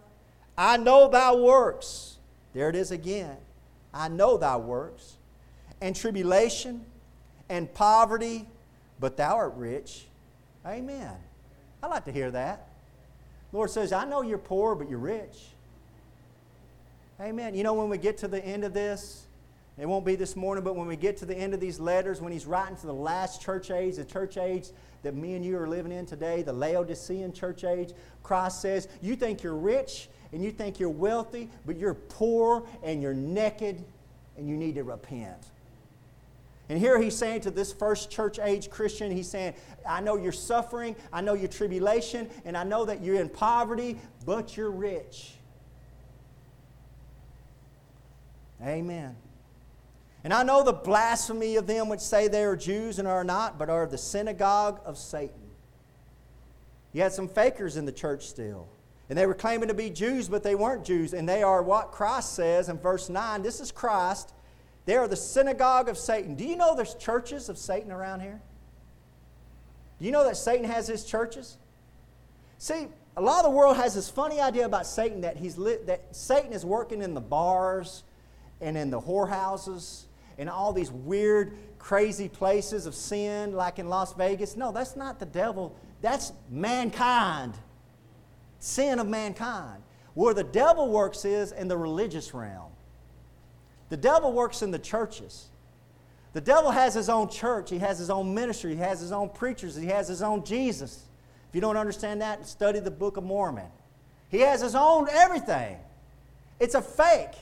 I 0.56 0.76
know 0.76 1.08
thy 1.08 1.34
works. 1.34 2.16
There 2.54 2.68
it 2.68 2.76
is 2.76 2.90
again. 2.90 3.36
I 3.92 4.08
know 4.08 4.36
thy 4.36 4.56
works. 4.56 5.18
And 5.80 5.94
tribulation 5.94 6.84
and 7.48 7.72
poverty, 7.74 8.46
but 9.00 9.16
thou 9.16 9.36
art 9.36 9.54
rich. 9.56 10.04
Amen. 10.66 11.14
I 11.82 11.86
like 11.86 12.04
to 12.06 12.12
hear 12.12 12.30
that. 12.30 12.68
Lord 13.52 13.70
says, 13.70 13.92
I 13.92 14.04
know 14.04 14.22
you're 14.22 14.38
poor, 14.38 14.74
but 14.74 14.90
you're 14.90 14.98
rich. 14.98 15.46
Amen. 17.20 17.54
You 17.54 17.64
know, 17.64 17.74
when 17.74 17.88
we 17.88 17.98
get 17.98 18.18
to 18.18 18.28
the 18.28 18.44
end 18.44 18.64
of 18.64 18.74
this, 18.74 19.26
it 19.78 19.86
won't 19.86 20.04
be 20.04 20.16
this 20.16 20.36
morning, 20.36 20.64
but 20.64 20.74
when 20.76 20.86
we 20.86 20.96
get 20.96 21.16
to 21.18 21.26
the 21.26 21.36
end 21.36 21.54
of 21.54 21.60
these 21.60 21.78
letters, 21.78 22.20
when 22.20 22.32
he's 22.32 22.46
writing 22.46 22.76
to 22.76 22.86
the 22.86 22.94
last 22.94 23.40
church 23.40 23.70
age, 23.70 23.96
the 23.96 24.04
church 24.04 24.36
age 24.36 24.68
that 25.02 25.14
me 25.14 25.34
and 25.34 25.44
you 25.44 25.56
are 25.56 25.68
living 25.68 25.92
in 25.92 26.04
today, 26.04 26.42
the 26.42 26.52
Laodicean 26.52 27.32
church 27.32 27.64
age, 27.64 27.92
Christ 28.22 28.60
says, 28.60 28.88
You 29.00 29.14
think 29.14 29.42
you're 29.42 29.54
rich 29.54 30.08
and 30.32 30.42
you 30.42 30.50
think 30.50 30.80
you're 30.80 30.88
wealthy, 30.90 31.48
but 31.64 31.76
you're 31.76 31.94
poor 31.94 32.64
and 32.82 33.00
you're 33.00 33.14
naked 33.14 33.82
and 34.36 34.48
you 34.48 34.56
need 34.56 34.74
to 34.74 34.84
repent. 34.84 35.38
And 36.68 36.78
here 36.78 37.00
he's 37.00 37.16
saying 37.16 37.42
to 37.42 37.50
this 37.50 37.72
first 37.72 38.10
church 38.10 38.38
age 38.38 38.68
Christian, 38.68 39.10
he's 39.10 39.28
saying, 39.28 39.54
I 39.88 40.00
know 40.00 40.16
you're 40.16 40.32
suffering, 40.32 40.94
I 41.12 41.22
know 41.22 41.34
your 41.34 41.48
tribulation, 41.48 42.28
and 42.44 42.56
I 42.56 42.64
know 42.64 42.84
that 42.84 43.02
you're 43.02 43.20
in 43.20 43.30
poverty, 43.30 43.98
but 44.26 44.56
you're 44.56 44.70
rich. 44.70 45.32
Amen. 48.62 49.16
And 50.24 50.32
I 50.32 50.42
know 50.42 50.62
the 50.62 50.72
blasphemy 50.72 51.56
of 51.56 51.66
them 51.66 51.88
which 51.88 52.00
say 52.00 52.28
they 52.28 52.44
are 52.44 52.56
Jews 52.56 52.98
and 52.98 53.08
are 53.08 53.24
not, 53.24 53.58
but 53.58 53.70
are 53.70 53.86
the 53.86 53.96
synagogue 53.96 54.80
of 54.84 54.98
Satan. 54.98 55.48
You 56.92 57.02
had 57.02 57.12
some 57.12 57.28
fakers 57.28 57.76
in 57.76 57.86
the 57.86 57.92
church 57.92 58.26
still. 58.26 58.68
And 59.08 59.16
they 59.16 59.26
were 59.26 59.34
claiming 59.34 59.68
to 59.68 59.74
be 59.74 59.88
Jews, 59.88 60.28
but 60.28 60.42
they 60.42 60.54
weren't 60.54 60.84
Jews. 60.84 61.14
And 61.14 61.26
they 61.26 61.42
are 61.42 61.62
what 61.62 61.92
Christ 61.92 62.34
says 62.34 62.68
in 62.68 62.78
verse 62.78 63.08
9. 63.08 63.42
This 63.42 63.60
is 63.60 63.72
Christ. 63.72 64.34
They 64.88 64.96
are 64.96 65.06
the 65.06 65.16
synagogue 65.16 65.90
of 65.90 65.98
Satan. 65.98 66.34
Do 66.34 66.46
you 66.46 66.56
know 66.56 66.74
there's 66.74 66.94
churches 66.94 67.50
of 67.50 67.58
Satan 67.58 67.92
around 67.92 68.20
here? 68.20 68.40
Do 69.98 70.06
you 70.06 70.12
know 70.12 70.24
that 70.24 70.38
Satan 70.38 70.64
has 70.64 70.88
his 70.88 71.04
churches? 71.04 71.58
See, 72.56 72.88
a 73.14 73.20
lot 73.20 73.44
of 73.44 73.50
the 73.50 73.54
world 73.54 73.76
has 73.76 73.94
this 73.94 74.08
funny 74.08 74.40
idea 74.40 74.64
about 74.64 74.86
Satan 74.86 75.20
that, 75.20 75.36
he's 75.36 75.58
lit, 75.58 75.86
that 75.88 76.16
Satan 76.16 76.54
is 76.54 76.64
working 76.64 77.02
in 77.02 77.12
the 77.12 77.20
bars 77.20 78.02
and 78.62 78.78
in 78.78 78.88
the 78.88 78.98
whorehouses 78.98 80.04
and 80.38 80.48
all 80.48 80.72
these 80.72 80.90
weird, 80.90 81.58
crazy 81.78 82.30
places 82.30 82.86
of 82.86 82.94
sin, 82.94 83.52
like 83.52 83.78
in 83.78 83.90
Las 83.90 84.14
Vegas. 84.14 84.56
No, 84.56 84.72
that's 84.72 84.96
not 84.96 85.18
the 85.18 85.26
devil. 85.26 85.76
That's 86.00 86.32
mankind. 86.48 87.52
Sin 88.58 89.00
of 89.00 89.06
mankind. 89.06 89.82
Where 90.14 90.32
the 90.32 90.44
devil 90.44 90.88
works 90.88 91.26
is 91.26 91.52
in 91.52 91.68
the 91.68 91.76
religious 91.76 92.32
realm. 92.32 92.72
The 93.88 93.96
devil 93.96 94.32
works 94.32 94.62
in 94.62 94.70
the 94.70 94.78
churches. 94.78 95.46
The 96.34 96.40
devil 96.40 96.70
has 96.70 96.94
his 96.94 97.08
own 97.08 97.30
church, 97.30 97.70
he 97.70 97.78
has 97.78 97.98
his 97.98 98.10
own 98.10 98.34
ministry, 98.34 98.74
he 98.74 98.80
has 98.80 99.00
his 99.00 99.12
own 99.12 99.30
preachers, 99.30 99.74
he 99.74 99.86
has 99.86 100.08
his 100.08 100.22
own 100.22 100.44
Jesus. 100.44 101.02
If 101.48 101.54
you 101.54 101.60
don't 101.60 101.76
understand 101.76 102.20
that, 102.20 102.46
study 102.46 102.80
the 102.80 102.90
Book 102.90 103.16
of 103.16 103.24
Mormon. 103.24 103.66
He 104.28 104.40
has 104.40 104.60
his 104.60 104.74
own 104.74 105.08
everything. 105.10 105.78
It's 106.60 106.74
a 106.74 106.82
fake. 106.82 107.32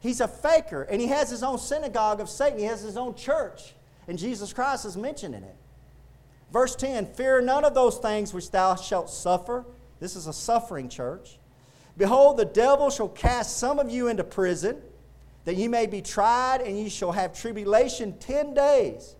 He's 0.00 0.20
a 0.20 0.28
faker, 0.28 0.82
and 0.82 1.00
he 1.00 1.06
has 1.06 1.30
his 1.30 1.42
own 1.42 1.58
synagogue 1.58 2.20
of 2.20 2.28
Satan. 2.28 2.58
He 2.58 2.64
has 2.64 2.80
his 2.80 2.96
own 2.96 3.14
church, 3.14 3.74
and 4.08 4.18
Jesus 4.18 4.52
Christ 4.52 4.84
is 4.84 4.96
mentioning 4.96 5.42
it. 5.42 5.56
Verse 6.52 6.76
10 6.76 7.06
Fear 7.06 7.42
none 7.42 7.64
of 7.64 7.74
those 7.74 7.98
things 7.98 8.34
which 8.34 8.50
thou 8.50 8.74
shalt 8.76 9.10
suffer. 9.10 9.64
This 10.00 10.16
is 10.16 10.26
a 10.26 10.32
suffering 10.32 10.88
church. 10.88 11.38
Behold, 11.96 12.36
the 12.36 12.44
devil 12.44 12.90
shall 12.90 13.08
cast 13.08 13.56
some 13.56 13.78
of 13.78 13.90
you 13.90 14.08
into 14.08 14.22
prison, 14.22 14.82
that 15.46 15.54
ye 15.54 15.68
may 15.68 15.86
be 15.86 16.02
tried, 16.02 16.60
and 16.60 16.76
ye 16.76 16.88
shall 16.88 17.12
have 17.12 17.32
tribulation 17.32 18.18
ten 18.18 18.52
days. 18.52 19.16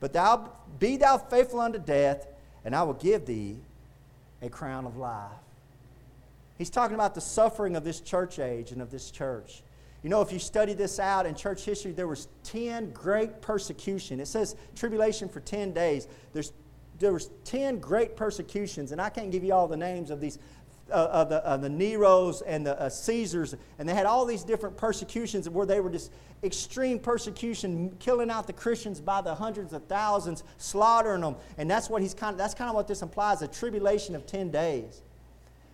But 0.00 0.12
thou 0.12 0.50
be 0.78 0.96
thou 0.96 1.18
faithful 1.18 1.60
unto 1.60 1.78
death, 1.78 2.26
and 2.64 2.74
I 2.74 2.82
will 2.82 2.94
give 2.94 3.26
thee 3.26 3.58
a 4.40 4.48
crown 4.48 4.86
of 4.86 4.96
life. 4.96 5.30
He's 6.56 6.70
talking 6.70 6.94
about 6.94 7.14
the 7.14 7.20
suffering 7.20 7.76
of 7.76 7.84
this 7.84 8.00
church 8.00 8.38
age 8.38 8.72
and 8.72 8.80
of 8.80 8.90
this 8.90 9.10
church. 9.10 9.62
You 10.02 10.08
know, 10.08 10.22
if 10.22 10.32
you 10.32 10.38
study 10.38 10.72
this 10.72 10.98
out 10.98 11.26
in 11.26 11.34
church 11.34 11.64
history, 11.64 11.92
there 11.92 12.08
was 12.08 12.28
10 12.44 12.92
great 12.92 13.42
persecution. 13.42 14.20
It 14.20 14.26
says 14.26 14.56
tribulation 14.74 15.28
for 15.28 15.40
10 15.40 15.72
days. 15.72 16.08
There's, 16.32 16.52
there 16.98 17.12
was 17.12 17.30
10 17.44 17.78
great 17.78 18.16
persecutions, 18.16 18.92
and 18.92 19.02
I 19.02 19.10
can't 19.10 19.30
give 19.30 19.44
you 19.44 19.52
all 19.52 19.68
the 19.68 19.76
names 19.76 20.10
of 20.10 20.20
these, 20.20 20.38
uh, 20.90 21.08
of, 21.12 21.28
the, 21.28 21.36
of 21.36 21.62
the 21.62 21.68
Neros 21.68 22.42
and 22.46 22.66
the 22.66 22.80
uh, 22.80 22.88
Caesars, 22.88 23.54
and 23.78 23.88
they 23.88 23.94
had 23.94 24.06
all 24.06 24.24
these 24.24 24.44
different 24.44 24.76
persecutions 24.76 25.48
where 25.48 25.66
they 25.66 25.80
were 25.80 25.90
just 25.90 26.10
extreme 26.42 26.98
persecution, 26.98 27.96
killing 27.98 28.30
out 28.30 28.46
the 28.46 28.52
Christians 28.52 29.00
by 29.00 29.20
the 29.20 29.34
hundreds 29.34 29.72
of 29.72 29.84
thousands, 29.84 30.44
slaughtering 30.56 31.20
them. 31.20 31.36
And 31.56 31.70
that's 31.70 31.90
what 31.90 32.02
he's 32.02 32.14
kind 32.14 32.32
of, 32.32 32.38
that's 32.38 32.54
kind 32.54 32.68
of 32.68 32.76
what 32.76 32.88
this 32.88 33.02
implies, 33.02 33.42
a 33.42 33.48
tribulation 33.48 34.14
of 34.14 34.26
10 34.26 34.50
days. 34.50 35.02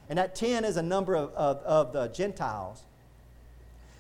And 0.08 0.18
that 0.18 0.34
10 0.34 0.64
is 0.64 0.76
a 0.76 0.82
number 0.82 1.14
of, 1.14 1.32
of, 1.34 1.58
of 1.58 1.92
the 1.92 2.08
Gentiles. 2.08 2.82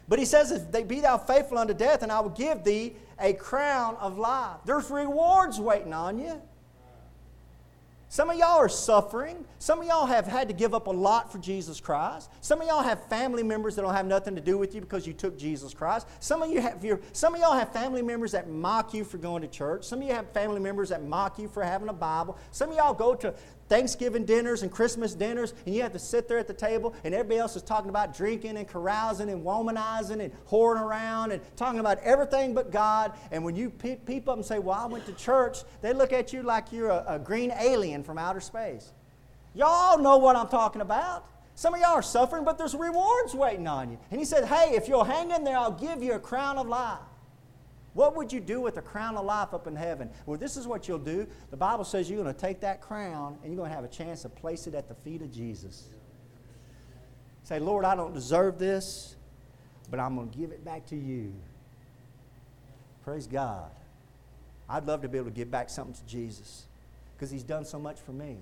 But 0.08 0.18
he 0.18 0.24
says, 0.24 0.50
If 0.50 0.70
they 0.70 0.82
be 0.82 1.00
thou 1.00 1.16
faithful 1.16 1.58
unto 1.58 1.74
death, 1.74 2.02
and 2.02 2.12
I 2.12 2.20
will 2.20 2.30
give 2.30 2.64
thee 2.64 2.94
a 3.18 3.32
crown 3.32 3.96
of 3.96 4.18
life. 4.18 4.58
There's 4.64 4.90
rewards 4.90 5.60
waiting 5.60 5.92
on 5.92 6.18
you. 6.18 6.40
Some 8.14 8.30
of 8.30 8.36
y'all 8.36 8.58
are 8.60 8.68
suffering. 8.68 9.44
Some 9.58 9.80
of 9.80 9.88
y'all 9.88 10.06
have 10.06 10.24
had 10.24 10.46
to 10.46 10.54
give 10.54 10.72
up 10.72 10.86
a 10.86 10.90
lot 10.92 11.32
for 11.32 11.38
Jesus 11.38 11.80
Christ. 11.80 12.30
Some 12.42 12.60
of 12.60 12.68
y'all 12.68 12.84
have 12.84 13.08
family 13.08 13.42
members 13.42 13.74
that 13.74 13.82
don't 13.82 13.92
have 13.92 14.06
nothing 14.06 14.36
to 14.36 14.40
do 14.40 14.56
with 14.56 14.72
you 14.72 14.80
because 14.80 15.04
you 15.04 15.12
took 15.12 15.36
Jesus 15.36 15.74
Christ. 15.74 16.06
Some 16.20 16.40
of 16.40 16.48
you 16.48 16.60
have 16.60 16.80
some 17.12 17.34
of 17.34 17.40
y'all 17.40 17.54
have 17.54 17.72
family 17.72 18.02
members 18.02 18.30
that 18.30 18.48
mock 18.48 18.94
you 18.94 19.02
for 19.02 19.18
going 19.18 19.42
to 19.42 19.48
church. 19.48 19.82
Some 19.82 20.00
of 20.00 20.06
you 20.06 20.14
have 20.14 20.30
family 20.30 20.60
members 20.60 20.90
that 20.90 21.02
mock 21.02 21.40
you 21.40 21.48
for 21.48 21.64
having 21.64 21.88
a 21.88 21.92
Bible. 21.92 22.38
Some 22.52 22.70
of 22.70 22.76
y'all 22.76 22.94
go 22.94 23.16
to 23.16 23.34
Thanksgiving 23.68 24.24
dinners 24.24 24.62
and 24.62 24.70
Christmas 24.70 25.14
dinners, 25.14 25.54
and 25.64 25.74
you 25.74 25.82
have 25.82 25.92
to 25.92 25.98
sit 25.98 26.28
there 26.28 26.38
at 26.38 26.46
the 26.46 26.54
table, 26.54 26.94
and 27.04 27.14
everybody 27.14 27.38
else 27.38 27.56
is 27.56 27.62
talking 27.62 27.90
about 27.90 28.16
drinking 28.16 28.56
and 28.56 28.68
carousing 28.68 29.30
and 29.30 29.44
womanizing 29.44 30.20
and 30.20 30.32
whoring 30.46 30.80
around 30.80 31.32
and 31.32 31.40
talking 31.56 31.80
about 31.80 31.98
everything 31.98 32.54
but 32.54 32.70
God. 32.70 33.12
And 33.30 33.44
when 33.44 33.56
you 33.56 33.70
peep 33.70 34.28
up 34.28 34.36
and 34.36 34.44
say, 34.44 34.58
Well, 34.58 34.78
I 34.78 34.86
went 34.86 35.06
to 35.06 35.12
church, 35.12 35.58
they 35.80 35.92
look 35.92 36.12
at 36.12 36.32
you 36.32 36.42
like 36.42 36.72
you're 36.72 36.90
a, 36.90 37.04
a 37.08 37.18
green 37.18 37.52
alien 37.58 38.02
from 38.02 38.18
outer 38.18 38.40
space. 38.40 38.92
Y'all 39.54 39.98
know 39.98 40.18
what 40.18 40.36
I'm 40.36 40.48
talking 40.48 40.80
about. 40.80 41.26
Some 41.54 41.74
of 41.74 41.80
y'all 41.80 41.92
are 41.92 42.02
suffering, 42.02 42.44
but 42.44 42.58
there's 42.58 42.74
rewards 42.74 43.34
waiting 43.34 43.68
on 43.68 43.90
you. 43.92 43.98
And 44.10 44.18
he 44.18 44.24
said, 44.24 44.44
Hey, 44.44 44.74
if 44.74 44.88
you'll 44.88 45.04
hang 45.04 45.30
in 45.30 45.44
there, 45.44 45.56
I'll 45.56 45.70
give 45.70 46.02
you 46.02 46.14
a 46.14 46.18
crown 46.18 46.58
of 46.58 46.66
life. 46.66 46.98
What 47.94 48.16
would 48.16 48.32
you 48.32 48.40
do 48.40 48.60
with 48.60 48.76
a 48.76 48.82
crown 48.82 49.16
of 49.16 49.24
life 49.24 49.54
up 49.54 49.66
in 49.66 49.76
heaven? 49.76 50.10
Well, 50.26 50.38
this 50.38 50.56
is 50.56 50.66
what 50.66 50.88
you'll 50.88 50.98
do. 50.98 51.26
The 51.50 51.56
Bible 51.56 51.84
says 51.84 52.10
you're 52.10 52.20
going 52.20 52.34
to 52.34 52.40
take 52.40 52.60
that 52.60 52.80
crown 52.80 53.38
and 53.42 53.52
you're 53.52 53.56
going 53.56 53.70
to 53.70 53.74
have 53.74 53.84
a 53.84 53.88
chance 53.88 54.22
to 54.22 54.28
place 54.28 54.66
it 54.66 54.74
at 54.74 54.88
the 54.88 54.94
feet 54.94 55.22
of 55.22 55.32
Jesus. 55.32 55.88
Say, 57.44 57.60
Lord, 57.60 57.84
I 57.84 57.94
don't 57.94 58.12
deserve 58.12 58.58
this, 58.58 59.14
but 59.90 60.00
I'm 60.00 60.16
going 60.16 60.30
to 60.30 60.38
give 60.38 60.50
it 60.50 60.64
back 60.64 60.86
to 60.86 60.96
you. 60.96 61.32
Praise 63.04 63.26
God. 63.26 63.70
I'd 64.68 64.86
love 64.86 65.02
to 65.02 65.08
be 65.08 65.18
able 65.18 65.28
to 65.28 65.34
give 65.34 65.50
back 65.50 65.70
something 65.70 65.94
to 65.94 66.06
Jesus 66.06 66.64
because 67.14 67.30
he's 67.30 67.42
done 67.42 67.64
so 67.64 67.78
much 67.78 68.00
for 68.00 68.12
me. 68.12 68.38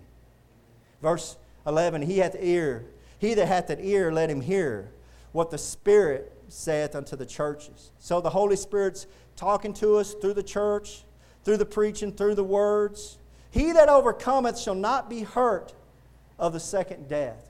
Verse 1.03 1.37
11 1.67 2.03
He 2.03 2.19
hath 2.19 2.37
ear. 2.39 2.87
He 3.19 3.35
that 3.35 3.47
hath 3.47 3.71
an 3.71 3.79
ear, 3.81 4.13
let 4.13 4.31
him 4.31 4.41
hear 4.41 4.91
what 5.33 5.51
the 5.51 5.59
Spirit 5.59 6.33
saith 6.49 6.95
unto 6.95 7.17
the 7.17 7.27
churches. 7.27 7.91
So 7.99 8.21
the 8.21 8.31
Holy 8.31 8.57
Spirit's 8.57 9.07
talking 9.37 9.73
to 9.75 9.97
us 9.97 10.15
through 10.15 10.35
the 10.35 10.43
church, 10.43 11.05
through 11.45 11.57
the 11.57 11.67
preaching, 11.67 12.13
through 12.13 12.35
the 12.35 12.45
words. 12.45 13.19
He 13.51 13.73
that 13.73 13.89
overcometh 13.89 14.59
shall 14.59 14.75
not 14.75 15.11
be 15.11 15.23
hurt 15.23 15.75
of 16.39 16.53
the 16.53 16.61
second 16.61 17.09
death. 17.09 17.49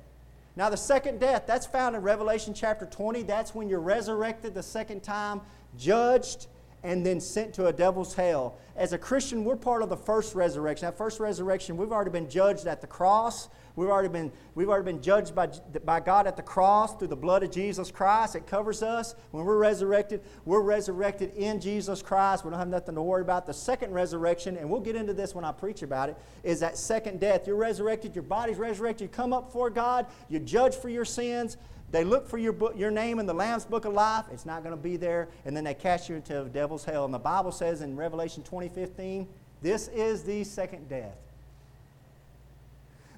Now, 0.54 0.68
the 0.68 0.76
second 0.76 1.18
death, 1.18 1.44
that's 1.46 1.64
found 1.64 1.96
in 1.96 2.02
Revelation 2.02 2.52
chapter 2.52 2.84
20. 2.84 3.22
That's 3.22 3.54
when 3.54 3.68
you're 3.68 3.80
resurrected 3.80 4.52
the 4.52 4.62
second 4.62 5.02
time, 5.02 5.40
judged, 5.78 6.46
and 6.82 7.06
then 7.06 7.20
sent 7.20 7.54
to 7.54 7.66
a 7.66 7.72
devil's 7.72 8.14
hell. 8.14 8.56
As 8.76 8.92
a 8.92 8.98
Christian, 8.98 9.44
we're 9.44 9.56
part 9.56 9.82
of 9.82 9.88
the 9.88 9.96
first 9.96 10.34
resurrection. 10.34 10.86
That 10.86 10.98
first 10.98 11.20
resurrection, 11.20 11.76
we've 11.76 11.92
already 11.92 12.10
been 12.10 12.28
judged 12.28 12.66
at 12.66 12.80
the 12.80 12.86
cross. 12.86 13.48
We've 13.74 13.88
already 13.88 14.08
been, 14.08 14.30
we've 14.54 14.68
already 14.68 14.84
been 14.84 15.02
judged 15.02 15.34
by, 15.34 15.48
by 15.84 16.00
God 16.00 16.26
at 16.26 16.36
the 16.36 16.42
cross 16.42 16.96
through 16.96 17.08
the 17.08 17.16
blood 17.16 17.42
of 17.42 17.50
Jesus 17.50 17.90
Christ. 17.90 18.36
It 18.36 18.46
covers 18.46 18.82
us. 18.82 19.14
When 19.30 19.44
we're 19.44 19.56
resurrected, 19.56 20.22
we're 20.44 20.60
resurrected 20.60 21.34
in 21.34 21.60
Jesus 21.60 22.02
Christ. 22.02 22.44
We 22.44 22.50
don't 22.50 22.58
have 22.58 22.68
nothing 22.68 22.94
to 22.96 23.02
worry 23.02 23.22
about. 23.22 23.46
The 23.46 23.54
second 23.54 23.92
resurrection, 23.92 24.56
and 24.56 24.68
we'll 24.68 24.80
get 24.80 24.96
into 24.96 25.14
this 25.14 25.34
when 25.34 25.44
I 25.44 25.52
preach 25.52 25.82
about 25.82 26.10
it, 26.10 26.16
is 26.42 26.60
that 26.60 26.76
second 26.76 27.20
death. 27.20 27.46
You're 27.46 27.56
resurrected, 27.56 28.14
your 28.14 28.24
body's 28.24 28.58
resurrected, 28.58 29.02
you 29.02 29.08
come 29.08 29.32
up 29.32 29.46
before 29.46 29.70
God, 29.70 30.06
you 30.28 30.38
judge 30.38 30.74
for 30.76 30.90
your 30.90 31.04
sins. 31.04 31.56
They 31.90 32.04
look 32.04 32.26
for 32.26 32.38
your, 32.38 32.54
book, 32.54 32.74
your 32.76 32.90
name 32.90 33.18
in 33.18 33.26
the 33.26 33.34
Lamb's 33.34 33.66
Book 33.66 33.84
of 33.84 33.92
Life. 33.92 34.24
It's 34.32 34.46
not 34.46 34.62
going 34.62 34.74
to 34.74 34.82
be 34.82 34.96
there. 34.96 35.28
And 35.44 35.54
then 35.54 35.62
they 35.62 35.74
cast 35.74 36.08
you 36.08 36.16
into 36.16 36.42
the 36.42 36.48
devil's 36.48 36.84
hell. 36.86 37.04
And 37.04 37.12
the 37.12 37.18
Bible 37.18 37.52
says 37.52 37.82
in 37.82 37.96
Revelation 37.96 38.42
20:15, 38.42 39.26
this 39.60 39.88
is 39.88 40.22
the 40.22 40.42
second 40.42 40.88
death. 40.88 41.18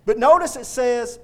But 0.04 0.18
notice 0.18 0.56
it 0.56 0.66
says, 0.66 1.18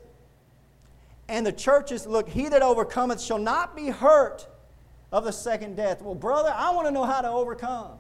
and 1.29 1.47
the 1.47 1.53
churches, 1.53 2.07
look, 2.07 2.29
he 2.29 2.49
that 2.49 2.63
overcometh 2.63 3.21
shall 3.21 3.39
not 3.39 3.77
be 3.77 3.89
hurt 3.89 4.49
of 5.13 5.25
the 5.25 5.33
second 5.33 5.77
death. 5.77 6.03
Well, 6.03 6.15
brother, 6.15 6.53
I 6.55 6.73
want 6.73 6.87
to 6.89 6.91
know 6.91 7.05
how 7.05 7.21
to 7.21 7.29
overcome. 7.29 7.99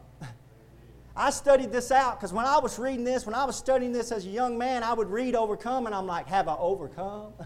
I 1.16 1.30
studied 1.30 1.70
this 1.72 1.90
out 1.90 2.18
because 2.18 2.32
when 2.32 2.46
I 2.46 2.58
was 2.58 2.78
reading 2.78 3.04
this, 3.04 3.26
when 3.26 3.34
I 3.34 3.44
was 3.44 3.56
studying 3.56 3.92
this 3.92 4.10
as 4.10 4.24
a 4.26 4.28
young 4.28 4.56
man, 4.56 4.82
I 4.82 4.94
would 4.94 5.10
read 5.10 5.34
overcome 5.34 5.86
and 5.86 5.94
I'm 5.94 6.06
like, 6.06 6.26
have 6.26 6.48
I 6.48 6.56
overcome? 6.56 7.32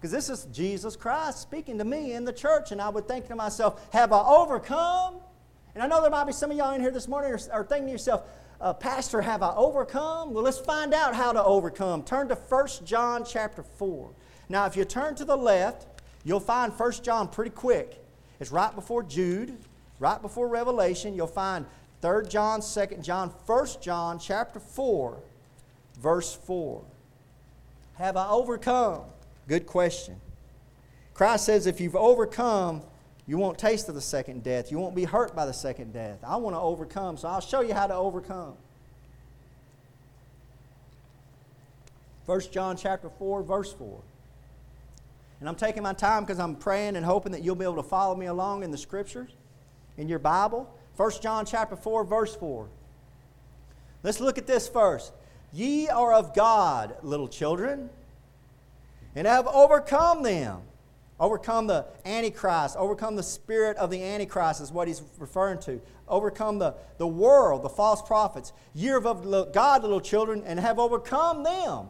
Because 0.00 0.12
this 0.12 0.30
is 0.30 0.46
Jesus 0.46 0.96
Christ 0.96 1.40
speaking 1.42 1.76
to 1.76 1.84
me 1.84 2.14
in 2.14 2.24
the 2.24 2.32
church, 2.32 2.72
and 2.72 2.80
I 2.80 2.88
would 2.88 3.06
think 3.06 3.28
to 3.28 3.36
myself, 3.36 3.86
have 3.92 4.14
I 4.14 4.22
overcome? 4.22 5.16
And 5.74 5.84
I 5.84 5.86
know 5.86 6.00
there 6.00 6.10
might 6.10 6.24
be 6.24 6.32
some 6.32 6.50
of 6.50 6.56
y'all 6.56 6.72
in 6.72 6.80
here 6.80 6.90
this 6.90 7.06
morning 7.06 7.30
are, 7.32 7.40
are 7.52 7.64
thinking 7.64 7.88
to 7.88 7.92
yourself, 7.92 8.22
uh, 8.60 8.74
Pastor, 8.74 9.22
have 9.22 9.42
I 9.42 9.54
overcome? 9.54 10.34
Well, 10.34 10.44
let's 10.44 10.58
find 10.58 10.92
out 10.92 11.14
how 11.14 11.32
to 11.32 11.42
overcome. 11.42 12.02
Turn 12.02 12.28
to 12.28 12.34
1 12.34 12.68
John 12.84 13.24
chapter 13.24 13.62
4. 13.62 14.10
Now, 14.48 14.66
if 14.66 14.76
you 14.76 14.84
turn 14.84 15.14
to 15.14 15.24
the 15.24 15.36
left, 15.36 15.86
you'll 16.24 16.40
find 16.40 16.72
1 16.72 16.92
John 17.02 17.28
pretty 17.28 17.52
quick. 17.52 18.04
It's 18.38 18.52
right 18.52 18.74
before 18.74 19.02
Jude, 19.02 19.56
right 19.98 20.20
before 20.20 20.48
Revelation. 20.48 21.14
You'll 21.14 21.26
find 21.26 21.64
3 22.02 22.26
John, 22.28 22.60
2 22.60 22.96
John, 23.00 23.30
1 23.46 23.66
John 23.80 24.18
chapter 24.18 24.60
4, 24.60 25.18
verse 25.98 26.34
4. 26.34 26.82
Have 27.94 28.16
I 28.16 28.28
overcome? 28.28 29.02
Good 29.48 29.66
question. 29.66 30.20
Christ 31.14 31.46
says 31.46 31.66
if 31.66 31.80
you've 31.80 31.96
overcome, 31.96 32.82
you 33.30 33.38
won't 33.38 33.58
taste 33.58 33.88
of 33.88 33.94
the 33.94 34.00
second 34.00 34.42
death. 34.42 34.72
You 34.72 34.78
won't 34.80 34.96
be 34.96 35.04
hurt 35.04 35.36
by 35.36 35.46
the 35.46 35.52
second 35.52 35.92
death. 35.92 36.18
I 36.24 36.34
want 36.34 36.56
to 36.56 36.60
overcome, 36.60 37.16
so 37.16 37.28
I'll 37.28 37.40
show 37.40 37.60
you 37.60 37.72
how 37.72 37.86
to 37.86 37.94
overcome. 37.94 38.54
1 42.26 42.40
John 42.50 42.76
chapter 42.76 43.08
4, 43.08 43.44
verse 43.44 43.72
4. 43.72 44.00
And 45.38 45.48
I'm 45.48 45.54
taking 45.54 45.84
my 45.84 45.92
time 45.92 46.24
because 46.24 46.40
I'm 46.40 46.56
praying 46.56 46.96
and 46.96 47.06
hoping 47.06 47.30
that 47.30 47.44
you'll 47.44 47.54
be 47.54 47.62
able 47.62 47.76
to 47.76 47.84
follow 47.84 48.16
me 48.16 48.26
along 48.26 48.64
in 48.64 48.72
the 48.72 48.76
scriptures, 48.76 49.30
in 49.96 50.08
your 50.08 50.18
Bible. 50.18 50.68
1 50.96 51.12
John 51.22 51.46
chapter 51.46 51.76
4, 51.76 52.02
verse 52.02 52.34
4. 52.34 52.66
Let's 54.02 54.18
look 54.18 54.38
at 54.38 54.48
this 54.48 54.68
first. 54.68 55.12
Ye 55.52 55.88
are 55.88 56.12
of 56.12 56.34
God, 56.34 56.96
little 57.04 57.28
children, 57.28 57.90
and 59.14 59.24
have 59.28 59.46
overcome 59.46 60.24
them. 60.24 60.62
Overcome 61.20 61.66
the 61.66 61.84
Antichrist, 62.06 62.76
overcome 62.78 63.14
the 63.14 63.22
spirit 63.22 63.76
of 63.76 63.90
the 63.90 64.02
Antichrist, 64.02 64.62
is 64.62 64.72
what 64.72 64.88
he's 64.88 65.02
referring 65.18 65.58
to. 65.60 65.78
Overcome 66.08 66.58
the, 66.58 66.74
the 66.96 67.06
world, 67.06 67.62
the 67.62 67.68
false 67.68 68.00
prophets. 68.00 68.54
Year 68.74 68.96
of 68.96 69.52
God, 69.52 69.82
little 69.82 70.00
children, 70.00 70.42
and 70.46 70.58
have 70.58 70.78
overcome 70.78 71.42
them. 71.42 71.88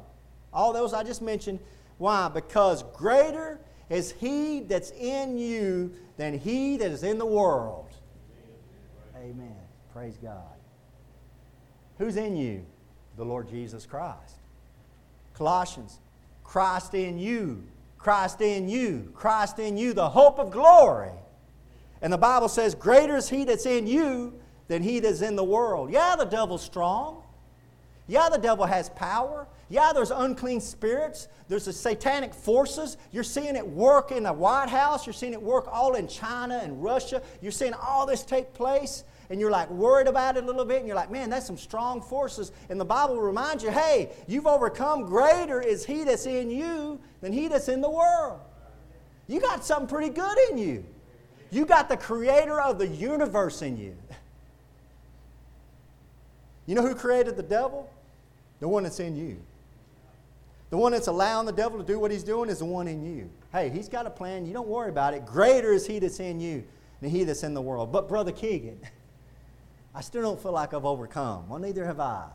All 0.52 0.72
those 0.72 0.92
I 0.92 1.04
just 1.04 1.22
mentioned. 1.22 1.60
Why? 1.98 2.28
Because 2.28 2.82
greater 2.94 3.60
is 3.88 4.10
he 4.12 4.60
that's 4.60 4.90
in 4.90 5.38
you 5.38 5.92
than 6.16 6.36
he 6.36 6.76
that 6.78 6.90
is 6.90 7.04
in 7.04 7.18
the 7.18 7.26
world. 7.26 7.88
Amen. 9.16 9.54
Praise 9.92 10.18
God. 10.20 10.42
Who's 11.98 12.16
in 12.16 12.36
you? 12.36 12.64
The 13.16 13.24
Lord 13.24 13.48
Jesus 13.48 13.86
Christ. 13.86 14.36
Colossians 15.34 16.00
Christ 16.42 16.94
in 16.94 17.16
you, 17.18 17.62
Christ 18.00 18.40
in 18.40 18.68
you, 18.68 19.12
Christ 19.14 19.58
in 19.58 19.76
you, 19.76 19.92
the 19.92 20.08
hope 20.08 20.38
of 20.38 20.50
glory. 20.50 21.12
And 22.00 22.10
the 22.10 22.18
Bible 22.18 22.48
says, 22.48 22.74
Greater 22.74 23.16
is 23.16 23.28
he 23.28 23.44
that's 23.44 23.66
in 23.66 23.86
you 23.86 24.40
than 24.68 24.82
he 24.82 25.00
that's 25.00 25.20
in 25.20 25.36
the 25.36 25.44
world. 25.44 25.92
Yeah, 25.92 26.16
the 26.16 26.24
devil's 26.24 26.62
strong. 26.62 27.22
Yeah, 28.08 28.30
the 28.30 28.38
devil 28.38 28.64
has 28.64 28.88
power. 28.90 29.46
Yeah, 29.68 29.92
there's 29.92 30.10
unclean 30.10 30.60
spirits. 30.62 31.28
There's 31.48 31.66
the 31.66 31.72
satanic 31.74 32.32
forces. 32.32 32.96
You're 33.12 33.22
seeing 33.22 33.54
it 33.54 33.66
work 33.66 34.12
in 34.12 34.22
the 34.22 34.32
White 34.32 34.70
House. 34.70 35.06
You're 35.06 35.12
seeing 35.12 35.34
it 35.34 35.42
work 35.42 35.68
all 35.70 35.94
in 35.94 36.08
China 36.08 36.58
and 36.62 36.82
Russia. 36.82 37.22
You're 37.42 37.52
seeing 37.52 37.74
all 37.74 38.06
this 38.06 38.22
take 38.22 38.54
place 38.54 39.04
and 39.30 39.40
you're 39.40 39.50
like 39.50 39.70
worried 39.70 40.08
about 40.08 40.36
it 40.36 40.42
a 40.42 40.46
little 40.46 40.64
bit, 40.64 40.78
and 40.78 40.86
you're 40.86 40.96
like, 40.96 41.10
man, 41.10 41.30
that's 41.30 41.46
some 41.46 41.56
strong 41.56 42.02
forces. 42.02 42.50
And 42.68 42.80
the 42.80 42.84
Bible 42.84 43.20
reminds 43.20 43.62
you, 43.62 43.70
hey, 43.70 44.10
you've 44.26 44.46
overcome. 44.46 45.06
Greater 45.06 45.62
is 45.62 45.86
He 45.86 46.04
that's 46.04 46.26
in 46.26 46.50
you 46.50 47.00
than 47.20 47.32
He 47.32 47.46
that's 47.46 47.68
in 47.68 47.80
the 47.80 47.88
world. 47.88 48.40
You 49.28 49.40
got 49.40 49.64
something 49.64 49.86
pretty 49.86 50.12
good 50.12 50.36
in 50.50 50.58
you. 50.58 50.84
You 51.52 51.64
got 51.64 51.88
the 51.88 51.96
creator 51.96 52.60
of 52.60 52.78
the 52.78 52.88
universe 52.88 53.62
in 53.62 53.76
you. 53.76 53.96
You 56.66 56.74
know 56.74 56.82
who 56.82 56.94
created 56.94 57.36
the 57.36 57.42
devil? 57.42 57.88
The 58.58 58.68
one 58.68 58.82
that's 58.82 59.00
in 59.00 59.16
you. 59.16 59.40
The 60.70 60.76
one 60.76 60.92
that's 60.92 61.08
allowing 61.08 61.46
the 61.46 61.52
devil 61.52 61.78
to 61.78 61.84
do 61.84 61.98
what 61.98 62.10
he's 62.10 62.22
doing 62.22 62.48
is 62.48 62.58
the 62.58 62.64
one 62.64 62.86
in 62.86 63.04
you. 63.04 63.28
Hey, 63.52 63.70
he's 63.70 63.88
got 63.88 64.06
a 64.06 64.10
plan. 64.10 64.46
You 64.46 64.52
don't 64.52 64.68
worry 64.68 64.88
about 64.88 65.14
it. 65.14 65.26
Greater 65.26 65.72
is 65.72 65.86
he 65.86 65.98
that's 65.98 66.20
in 66.20 66.40
you 66.40 66.64
than 67.00 67.10
he 67.10 67.24
that's 67.24 67.42
in 67.42 67.54
the 67.54 67.60
world. 67.60 67.90
But, 67.90 68.08
Brother 68.08 68.30
Keegan, 68.30 68.78
I 69.94 70.03
still 70.03 70.22
don't 70.22 70.40
feel 70.40 70.53
like 70.53 70.72
I've 70.72 70.85
overcome. 70.85 71.48
Well, 71.48 71.59
neither 71.59 71.85
have 71.85 72.00
I. 72.00 72.29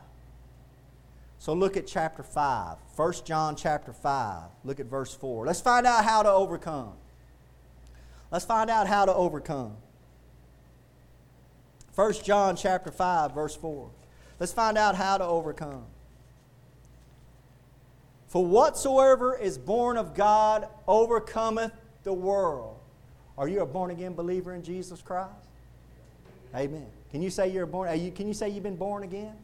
So 1.38 1.52
look 1.52 1.76
at 1.76 1.86
chapter 1.86 2.22
5. 2.22 2.76
1 2.94 3.12
John 3.24 3.56
chapter 3.56 3.92
5. 3.92 4.42
Look 4.64 4.80
at 4.80 4.86
verse 4.86 5.14
4. 5.14 5.46
Let's 5.46 5.60
find 5.60 5.86
out 5.86 6.04
how 6.04 6.22
to 6.22 6.30
overcome. 6.30 6.92
Let's 8.30 8.44
find 8.44 8.68
out 8.70 8.86
how 8.86 9.04
to 9.04 9.14
overcome. 9.14 9.76
1 11.94 12.12
John 12.24 12.56
chapter 12.56 12.90
5 12.90 13.32
verse 13.32 13.56
4. 13.56 13.88
Let's 14.38 14.52
find 14.52 14.76
out 14.76 14.96
how 14.96 15.16
to 15.18 15.24
overcome. 15.24 15.84
For 18.28 18.44
whatsoever 18.44 19.36
is 19.36 19.56
born 19.56 19.96
of 19.96 20.14
God 20.14 20.68
overcometh 20.86 21.72
the 22.02 22.12
world. 22.12 22.78
Are 23.38 23.48
you 23.48 23.60
a 23.60 23.66
born 23.66 23.90
again 23.90 24.14
believer 24.14 24.54
in 24.54 24.62
Jesus 24.62 25.00
Christ? 25.00 25.32
Amen. 26.54 26.86
Can 27.10 27.22
you 27.22 27.30
say 27.30 27.48
you're 27.48 27.66
born? 27.66 27.98
You, 27.98 28.10
can 28.10 28.26
you 28.26 28.34
say 28.34 28.48
you've 28.48 28.62
been 28.62 28.76
born 28.76 29.02
again? 29.02 29.34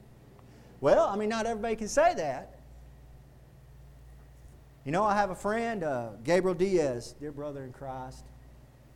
Well, 0.81 1.07
I 1.07 1.17
mean, 1.17 1.29
not 1.29 1.47
everybody 1.47 1.77
can 1.77 1.89
say 1.89 2.15
that. 2.15 2.59
You 4.85 4.91
know, 4.91 5.05
I 5.05 5.15
have 5.15 5.31
a 5.31 5.35
friend, 5.35 5.85
uh, 5.85 6.09
Gabriel 6.25 6.57
Diaz, 6.57 7.15
dear 7.21 7.31
brother 7.31 7.63
in 7.63 7.73
Christ. 7.73 8.25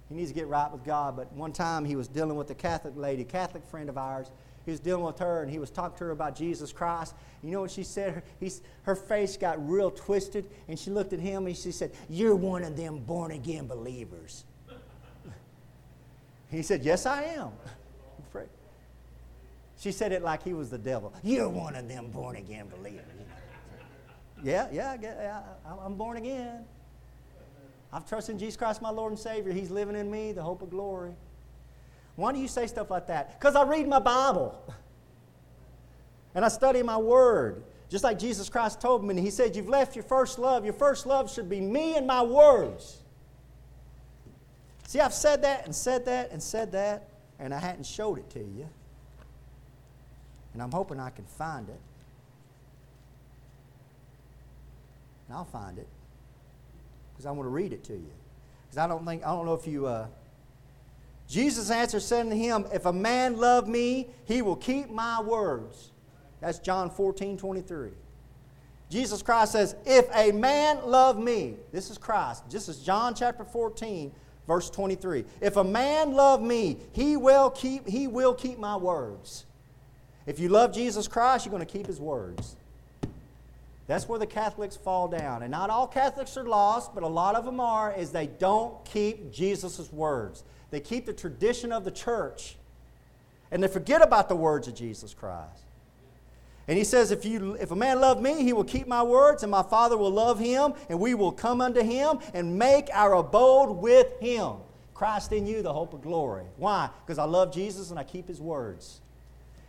He 0.08 0.16
needs 0.16 0.30
to 0.30 0.34
get 0.34 0.48
right 0.48 0.70
with 0.70 0.84
God. 0.84 1.16
But 1.16 1.32
one 1.32 1.52
time 1.52 1.84
he 1.84 1.94
was 1.94 2.08
dealing 2.08 2.36
with 2.36 2.50
a 2.50 2.54
Catholic 2.54 2.94
lady, 2.96 3.24
Catholic 3.24 3.64
friend 3.64 3.88
of 3.88 3.96
ours. 3.96 4.32
He 4.64 4.72
was 4.72 4.80
dealing 4.80 5.04
with 5.04 5.20
her 5.20 5.42
and 5.42 5.50
he 5.50 5.60
was 5.60 5.70
talking 5.70 5.96
to 5.98 6.04
her 6.04 6.10
about 6.10 6.34
Jesus 6.34 6.72
Christ. 6.72 7.14
You 7.40 7.52
know 7.52 7.60
what 7.60 7.70
she 7.70 7.84
said? 7.84 8.14
Her, 8.14 8.24
he's, 8.40 8.62
her 8.82 8.96
face 8.96 9.36
got 9.36 9.64
real 9.68 9.92
twisted 9.92 10.44
and 10.66 10.76
she 10.76 10.90
looked 10.90 11.12
at 11.12 11.20
him 11.20 11.46
and 11.46 11.56
she 11.56 11.70
said, 11.70 11.92
You're 12.08 12.34
one 12.34 12.64
of 12.64 12.76
them 12.76 12.98
born 12.98 13.30
again 13.30 13.68
believers. 13.68 14.44
he 16.50 16.62
said, 16.62 16.84
Yes, 16.84 17.06
I 17.06 17.22
am. 17.22 17.50
She 19.78 19.92
said 19.92 20.12
it 20.12 20.22
like 20.22 20.42
he 20.42 20.54
was 20.54 20.70
the 20.70 20.78
devil. 20.78 21.12
You're 21.22 21.48
one 21.48 21.76
of 21.76 21.88
them 21.88 22.08
born 22.10 22.36
again 22.36 22.68
believers. 22.68 23.04
yeah, 24.42 24.68
yeah, 24.72 24.96
yeah, 25.00 25.40
I'm 25.84 25.94
born 25.94 26.16
again. 26.16 26.64
I've 27.92 28.06
trusted 28.08 28.34
in 28.34 28.38
Jesus 28.38 28.56
Christ, 28.56 28.82
my 28.82 28.90
Lord 28.90 29.12
and 29.12 29.18
Savior. 29.18 29.52
He's 29.52 29.70
living 29.70 29.96
in 29.96 30.10
me, 30.10 30.32
the 30.32 30.42
hope 30.42 30.62
of 30.62 30.70
glory. 30.70 31.12
Why 32.16 32.32
do 32.32 32.38
you 32.38 32.48
say 32.48 32.66
stuff 32.66 32.90
like 32.90 33.06
that? 33.08 33.38
Because 33.38 33.54
I 33.54 33.62
read 33.64 33.86
my 33.86 33.98
Bible 33.98 34.60
and 36.34 36.44
I 36.44 36.48
study 36.48 36.82
my 36.82 36.96
Word. 36.96 37.62
Just 37.88 38.02
like 38.02 38.18
Jesus 38.18 38.48
Christ 38.48 38.80
told 38.80 39.04
me, 39.04 39.10
and 39.10 39.18
He 39.18 39.30
said, 39.30 39.54
You've 39.54 39.68
left 39.68 39.94
your 39.94 40.02
first 40.02 40.38
love. 40.38 40.64
Your 40.64 40.74
first 40.74 41.06
love 41.06 41.32
should 41.32 41.48
be 41.48 41.60
me 41.60 41.96
and 41.96 42.06
my 42.06 42.22
words. 42.22 43.02
See, 44.86 45.00
I've 45.00 45.14
said 45.14 45.42
that 45.42 45.64
and 45.66 45.74
said 45.74 46.04
that 46.06 46.32
and 46.32 46.42
said 46.42 46.72
that, 46.72 47.10
and 47.38 47.54
I 47.54 47.58
hadn't 47.58 47.86
showed 47.86 48.18
it 48.18 48.28
to 48.30 48.40
you. 48.40 48.68
And 50.56 50.62
I'm 50.62 50.70
hoping 50.70 50.98
I 50.98 51.10
can 51.10 51.26
find 51.26 51.68
it. 51.68 51.78
And 55.28 55.36
I'll 55.36 55.44
find 55.44 55.76
it. 55.76 55.86
Because 57.12 57.26
I 57.26 57.30
want 57.32 57.44
to 57.44 57.50
read 57.50 57.74
it 57.74 57.84
to 57.84 57.92
you. 57.92 58.10
Because 58.64 58.78
I 58.78 58.86
don't 58.86 59.04
think, 59.04 59.22
I 59.22 59.34
don't 59.34 59.44
know 59.44 59.52
if 59.52 59.66
you. 59.66 59.86
Uh, 59.86 60.06
Jesus 61.28 61.70
answered, 61.70 62.00
saying 62.00 62.30
to 62.30 62.36
him, 62.36 62.64
If 62.72 62.86
a 62.86 62.92
man 62.92 63.36
love 63.36 63.68
me, 63.68 64.08
he 64.24 64.40
will 64.40 64.56
keep 64.56 64.88
my 64.88 65.20
words. 65.20 65.90
That's 66.40 66.58
John 66.58 66.88
14, 66.88 67.36
23. 67.36 67.90
Jesus 68.88 69.20
Christ 69.20 69.52
says, 69.52 69.76
If 69.84 70.08
a 70.14 70.32
man 70.32 70.78
love 70.86 71.18
me, 71.18 71.56
this 71.70 71.90
is 71.90 71.98
Christ. 71.98 72.48
This 72.48 72.70
is 72.70 72.78
John 72.78 73.14
chapter 73.14 73.44
14, 73.44 74.10
verse 74.46 74.70
23. 74.70 75.26
If 75.42 75.58
a 75.58 75.64
man 75.64 76.14
love 76.14 76.40
me, 76.40 76.78
he 76.92 77.18
will 77.18 77.50
keep, 77.50 77.86
he 77.86 78.06
will 78.06 78.32
keep 78.32 78.58
my 78.58 78.78
words. 78.78 79.44
If 80.26 80.40
you 80.40 80.48
love 80.48 80.74
Jesus 80.74 81.06
Christ, 81.06 81.46
you're 81.46 81.52
going 81.52 81.64
to 81.64 81.72
keep 81.72 81.86
his 81.86 82.00
words. 82.00 82.56
That's 83.86 84.08
where 84.08 84.18
the 84.18 84.26
Catholics 84.26 84.76
fall 84.76 85.06
down. 85.06 85.42
And 85.42 85.50
not 85.52 85.70
all 85.70 85.86
Catholics 85.86 86.36
are 86.36 86.44
lost, 86.44 86.92
but 86.92 87.04
a 87.04 87.08
lot 87.08 87.36
of 87.36 87.44
them 87.44 87.60
are, 87.60 87.94
is 87.94 88.10
they 88.10 88.26
don't 88.26 88.84
keep 88.84 89.32
Jesus' 89.32 89.92
words. 89.92 90.42
They 90.70 90.80
keep 90.80 91.06
the 91.06 91.12
tradition 91.12 91.70
of 91.70 91.84
the 91.84 91.92
church. 91.92 92.56
And 93.52 93.62
they 93.62 93.68
forget 93.68 94.02
about 94.02 94.28
the 94.28 94.34
words 94.34 94.66
of 94.66 94.74
Jesus 94.74 95.14
Christ. 95.14 95.62
And 96.66 96.76
he 96.76 96.82
says, 96.82 97.12
if, 97.12 97.24
you, 97.24 97.54
if 97.54 97.70
a 97.70 97.76
man 97.76 98.00
love 98.00 98.20
me, 98.20 98.42
he 98.42 98.52
will 98.52 98.64
keep 98.64 98.88
my 98.88 99.04
words, 99.04 99.44
and 99.44 99.52
my 99.52 99.62
Father 99.62 99.96
will 99.96 100.10
love 100.10 100.40
him, 100.40 100.74
and 100.88 100.98
we 100.98 101.14
will 101.14 101.30
come 101.30 101.60
unto 101.60 101.80
him 101.80 102.18
and 102.34 102.58
make 102.58 102.88
our 102.92 103.14
abode 103.14 103.76
with 103.76 104.18
him. 104.18 104.54
Christ 104.92 105.30
in 105.32 105.46
you, 105.46 105.62
the 105.62 105.72
hope 105.72 105.94
of 105.94 106.02
glory. 106.02 106.44
Why? 106.56 106.90
Because 107.04 107.18
I 107.18 107.24
love 107.24 107.54
Jesus 107.54 107.90
and 107.90 107.98
I 108.00 108.02
keep 108.02 108.26
his 108.26 108.40
words. 108.40 109.00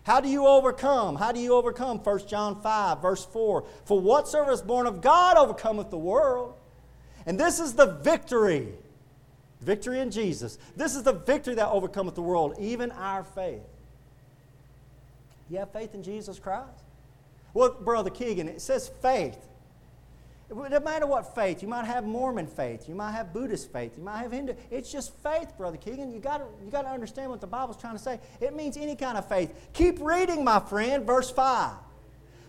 How 0.08 0.22
do 0.22 0.30
you 0.30 0.47
overcome? 0.47 1.18
How 1.18 1.34
do 1.34 1.41
you 1.41 1.53
overcome? 1.53 1.99
1 1.99 2.28
John 2.28 2.62
5, 2.62 3.01
verse 3.01 3.26
4. 3.26 3.66
For 3.84 3.99
whatsoever 3.99 4.53
is 4.53 4.62
born 4.62 4.88
of 4.88 5.01
God 5.01 5.36
overcometh 5.36 5.89
the 5.89 5.97
world. 5.97 6.53
And 7.26 7.38
this 7.38 7.60
is 7.60 7.74
the 7.74 7.88
victory. 7.88 8.70
Victory 9.60 9.99
in 9.99 10.10
Jesus. 10.10 10.60
This 10.78 10.95
is 10.95 11.03
the 11.03 11.12
victory 11.12 11.55
that 11.55 11.68
overcometh 11.68 12.16
the 12.16 12.22
world, 12.22 12.55
even 12.58 12.89
our 12.91 13.26
faith. 13.26 13.60
You 15.49 15.58
have 15.58 15.74
faith 15.74 15.93
in 15.93 16.03
Jesus 16.03 16.39
Christ? 16.39 16.86
Well, 17.53 17.72
Brother 17.72 18.10
Keegan, 18.10 18.47
it 18.47 18.62
says 18.62 18.89
faith. 19.01 19.47
It 20.50 20.56
doesn't 20.56 20.86
matter 20.86 21.06
what 21.06 21.36
faith. 21.36 21.62
You 21.62 21.68
might 21.68 21.86
have 21.86 22.06
Mormon 22.06 22.48
faith. 22.48 22.88
You 22.88 22.95
might 22.95 23.12
have 23.12 23.34
Buddhist 23.34 23.72
faith. 23.72 23.98
You 23.98 24.04
might 24.04 24.20
have 24.20 24.32
Hindu. 24.32 24.54
It's 24.72 24.89
just 24.89 25.14
faith, 25.22 25.58
Brother 25.58 25.76
Keegan. 25.76 26.12
You 26.12 26.20
got 26.20 26.41
you 26.64 26.72
got 26.72 26.84
to 26.84 26.89
understand 26.89 27.30
what 27.30 27.41
the 27.41 27.48
Bible's 27.48 27.76
trying 27.76 27.95
to 27.95 28.02
say. 28.02 28.20
It 28.39 28.56
means 28.56 28.78
any 28.78 28.95
kind 28.95 29.18
of 29.18 29.28
faith. 29.28 29.54
Keep 29.74 30.00
reading, 30.00 30.45
my 30.45 30.60
friend. 30.62 31.06
Verse 31.06 31.30
five. 31.30 31.76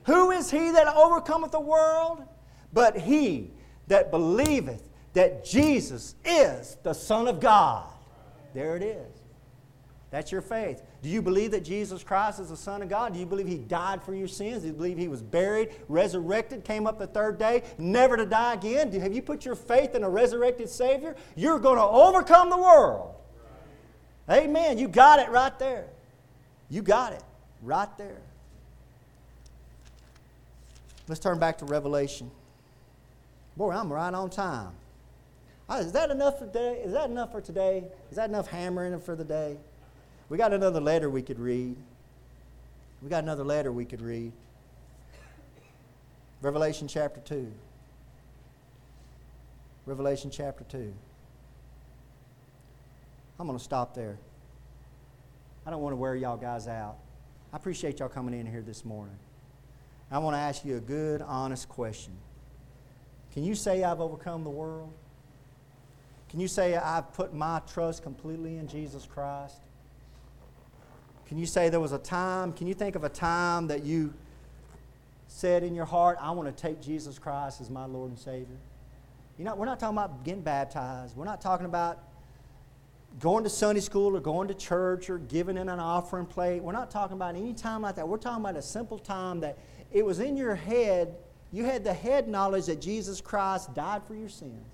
Who 0.07 0.31
is 0.31 0.51
he 0.51 0.71
that 0.71 0.87
overcometh 0.95 1.51
the 1.51 1.61
world? 1.61 2.23
But 2.73 2.97
he 2.97 3.51
that 3.89 4.11
believeth 4.11 4.89
that 5.15 5.45
Jesus 5.45 6.15
is 6.25 6.77
the 6.85 6.93
Son 6.93 7.27
of 7.27 7.41
God. 7.41 7.87
There 8.55 8.77
it 8.77 8.83
is. 8.83 9.18
That's 10.11 10.33
your 10.33 10.41
faith. 10.41 10.83
Do 11.03 11.09
you 11.09 11.21
believe 11.21 11.51
that 11.51 11.65
Jesus 11.65 12.03
Christ 12.03 12.41
is 12.41 12.49
the 12.49 12.57
Son 12.57 12.81
of 12.81 12.89
God? 12.89 13.13
Do 13.13 13.21
you 13.21 13.27
believe 13.27 13.47
He 13.47 13.59
died 13.59 14.03
for 14.03 14.15
your 14.15 14.29
sins? 14.29 14.63
Do 14.63 14.69
you 14.69 14.73
believe 14.73 14.97
He 14.97 15.09
was 15.09 15.23
buried, 15.23 15.71
resurrected, 15.89 16.65
came 16.65 16.87
up 16.87 16.99
the 16.99 17.07
third 17.07 17.39
day, 17.39 17.63
never 17.77 18.17
to 18.17 18.25
die 18.25 18.55
again? 18.55 18.91
Do, 18.91 18.99
have 19.01 19.13
you 19.13 19.21
put 19.21 19.45
your 19.45 19.55
faith 19.55 19.95
in 19.95 20.05
a 20.05 20.09
resurrected 20.09 20.71
Savior? 20.71 21.15
You're 21.37 21.59
going 21.59 21.77
to 21.77 21.85
overcome 21.85 22.49
the 22.49 22.57
world. 22.57 23.15
Amen. 24.31 24.79
You 24.79 24.89
got 24.89 25.19
it 25.19 25.29
right 25.29 25.59
there. 25.59 25.87
You 26.71 26.83
got 26.83 27.13
it 27.13 27.23
right 27.63 27.89
there. 27.99 28.21
Let's 31.07 31.21
turn 31.21 31.39
back 31.39 31.59
to 31.59 31.65
Revelation. 31.67 32.31
Boy, 33.57 33.73
I'm 33.73 33.93
right 33.93 34.13
on 34.13 34.31
time. 34.31 34.73
Is 35.71 35.93
that 35.93 36.11
enough 36.11 36.39
for 36.39 36.47
today? 36.47 36.81
Is 36.85 36.93
that 36.93 37.11
enough 37.11 37.33
for 37.33 37.43
today? 37.43 37.85
Is 38.11 38.17
that 38.17 38.31
enough 38.31 38.49
hammering 38.49 38.99
for 39.01 39.15
the 39.15 39.25
day? 39.25 39.59
We 40.29 40.37
got 40.37 40.53
another 40.53 40.81
letter 40.81 41.09
we 41.09 41.23
could 41.23 41.39
read. 41.39 41.77
We 43.03 43.09
got 43.09 43.23
another 43.23 43.45
letter 43.45 43.73
we 43.73 43.85
could 43.85 44.03
read. 44.03 44.33
Revelation 46.43 46.87
chapter 46.87 47.21
2. 47.21 47.51
Revelation 49.87 50.31
chapter 50.31 50.65
2. 50.65 50.93
I'm 53.41 53.47
going 53.47 53.59
to 53.59 53.65
stop 53.65 53.95
there. 53.95 54.19
I 55.67 55.71
don't 55.71 55.81
want 55.81 55.93
to 55.93 55.97
wear 55.97 56.15
y'all 56.15 56.37
guys 56.37 56.69
out. 56.69 56.97
I 57.53 57.57
appreciate 57.57 58.01
y'all 58.01 58.09
coming 58.09 58.39
in 58.39 58.47
here 58.47 58.63
this 58.63 58.85
morning. 58.85 59.17
I 60.11 60.19
want 60.19 60.35
to 60.35 60.39
ask 60.39 60.65
you 60.65 60.77
a 60.77 60.81
good, 60.81 61.23
honest 61.23 61.69
question. 61.69 62.13
Can 63.33 63.45
you 63.45 63.55
say 63.55 63.85
I've 63.85 64.01
overcome 64.01 64.45
the 64.45 64.51
world? 64.51 64.93
Can 66.29 66.41
you 66.41 66.49
say 66.49 66.77
I've 66.77 67.13
put 67.15 67.33
my 67.33 67.61
trust 67.73 68.03
completely 68.03 68.59
in 68.59 68.69
Jesus 68.69 69.07
Christ? 69.07 69.61
Can 71.29 71.37
you 71.37 71.45
say 71.45 71.69
there 71.69 71.79
was 71.79 71.93
a 71.93 71.99
time? 71.99 72.55
Can 72.55 72.67
you 72.67 72.75
think 72.75 72.97
of 72.97 73.05
a 73.05 73.09
time 73.11 73.67
that 73.67 73.85
you 73.85 74.15
said 75.27 75.63
in 75.63 75.75
your 75.75 75.85
heart, 75.85 76.17
I 76.21 76.31
want 76.31 76.55
to 76.55 76.63
take 76.63 76.81
Jesus 76.81 77.19
Christ 77.19 77.61
as 77.61 77.69
my 77.69 77.85
Lord 77.85 78.11
and 78.11 78.19
Savior? 78.19 78.57
You 79.39 79.45
know, 79.45 79.55
we're 79.55 79.67
not 79.67 79.79
talking 79.79 79.97
about 79.97 80.25
getting 80.25 80.41
baptized. 80.41 81.15
We're 81.15 81.27
not 81.27 81.43
talking 81.43 81.67
about 81.67 81.99
going 83.21 83.45
to 83.45 83.51
Sunday 83.51 83.83
school 83.83 84.17
or 84.17 84.21
going 84.21 84.49
to 84.49 84.55
church 84.55 85.11
or 85.11 85.19
giving 85.19 85.59
in 85.59 85.69
an 85.69 85.79
offering 85.79 86.25
plate. 86.25 86.63
We're 86.63 86.73
not 86.73 86.91
talking 86.91 87.17
about 87.17 87.37
any 87.37 87.53
time 87.53 87.83
like 87.83 87.97
that. 87.97 88.09
We're 88.09 88.17
talking 88.17 88.43
about 88.43 88.57
a 88.57 88.63
simple 88.63 88.99
time 88.99 89.41
that 89.41 89.59
it 89.93 90.05
was 90.05 90.21
in 90.21 90.35
your 90.35 90.55
head. 90.55 91.15
You 91.53 91.65
had 91.65 91.85
the 91.85 91.93
head 91.93 92.27
knowledge 92.27 92.67
that 92.67 92.81
Jesus 92.81 93.21
Christ 93.21 93.75
died 93.75 94.03
for 94.09 94.15
your 94.15 94.31
sins. 94.31 94.67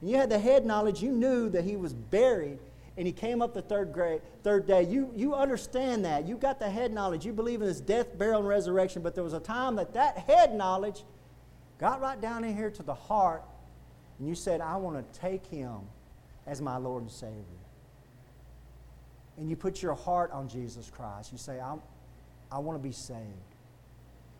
And 0.00 0.10
you 0.10 0.16
had 0.16 0.30
the 0.30 0.38
head 0.38 0.66
knowledge, 0.66 1.00
you 1.00 1.12
knew 1.12 1.48
that 1.50 1.64
he 1.64 1.76
was 1.76 1.92
buried 1.94 2.58
and 2.96 3.06
he 3.06 3.12
came 3.12 3.40
up 3.40 3.54
the 3.54 3.62
third, 3.62 3.92
grade, 3.92 4.20
third 4.42 4.66
day. 4.66 4.82
You, 4.82 5.10
you 5.14 5.34
understand 5.34 6.04
that. 6.04 6.26
You 6.26 6.36
got 6.36 6.58
the 6.58 6.68
head 6.68 6.92
knowledge. 6.92 7.24
You 7.24 7.32
believe 7.32 7.62
in 7.62 7.68
his 7.68 7.80
death, 7.80 8.18
burial, 8.18 8.40
and 8.40 8.48
resurrection. 8.48 9.02
But 9.02 9.14
there 9.14 9.24
was 9.24 9.32
a 9.32 9.40
time 9.40 9.76
that 9.76 9.94
that 9.94 10.18
head 10.18 10.54
knowledge 10.54 11.04
got 11.78 12.00
right 12.00 12.20
down 12.20 12.44
in 12.44 12.54
here 12.54 12.70
to 12.70 12.82
the 12.82 12.94
heart, 12.94 13.44
and 14.18 14.28
you 14.28 14.34
said, 14.34 14.60
I 14.60 14.76
want 14.76 15.12
to 15.12 15.20
take 15.20 15.46
him 15.46 15.78
as 16.46 16.60
my 16.60 16.76
Lord 16.76 17.02
and 17.02 17.10
Savior. 17.10 17.42
And 19.38 19.48
you 19.48 19.56
put 19.56 19.82
your 19.82 19.94
heart 19.94 20.30
on 20.30 20.48
Jesus 20.48 20.90
Christ. 20.90 21.32
You 21.32 21.38
say, 21.38 21.58
I, 21.60 21.76
I 22.50 22.58
want 22.58 22.78
to 22.78 22.82
be 22.82 22.92
saved. 22.92 23.51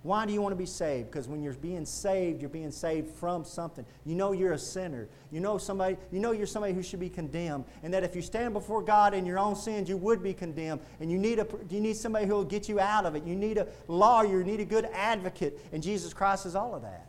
Why 0.03 0.27
do 0.27 0.33
you 0.33 0.43
want 0.43 0.53
to 0.53 0.57
be 0.57 0.67
saved? 0.67 1.11
Because 1.11 1.29
when 1.29 1.43
you're 1.43 1.53
being 1.55 1.87
saved, 1.87 2.41
you're 2.41 2.51
being 2.51 2.73
saved 2.73 3.09
from 3.09 3.45
something. 3.45 3.87
You 4.05 4.17
know 4.17 4.33
you're 4.33 4.55
a 4.55 4.59
sinner. 4.59 5.09
You 5.31 5.39
know 5.39 5.59
somebody, 5.59 5.97
you 6.11 6.19
know 6.19 6.33
you're 6.33 6.47
somebody 6.47 6.75
who 6.75 6.83
should 6.83 6.99
be 6.99 7.09
condemned. 7.09 7.65
And 7.85 7.95
that 7.95 8.03
if 8.03 8.17
you 8.17 8.23
stand 8.23 8.53
before 8.53 8.83
God 8.83 9.15
in 9.15 9.25
your 9.25 9.39
own 9.39 9.55
sins, 9.55 9.89
you 9.89 9.97
would 9.97 10.21
be 10.21 10.35
condemned. 10.35 10.81
And 10.99 11.11
you 11.11 11.19
need 11.19 11.39
a 11.39 11.47
you 11.71 11.81
need 11.81 11.97
somebody 11.97 12.27
who 12.27 12.35
will 12.35 12.45
get 12.45 12.69
you 12.69 12.81
out 12.81 13.07
of 13.07 13.15
it. 13.15 13.25
You 13.25 13.37
need 13.37 13.59
a 13.59 13.69
lawyer, 13.87 14.39
you 14.39 14.45
need 14.45 14.61
a 14.61 14.65
good 14.65 14.89
advocate. 14.93 15.61
And 15.73 15.83
Jesus 15.83 16.13
Christ 16.13 16.47
is 16.47 16.57
all 16.57 16.75
of 16.75 16.83
that. 16.83 17.07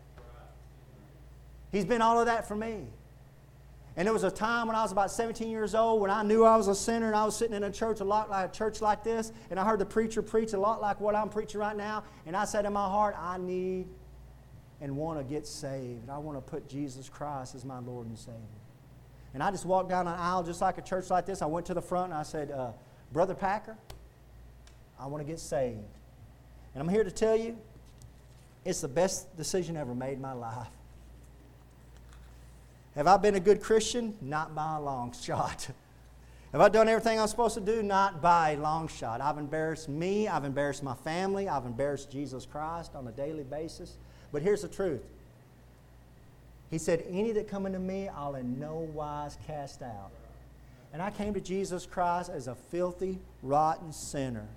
He's 1.71 1.85
been 1.85 2.03
all 2.03 2.19
of 2.19 2.27
that 2.27 2.47
for 2.47 2.55
me. 2.55 2.85
And 3.95 4.07
there 4.07 4.13
was 4.13 4.23
a 4.23 4.31
time 4.31 4.67
when 4.67 4.75
I 4.75 4.81
was 4.81 4.91
about 4.91 5.11
17 5.11 5.49
years 5.49 5.75
old 5.75 6.01
when 6.01 6.09
I 6.09 6.23
knew 6.23 6.43
I 6.43 6.57
was 6.57 6.67
a 6.67 6.73
sinner 6.73 7.07
and 7.07 7.15
I 7.15 7.25
was 7.25 7.35
sitting 7.35 7.55
in 7.55 7.63
a 7.63 7.71
church 7.71 7.99
a 7.99 8.03
lot 8.03 8.29
like 8.29 8.49
a 8.49 8.51
church 8.51 8.81
like 8.81 9.03
this 9.03 9.31
and 9.51 9.59
I 9.59 9.65
heard 9.65 9.79
the 9.79 9.85
preacher 9.85 10.23
preach 10.23 10.53
a 10.53 10.59
lot 10.59 10.81
like 10.81 10.99
what 10.99 11.15
I'm 11.15 11.29
preaching 11.29 11.59
right 11.59 11.77
now 11.77 12.03
and 12.25 12.35
I 12.35 12.45
said 12.45 12.65
in 12.65 12.73
my 12.73 12.87
heart 12.87 13.15
I 13.19 13.37
need 13.37 13.87
and 14.81 14.97
want 14.97 15.19
to 15.19 15.23
get 15.23 15.45
saved. 15.45 16.09
I 16.09 16.17
want 16.17 16.37
to 16.37 16.41
put 16.41 16.67
Jesus 16.67 17.07
Christ 17.07 17.55
as 17.55 17.63
my 17.63 17.79
Lord 17.79 18.07
and 18.07 18.17
Savior. 18.17 18.39
And 19.33 19.41
I 19.41 19.49
just 19.49 19.65
walked 19.65 19.89
down 19.89 20.07
an 20.07 20.13
aisle 20.13 20.43
just 20.43 20.61
like 20.61 20.77
a 20.77 20.81
church 20.81 21.09
like 21.09 21.25
this. 21.25 21.41
I 21.41 21.45
went 21.45 21.65
to 21.67 21.73
the 21.73 21.81
front 21.81 22.11
and 22.11 22.19
I 22.19 22.23
said, 22.23 22.51
uh, 22.51 22.71
Brother 23.11 23.33
Packer, 23.33 23.77
I 24.99 25.07
want 25.07 25.25
to 25.25 25.31
get 25.31 25.39
saved. 25.39 25.79
And 26.73 26.81
I'm 26.81 26.89
here 26.89 27.03
to 27.03 27.11
tell 27.11 27.35
you, 27.35 27.57
it's 28.65 28.81
the 28.81 28.87
best 28.87 29.35
decision 29.37 29.77
ever 29.77 29.95
made 29.95 30.13
in 30.13 30.21
my 30.21 30.33
life. 30.33 30.67
Have 32.95 33.07
I 33.07 33.17
been 33.17 33.35
a 33.35 33.39
good 33.39 33.61
Christian? 33.61 34.15
Not 34.21 34.53
by 34.53 34.77
a 34.77 34.81
long 34.81 35.13
shot. 35.21 35.69
Have 36.51 36.61
I 36.61 36.69
done 36.69 36.87
everything 36.87 37.19
I'm 37.19 37.27
supposed 37.27 37.55
to 37.55 37.61
do? 37.61 37.81
Not 37.81 38.21
by 38.21 38.51
a 38.51 38.57
long 38.57 38.87
shot. 38.87 39.21
I've 39.21 39.39
embarrassed 39.39 39.89
me, 39.89 40.27
I've 40.27 40.45
embarrassed 40.45 40.83
my 40.83 40.93
family, 40.93 41.49
I've 41.49 41.65
embarrassed 41.65 42.11
Jesus 42.11 42.45
Christ 42.45 42.93
on 42.93 43.07
a 43.07 43.11
daily 43.11 43.43
basis. 43.43 43.97
But 44.31 44.43
here's 44.43 44.61
the 44.61 44.67
truth. 44.67 45.01
He 46.69 46.77
said, 46.77 47.03
Any 47.09 47.31
that 47.31 47.47
come 47.47 47.65
unto 47.65 47.79
me, 47.79 48.07
I'll 48.07 48.35
in 48.35 48.59
no 48.59 48.87
wise 48.93 49.37
cast 49.47 49.81
out. 49.81 50.11
And 50.91 51.01
I 51.01 51.09
came 51.09 51.33
to 51.33 51.41
Jesus 51.41 51.87
Christ 51.87 52.29
as 52.29 52.47
a 52.47 52.53
filthy, 52.53 53.17
rotten 53.41 53.91
sinner. 53.91 54.47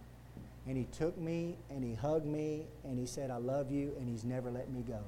And 0.66 0.76
he 0.76 0.84
took 0.84 1.16
me 1.16 1.57
and 1.70 1.82
he 1.82 1.95
hugged 1.95 2.26
me 2.26 2.64
and 2.84 2.99
he 2.99 3.07
said, 3.07 3.30
I 3.30 3.37
love 3.37 3.70
you, 3.70 3.95
and 3.99 4.09
he's 4.09 4.24
never 4.24 4.51
let 4.51 4.70
me 4.70 4.82
go. 4.87 5.01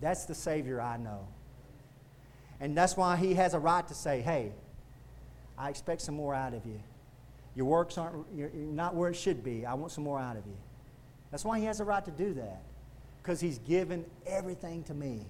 That's 0.00 0.24
the 0.24 0.34
Savior 0.34 0.80
I 0.80 0.96
know. 0.96 1.26
And 2.60 2.76
that's 2.76 2.96
why 2.96 3.16
He 3.16 3.34
has 3.34 3.54
a 3.54 3.58
right 3.58 3.86
to 3.88 3.94
say, 3.94 4.20
hey, 4.20 4.52
I 5.56 5.68
expect 5.68 6.02
some 6.02 6.14
more 6.14 6.34
out 6.34 6.54
of 6.54 6.64
you. 6.64 6.80
Your 7.54 7.66
works 7.66 7.98
aren't 7.98 8.26
you're 8.34 8.50
not 8.50 8.94
where 8.94 9.10
it 9.10 9.16
should 9.16 9.42
be. 9.42 9.66
I 9.66 9.74
want 9.74 9.92
some 9.92 10.04
more 10.04 10.18
out 10.18 10.36
of 10.36 10.46
you. 10.46 10.56
That's 11.30 11.44
why 11.44 11.58
He 11.58 11.64
has 11.66 11.80
a 11.80 11.84
right 11.84 12.04
to 12.04 12.10
do 12.10 12.34
that. 12.34 12.62
Because 13.22 13.40
He's 13.40 13.58
given 13.58 14.04
everything 14.26 14.82
to 14.84 14.94
me. 14.94 15.26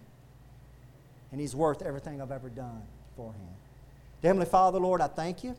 And 1.33 1.41
He's 1.41 1.55
worth 1.55 1.83
everything 1.83 2.21
I've 2.21 2.33
ever 2.33 2.49
done 2.49 2.83
for 3.17 3.33
Him. 3.33 3.49
Heavenly 4.23 4.47
Father, 4.47 4.79
Lord, 4.79 5.01
I 5.01 5.09
thank 5.09 5.43
you. 5.43 5.57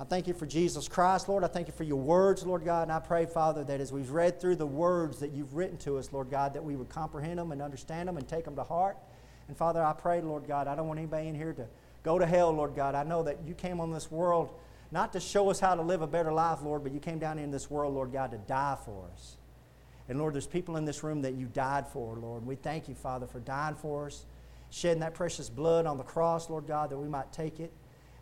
I 0.00 0.04
thank 0.04 0.28
you 0.28 0.34
for 0.34 0.46
Jesus 0.46 0.86
Christ, 0.86 1.28
Lord. 1.28 1.42
I 1.42 1.48
thank 1.48 1.66
you 1.66 1.72
for 1.72 1.82
your 1.82 1.98
words, 1.98 2.46
Lord 2.46 2.64
God. 2.64 2.82
And 2.82 2.92
I 2.92 3.00
pray, 3.00 3.26
Father, 3.26 3.64
that 3.64 3.80
as 3.80 3.92
we've 3.92 4.10
read 4.10 4.40
through 4.40 4.54
the 4.54 4.66
words 4.66 5.18
that 5.18 5.32
you've 5.32 5.54
written 5.54 5.76
to 5.78 5.98
us, 5.98 6.12
Lord 6.12 6.30
God, 6.30 6.54
that 6.54 6.62
we 6.62 6.76
would 6.76 6.88
comprehend 6.88 7.38
them 7.38 7.50
and 7.50 7.60
understand 7.60 8.08
them 8.08 8.16
and 8.16 8.28
take 8.28 8.44
them 8.44 8.54
to 8.54 8.62
heart. 8.62 8.96
And 9.48 9.56
Father, 9.56 9.82
I 9.82 9.92
pray, 9.92 10.20
Lord 10.20 10.46
God, 10.46 10.68
I 10.68 10.76
don't 10.76 10.86
want 10.86 11.00
anybody 11.00 11.26
in 11.26 11.34
here 11.34 11.52
to 11.52 11.66
go 12.04 12.16
to 12.16 12.26
hell, 12.26 12.52
Lord 12.52 12.76
God. 12.76 12.94
I 12.94 13.02
know 13.02 13.24
that 13.24 13.38
you 13.44 13.54
came 13.54 13.80
on 13.80 13.92
this 13.92 14.08
world 14.08 14.50
not 14.92 15.12
to 15.14 15.20
show 15.20 15.50
us 15.50 15.58
how 15.58 15.74
to 15.74 15.82
live 15.82 16.00
a 16.00 16.06
better 16.06 16.32
life, 16.32 16.62
Lord, 16.62 16.84
but 16.84 16.92
you 16.92 17.00
came 17.00 17.18
down 17.18 17.40
in 17.40 17.50
this 17.50 17.68
world, 17.68 17.92
Lord 17.92 18.12
God, 18.12 18.30
to 18.30 18.38
die 18.38 18.76
for 18.84 19.04
us. 19.12 19.36
And 20.08 20.20
Lord, 20.20 20.32
there's 20.32 20.46
people 20.46 20.76
in 20.76 20.84
this 20.84 21.02
room 21.02 21.22
that 21.22 21.34
you 21.34 21.46
died 21.46 21.88
for, 21.88 22.14
Lord. 22.16 22.46
We 22.46 22.54
thank 22.54 22.88
you, 22.88 22.94
Father, 22.94 23.26
for 23.26 23.40
dying 23.40 23.74
for 23.74 24.06
us, 24.06 24.26
shedding 24.70 25.00
that 25.00 25.14
precious 25.14 25.50
blood 25.50 25.86
on 25.86 25.98
the 25.98 26.04
cross, 26.04 26.48
Lord 26.48 26.68
God, 26.68 26.90
that 26.90 26.98
we 26.98 27.08
might 27.08 27.32
take 27.32 27.58
it 27.58 27.72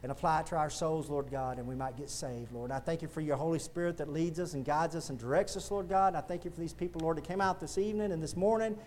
and 0.07 0.13
apply 0.13 0.39
it 0.39 0.47
to 0.47 0.55
our 0.55 0.71
souls, 0.71 1.11
Lord 1.11 1.33
God, 1.33 1.59
and 1.59 1.67
we 1.67 1.75
might 1.75 1.97
get 1.97 2.09
saved, 2.09 2.53
Lord. 2.53 2.71
I 2.71 2.79
thank 2.79 3.03
you 3.03 3.09
for 3.09 3.21
your 3.21 3.35
Holy 3.35 3.59
Spirit 3.59 3.97
that 3.97 4.09
leads 4.09 4.39
us 4.39 4.55
and 4.55 4.65
guides 4.65 4.95
us 4.95 5.11
and 5.11 5.19
directs 5.19 5.57
us, 5.57 5.69
Lord 5.69 5.89
God. 5.89 6.15
I 6.15 6.21
thank 6.21 6.45
you 6.45 6.51
for 6.53 6.61
these 6.61 6.73
people, 6.73 7.01
Lord, 7.01 7.17
that 7.17 7.25
came 7.25 7.41
out 7.41 7.59
this 7.59 7.77
evening 7.77 8.13
and 8.13 8.23
this 8.23 8.37
morning 8.37 8.79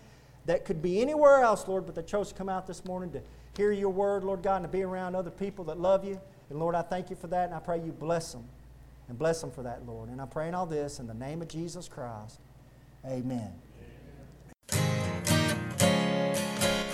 that 0.46 0.64
could 0.64 0.80
be 0.80 0.98
anywhere 1.02 1.42
else, 1.42 1.68
Lord, 1.68 1.84
but 1.84 1.94
they 1.94 2.00
chose 2.00 2.30
to 2.30 2.34
come 2.34 2.48
out 2.48 2.66
this 2.66 2.86
morning 2.86 3.12
to 3.12 3.20
hear 3.54 3.70
your 3.70 3.90
word, 3.90 4.24
Lord 4.24 4.42
God, 4.42 4.62
and 4.62 4.64
to 4.64 4.70
be 4.70 4.82
around 4.82 5.14
other 5.14 5.30
people 5.30 5.62
that 5.66 5.78
love 5.78 6.06
you. 6.06 6.18
And 6.48 6.58
Lord, 6.58 6.74
I 6.74 6.80
thank 6.80 7.10
you 7.10 7.16
for 7.16 7.26
that, 7.26 7.44
and 7.44 7.54
I 7.54 7.58
pray 7.58 7.82
you 7.84 7.92
bless 7.92 8.32
them 8.32 8.44
and 9.10 9.18
bless 9.18 9.42
them 9.42 9.50
for 9.50 9.62
that, 9.62 9.86
Lord. 9.86 10.08
And 10.08 10.22
I'm 10.22 10.28
praying 10.28 10.54
all 10.54 10.64
this 10.64 11.00
in 11.00 11.06
the 11.06 11.12
name 11.12 11.42
of 11.42 11.48
Jesus 11.48 11.86
Christ. 11.86 12.40
Amen. 13.04 13.52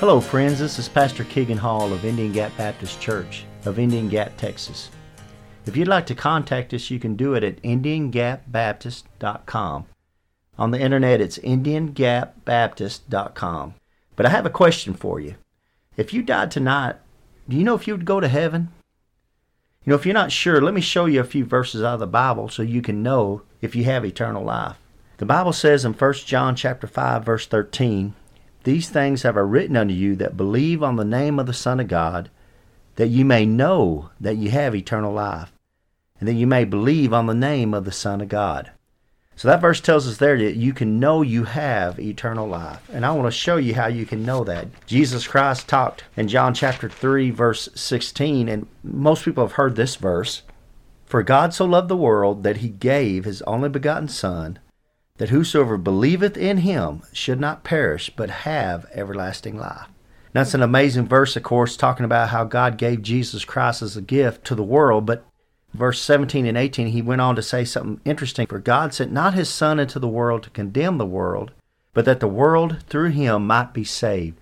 Hello, 0.01 0.20
friends. 0.20 0.59
This 0.59 0.81
is 0.81 0.89
Pastor 0.89 1.22
Keegan 1.22 1.59
Hall 1.59 1.93
of 1.93 2.05
Indian 2.05 2.33
Gap 2.33 2.51
Baptist 2.57 3.01
Church 3.01 3.45
of 3.66 3.78
Indian 3.78 4.08
Gap, 4.08 4.36
Texas. 4.36 4.90
If 5.66 5.76
you'd 5.76 5.88
like 5.88 6.06
to 6.06 6.14
contact 6.14 6.72
us, 6.72 6.90
you 6.90 6.98
can 6.98 7.16
do 7.16 7.34
it 7.34 7.44
at 7.44 7.60
IndianGapBaptist.com. 7.62 9.86
On 10.58 10.70
the 10.70 10.80
internet, 10.80 11.20
it's 11.20 11.36
IndianGapBaptist.com. 11.38 13.74
But 14.14 14.26
I 14.26 14.30
have 14.30 14.46
a 14.46 14.50
question 14.50 14.94
for 14.94 15.20
you. 15.20 15.34
If 15.96 16.14
you 16.14 16.22
died 16.22 16.50
tonight, 16.50 16.96
do 17.48 17.56
you 17.56 17.64
know 17.64 17.74
if 17.74 17.86
you 17.86 17.94
would 17.94 18.04
go 18.04 18.20
to 18.20 18.28
heaven? 18.28 18.68
You 19.84 19.90
know, 19.90 19.96
if 19.96 20.06
you're 20.06 20.14
not 20.14 20.32
sure, 20.32 20.60
let 20.60 20.74
me 20.74 20.80
show 20.80 21.06
you 21.06 21.20
a 21.20 21.24
few 21.24 21.44
verses 21.44 21.82
out 21.82 21.94
of 21.94 22.00
the 22.00 22.06
Bible 22.06 22.48
so 22.48 22.62
you 22.62 22.82
can 22.82 23.02
know 23.02 23.42
if 23.60 23.76
you 23.76 23.84
have 23.84 24.04
eternal 24.04 24.42
life. 24.42 24.78
The 25.18 25.26
Bible 25.26 25.52
says 25.52 25.84
in 25.84 25.92
1 25.92 26.12
John 26.26 26.56
chapter 26.56 26.86
5 26.86 27.24
verse 27.24 27.46
13, 27.46 28.14
these 28.64 28.88
things 28.88 29.22
have 29.22 29.36
I 29.36 29.40
written 29.40 29.76
unto 29.76 29.94
you 29.94 30.16
that 30.16 30.36
believe 30.36 30.82
on 30.82 30.96
the 30.96 31.04
name 31.04 31.38
of 31.38 31.46
the 31.46 31.52
Son 31.52 31.78
of 31.78 31.86
God, 31.86 32.30
that 32.97 33.09
you 33.09 33.24
may 33.24 33.47
know 33.47 34.11
that 34.20 34.36
you 34.36 34.51
have 34.51 34.74
eternal 34.74 35.12
life, 35.12 35.53
and 36.18 36.28
that 36.28 36.34
you 36.34 36.47
may 36.47 36.64
believe 36.64 37.12
on 37.12 37.26
the 37.26 37.34
name 37.34 37.72
of 37.72 37.84
the 37.84 37.92
Son 37.92 38.20
of 38.20 38.28
God. 38.28 38.72
So 39.36 39.49
that 39.49 39.61
verse 39.61 39.82
tells 39.82 40.09
us 40.09 40.16
there 40.16 40.38
that 40.38 40.57
you 40.57 40.72
can 40.72 40.99
know 40.99 41.20
you 41.20 41.44
have 41.44 42.01
eternal 42.01 42.49
life. 42.49 42.88
And 42.90 43.05
I 43.05 43.12
want 43.12 43.26
to 43.26 43.30
show 43.30 43.59
you 43.59 43.74
how 43.74 43.86
you 43.86 44.07
can 44.07 44.24
know 44.24 44.44
that. 44.44 44.68
Jesus 44.86 45.26
Christ 45.26 45.68
talked 45.68 46.05
in 46.16 46.26
John 46.26 46.55
chapter 46.55 46.88
3, 46.88 47.30
verse 47.30 47.68
16, 47.74 48.49
and 48.49 48.66
most 48.82 49.26
people 49.26 49.44
have 49.44 49.53
heard 49.53 49.76
this 49.76 49.97
verse 49.97 50.42
For 51.05 51.22
God 51.22 51.53
so 51.53 51.66
loved 51.66 51.88
the 51.88 51.97
world 51.97 52.44
that 52.44 52.59
he 52.59 52.70
gave 52.70 53.26
his 53.26 53.42
only 53.42 53.68
begotten 53.68 54.09
Son 54.09 54.59
that 55.18 55.30
whosoever 55.30 55.76
believeth 55.76 56.36
in 56.36 56.59
him 56.59 57.03
should 57.12 57.40
not 57.40 57.64
perish, 57.64 58.11
but 58.14 58.30
have 58.30 58.86
everlasting 58.92 59.57
life. 59.57 59.86
That's 60.37 60.53
an 60.53 60.62
amazing 60.62 61.07
verse, 61.07 61.34
of 61.34 61.45
course, 61.45 61.78
talking 61.78 62.05
about 62.05 62.28
how 62.28 62.45
God 62.45 62.76
gave 62.76 63.01
Jesus 63.01 63.43
Christ 63.43 63.80
as 63.80 63.97
a 63.97 64.03
gift 64.03 64.45
to 64.45 64.55
the 64.55 64.62
world. 64.62 65.07
But 65.07 65.24
verse 65.72 65.99
17 66.03 66.45
and 66.45 66.59
18, 66.59 66.89
he 66.89 67.01
went 67.01 67.22
on 67.22 67.37
to 67.37 67.43
say 67.43 67.64
something 67.64 68.03
interesting. 68.05 68.47
For 68.47 68.59
God 68.59 68.93
sent 68.93 69.11
not 69.11 69.32
his 69.32 69.49
Son 69.49 69.80
into 69.80 69.99
the 69.99 70.07
world 70.07 70.43
to 70.43 70.51
condemn 70.51 70.99
the 70.99 71.07
world, 71.07 71.53
but 71.95 72.05
that 72.05 72.20
the 72.20 72.28
world 72.28 72.84
through 72.87 73.12
him 73.12 73.47
might 73.47 73.72
be 73.72 73.82
saved. 73.82 74.39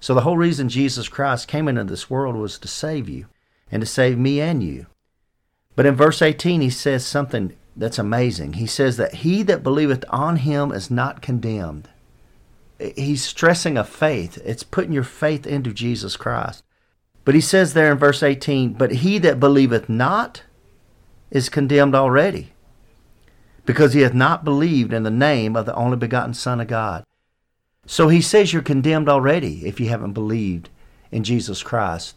So 0.00 0.14
the 0.14 0.22
whole 0.22 0.38
reason 0.38 0.70
Jesus 0.70 1.10
Christ 1.10 1.46
came 1.46 1.68
into 1.68 1.84
this 1.84 2.08
world 2.08 2.36
was 2.36 2.58
to 2.60 2.66
save 2.66 3.06
you 3.06 3.26
and 3.70 3.82
to 3.82 3.86
save 3.86 4.16
me 4.16 4.40
and 4.40 4.62
you. 4.62 4.86
But 5.76 5.84
in 5.84 5.94
verse 5.94 6.22
18, 6.22 6.62
he 6.62 6.70
says 6.70 7.04
something 7.04 7.54
that's 7.76 7.98
amazing. 7.98 8.54
He 8.54 8.66
says 8.66 8.96
that 8.96 9.16
he 9.16 9.42
that 9.42 9.62
believeth 9.62 10.06
on 10.08 10.36
him 10.36 10.72
is 10.72 10.90
not 10.90 11.20
condemned. 11.20 11.90
He's 12.78 13.24
stressing 13.24 13.76
a 13.76 13.84
faith. 13.84 14.38
It's 14.44 14.62
putting 14.62 14.92
your 14.92 15.04
faith 15.04 15.46
into 15.46 15.72
Jesus 15.72 16.16
Christ. 16.16 16.64
But 17.24 17.34
he 17.34 17.40
says 17.40 17.72
there 17.72 17.92
in 17.92 17.98
verse 17.98 18.22
18, 18.22 18.74
But 18.74 18.92
he 18.92 19.18
that 19.18 19.40
believeth 19.40 19.88
not 19.88 20.42
is 21.30 21.48
condemned 21.48 21.94
already, 21.94 22.52
because 23.64 23.92
he 23.92 24.02
hath 24.02 24.14
not 24.14 24.44
believed 24.44 24.92
in 24.92 25.04
the 25.04 25.10
name 25.10 25.56
of 25.56 25.66
the 25.66 25.74
only 25.74 25.96
begotten 25.96 26.34
Son 26.34 26.60
of 26.60 26.68
God. 26.68 27.04
So 27.86 28.08
he 28.08 28.20
says 28.20 28.52
you're 28.52 28.62
condemned 28.62 29.08
already 29.08 29.66
if 29.66 29.80
you 29.80 29.88
haven't 29.88 30.12
believed 30.12 30.68
in 31.10 31.24
Jesus 31.24 31.62
Christ 31.62 32.16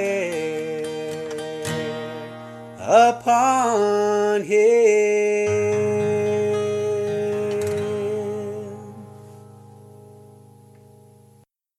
upon 2.81 4.43
him. 4.43 5.10